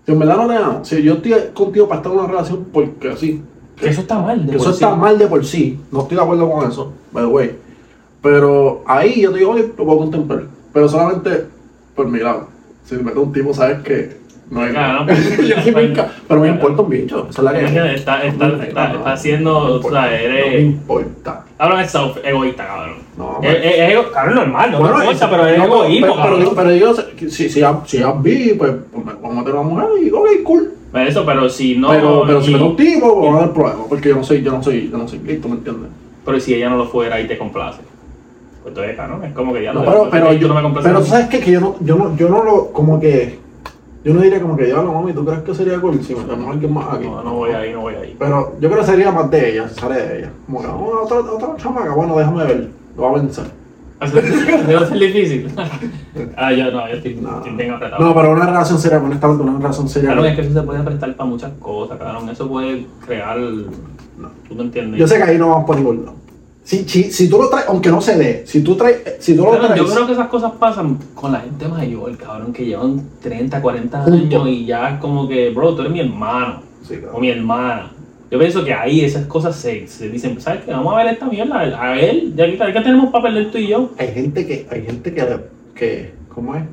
Si 0.05 0.11
en 0.11 0.19
verdad 0.19 0.37
no 0.37 0.47
te 0.47 0.55
amo, 0.55 0.85
si 0.85 1.01
yo 1.01 1.13
estoy 1.15 1.33
contigo 1.53 1.87
para 1.87 1.99
estar 1.99 2.11
en 2.13 2.19
una 2.19 2.27
relación 2.27 2.65
porque 2.71 3.15
sí, 3.17 3.41
Que 3.75 3.89
eso 3.89 4.01
está 4.01 4.19
mal. 4.19 4.45
de 4.45 4.51
que 4.51 4.57
eso 4.57 4.65
por 4.65 4.73
está 4.73 4.93
sí. 4.93 4.99
mal 4.99 5.17
de 5.17 5.27
por 5.27 5.45
sí, 5.45 5.79
no 5.91 6.01
estoy 6.01 6.17
de 6.17 6.23
acuerdo 6.23 6.49
con 6.51 6.69
eso, 6.69 6.93
by 7.11 7.23
the 7.25 7.29
way. 7.31 7.55
Pero 8.21 8.83
ahí 8.85 9.21
yo 9.21 9.31
te 9.31 9.39
digo, 9.39 9.51
oye, 9.51 9.73
lo 9.77 9.85
puedo 9.85 9.97
contemplar, 9.97 10.43
pero 10.73 10.87
solamente 10.87 11.45
por 11.95 12.07
mi 12.07 12.19
lado. 12.19 12.47
Si 12.83 12.95
me 12.95 13.11
un 13.13 13.31
tipo, 13.33 13.51
sabes 13.53 13.79
que 13.79 14.17
no 14.49 14.61
hay 14.61 14.71
Claro, 14.71 15.05
pues, 15.07 15.47
Yo 15.47 15.55
sí 15.63 15.73
pero 16.27 16.41
me 16.41 16.47
importa 16.49 16.81
un 16.83 16.89
bicho, 16.89 17.27
esa 17.29 17.41
es 17.41 17.45
la 17.45 17.53
que 17.53 17.65
Está, 17.95 18.23
está, 18.23 18.63
está, 18.63 19.11
haciendo, 19.13 19.57
o 19.79 19.81
sea, 19.81 20.01
No 20.01 20.07
me 20.07 20.23
eres. 20.23 20.61
importa. 20.63 21.45
Cabrón, 21.57 21.79
es 21.79 21.95
self- 21.95 22.19
egoísta, 22.23 22.67
cabrón. 22.67 22.95
No, 23.17 23.39
es, 23.41 23.55
es, 23.55 23.65
es 23.79 23.91
ego- 23.91 24.11
cabrón, 24.11 24.35
normal, 24.35 24.71
no 24.71 24.79
me 24.81 24.89
importa, 24.89 25.29
pero 25.29 25.47
es 25.47 25.57
no, 25.57 25.63
egoísmo, 25.65 26.15
pero, 26.21 26.37
pero, 26.37 26.55
pero 26.55 26.75
yo, 26.75 26.95
si, 27.29 27.29
si, 27.49 27.59
ya, 27.59 27.79
si 27.85 27.99
ya 27.99 28.11
vi, 28.11 28.53
pues, 28.53 28.73
pues 28.91 29.05
me 29.05 29.13
vamos 29.13 29.31
a 29.37 29.39
meter 29.39 29.55
a 29.55 29.59
una 29.61 29.69
mujer 29.69 29.87
y 30.03 30.11
ok, 30.11 30.27
cool. 30.43 30.71
Eso, 30.93 31.25
pero 31.25 31.49
si 31.49 31.75
no. 31.77 31.89
pero 31.89 32.23
pero 32.25 32.41
si 32.41 32.53
me 32.53 32.59
da 32.59 32.65
un 32.65 32.75
tipo, 32.77 33.19
pues 33.19 33.29
va 33.31 33.35
a 33.35 33.39
haber 33.43 33.53
problema, 33.53 33.79
porque 33.89 34.09
yo 34.09 34.15
no 34.15 34.23
soy, 34.23 34.41
yo 34.43 34.51
no 34.51 34.63
soy, 34.63 34.89
yo 34.89 34.97
no 34.97 35.07
soy 35.07 35.19
listo, 35.19 35.47
¿me 35.49 35.55
entiendes? 35.55 35.89
Pero 36.25 36.39
si 36.39 36.53
ella 36.53 36.69
no 36.69 36.77
lo 36.77 36.85
fuera 36.87 37.19
y 37.19 37.27
te 37.27 37.37
complace. 37.37 37.79
Pues 38.63 38.69
entonces, 38.71 38.95
cabrón, 38.95 39.23
es 39.25 39.33
como 39.33 39.53
que 39.53 39.61
ya 39.63 39.73
No, 39.73 39.81
lo 39.83 39.85
pero, 39.85 40.09
pero, 40.09 40.27
tú 40.29 40.33
yo, 40.37 40.47
no 40.47 40.69
me 40.69 40.81
pero 40.81 40.99
tú 40.99 41.05
sabes 41.05 41.27
qué? 41.27 41.39
que 41.39 41.51
yo 41.51 41.59
no, 41.59 41.75
yo 41.81 41.95
no, 41.97 42.15
yo 42.15 42.29
no 42.29 42.43
lo, 42.43 42.71
como 42.71 42.99
que, 42.99 43.39
yo 44.05 44.13
no 44.13 44.21
diría 44.21 44.39
como 44.39 44.55
que, 44.55 44.65
diablo, 44.65 44.93
mami, 44.93 45.13
¿tú 45.13 45.25
crees 45.25 45.41
que 45.41 45.55
sería 45.55 45.81
cool 45.81 45.99
si 46.03 46.13
metemos 46.13 46.47
a 46.47 46.51
alguien 46.51 46.71
más 46.71 46.93
aquí? 46.93 47.05
No, 47.05 47.23
no 47.23 47.33
voy 47.33 47.51
ahí, 47.53 47.73
no 47.73 47.81
voy 47.81 47.95
ahí. 47.95 48.15
Pero 48.19 48.53
yo 48.59 48.69
creo 48.69 48.81
que 48.81 48.85
sería 48.85 49.11
más 49.11 49.31
de 49.31 49.49
ella, 49.49 49.67
sale 49.67 49.95
de 49.95 50.19
ella. 50.19 50.31
Como 50.45 50.61
que, 50.61 50.67
oh, 50.67 51.01
otra, 51.03 51.17
otra 51.17 51.55
chamaca, 51.57 51.91
bueno, 51.91 52.15
déjame 52.15 52.43
ver, 52.45 52.69
lo 52.95 53.01
va 53.01 53.09
a 53.09 53.13
vencer. 53.13 53.45
Debe 54.67 54.87
ser 54.87 54.99
difícil. 54.99 55.51
ah, 56.37 56.53
yo 56.53 56.69
no, 56.69 56.87
yo 56.87 56.95
estoy, 56.95 57.15
No. 57.15 57.37
estoy 57.37 57.53
bien 57.55 57.71
apretado. 57.71 58.05
No, 58.05 58.13
pero 58.13 58.31
una 58.33 58.45
relación 58.45 58.77
seria, 58.77 58.99
honestamente, 58.99 59.43
una 59.43 59.57
relación 59.57 59.89
seria. 59.89 60.11
Claro, 60.11 60.25
es 60.25 60.35
que 60.35 60.41
eso 60.41 60.53
se 60.53 60.61
puede 60.61 60.83
prestar 60.83 61.15
para 61.15 61.27
muchas 61.29 61.51
cosas, 61.53 61.97
cabrón. 61.97 62.29
Eso 62.29 62.47
puede 62.47 62.85
crear. 63.07 63.37
¿Tú 64.47 64.53
me 64.55 64.61
entiendes? 64.63 64.99
Yo 64.99 65.07
sé 65.07 65.17
que 65.17 65.23
ahí 65.23 65.37
no 65.39 65.49
vamos 65.49 65.65
por 65.65 65.77
ningún 65.77 66.05
lado. 66.05 66.24
Si, 66.65 66.83
si, 66.89 67.11
si 67.11 67.29
tú 67.29 67.37
lo 67.37 67.47
traes, 67.47 67.67
aunque 67.67 67.91
no 67.91 68.01
se 68.01 68.17
dé, 68.17 68.43
si 68.47 68.61
tú 68.61 68.75
traes, 68.75 69.17
si 69.19 69.35
tú 69.35 69.43
lo 69.43 69.51
traes. 69.51 69.75
yo 69.75 69.85
creo 69.85 70.07
que 70.07 70.13
esas 70.13 70.27
cosas 70.29 70.51
pasan 70.53 70.97
con 71.13 71.31
la 71.31 71.41
gente 71.41 71.67
mayor, 71.67 72.17
cabrón, 72.17 72.51
que 72.51 72.65
llevan 72.65 73.03
30, 73.21 73.61
40 73.61 74.03
Punto. 74.03 74.17
años 74.41 74.47
y 74.49 74.65
ya 74.65 74.95
es 74.95 74.99
como 74.99 75.27
que, 75.27 75.51
bro, 75.51 75.75
tú 75.75 75.81
eres 75.81 75.93
mi 75.93 75.99
hermano 75.99 76.63
Sí, 76.81 76.95
claro. 76.97 77.17
o 77.17 77.19
mi 77.19 77.29
hermana. 77.29 77.91
Yo 78.31 78.39
pienso 78.39 78.65
que 78.65 78.73
ahí 78.73 79.01
esas 79.01 79.27
cosas 79.27 79.55
se, 79.55 79.85
se 79.87 80.09
dicen, 80.09 80.41
¿sabes 80.41 80.63
qué? 80.65 80.71
Vamos 80.71 80.91
a 80.91 80.97
ver 81.03 81.13
esta 81.13 81.27
mierda, 81.27 81.59
a 81.59 81.91
ver, 81.91 82.33
ya 82.35 82.47
que, 82.47 82.57
¿qué 82.57 82.81
tenemos 82.81 83.11
para 83.11 83.25
perder 83.25 83.51
tú 83.51 83.59
y 83.59 83.67
yo? 83.67 83.91
Hay 83.99 84.07
gente 84.07 84.47
que, 84.47 84.65
hay 84.71 84.81
gente 84.81 85.13
que, 85.13 85.39
que 85.75 86.13
¿cómo 86.33 86.55
es? 86.55 86.63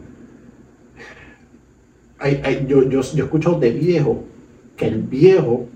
Hay, 2.18 2.40
hay, 2.43 2.64
yo, 2.66 2.82
yo, 2.88 3.03
yo 3.03 3.24
he 3.24 3.26
escuchado 3.26 3.59
de 3.59 3.72
viejo 3.72 4.24
que 4.74 4.86
el 4.86 5.03
viejo 5.03 5.66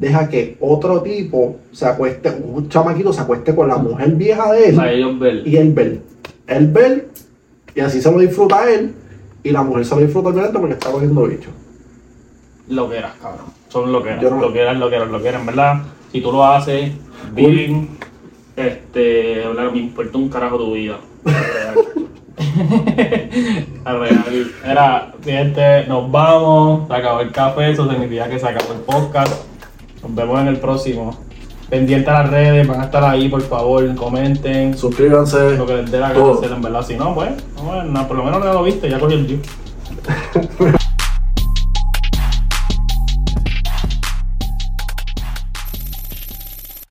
deja 0.00 0.28
que 0.28 0.56
otro 0.60 1.02
tipo 1.02 1.56
se 1.72 1.84
acueste, 1.86 2.30
un 2.42 2.68
chamaquito 2.70 3.12
se 3.12 3.20
acueste 3.20 3.54
con 3.54 3.68
la 3.68 3.76
mujer 3.76 4.12
vieja 4.12 4.50
de 4.52 4.70
él 4.70 4.80
ellos 4.80 5.18
ver. 5.18 5.46
y 5.46 5.56
él 5.58 5.72
ver. 5.72 6.00
Él 6.46 6.66
ver 6.68 7.08
y 7.74 7.80
así 7.80 8.00
se 8.00 8.10
lo 8.10 8.18
disfruta 8.18 8.70
él 8.72 8.94
y 9.44 9.50
la 9.50 9.62
mujer 9.62 9.84
se 9.84 9.94
lo 9.94 10.00
disfruta 10.00 10.30
al 10.30 10.52
porque 10.52 10.72
está 10.72 10.90
cogiendo 10.90 11.22
bicho. 11.24 11.50
Lo 12.68 12.88
que 12.88 12.98
eras, 12.98 13.12
cabrón. 13.20 13.46
Son 13.68 13.92
lo 13.92 14.02
que 14.02 14.10
eras, 14.10 14.22
no- 14.22 14.40
lo 14.40 14.52
que 14.52 14.60
eras, 14.60 14.78
lo 14.78 14.88
que 14.88 14.96
eras, 14.96 15.10
lo 15.10 15.22
que 15.22 15.28
eras, 15.28 15.40
en 15.40 15.46
verdad. 15.46 15.82
Si 16.12 16.20
tú 16.20 16.32
lo 16.32 16.44
haces, 16.44 16.92
bien, 17.34 17.88
este, 18.56 19.44
hablar, 19.44 19.72
me 19.72 19.78
importa 19.78 20.18
un 20.18 20.28
carajo 20.28 20.58
tu 20.58 20.72
vida. 20.72 20.98
Real. 21.24 21.74
Era, 24.64 25.12
gente, 25.22 25.86
nos 25.86 26.10
vamos, 26.10 26.88
se 26.88 26.94
acabó 26.94 27.20
el 27.20 27.30
café, 27.32 27.70
eso 27.70 27.88
significa 27.88 28.28
que 28.28 28.38
se 28.38 28.46
acabó 28.48 28.72
el 28.72 28.80
podcast. 28.80 29.44
Nos 30.02 30.14
vemos 30.14 30.40
en 30.40 30.48
el 30.48 30.56
próximo. 30.58 31.16
Pendiente 31.68 32.10
a 32.10 32.22
las 32.22 32.30
redes, 32.30 32.66
van 32.66 32.80
a 32.80 32.84
estar 32.84 33.04
ahí, 33.04 33.28
por 33.28 33.42
favor, 33.42 33.94
comenten. 33.94 34.76
Suscríbanse. 34.76 35.56
Lo 35.56 35.66
que 35.66 35.76
les 35.76 35.90
dé 35.90 36.00
la 36.00 36.12
gana 36.12 36.32
hacer, 36.32 36.50
en 36.52 36.62
verdad. 36.62 36.84
Si 36.84 36.96
no, 36.96 37.14
pues, 37.14 37.30
no, 37.56 37.84
no, 37.84 38.08
por 38.08 38.16
lo 38.16 38.24
menos 38.24 38.44
no 38.44 38.52
lo 38.52 38.62
viste, 38.62 38.90
ya 38.90 38.98
cogí 38.98 39.14
el 39.14 39.26
view. 39.26 39.40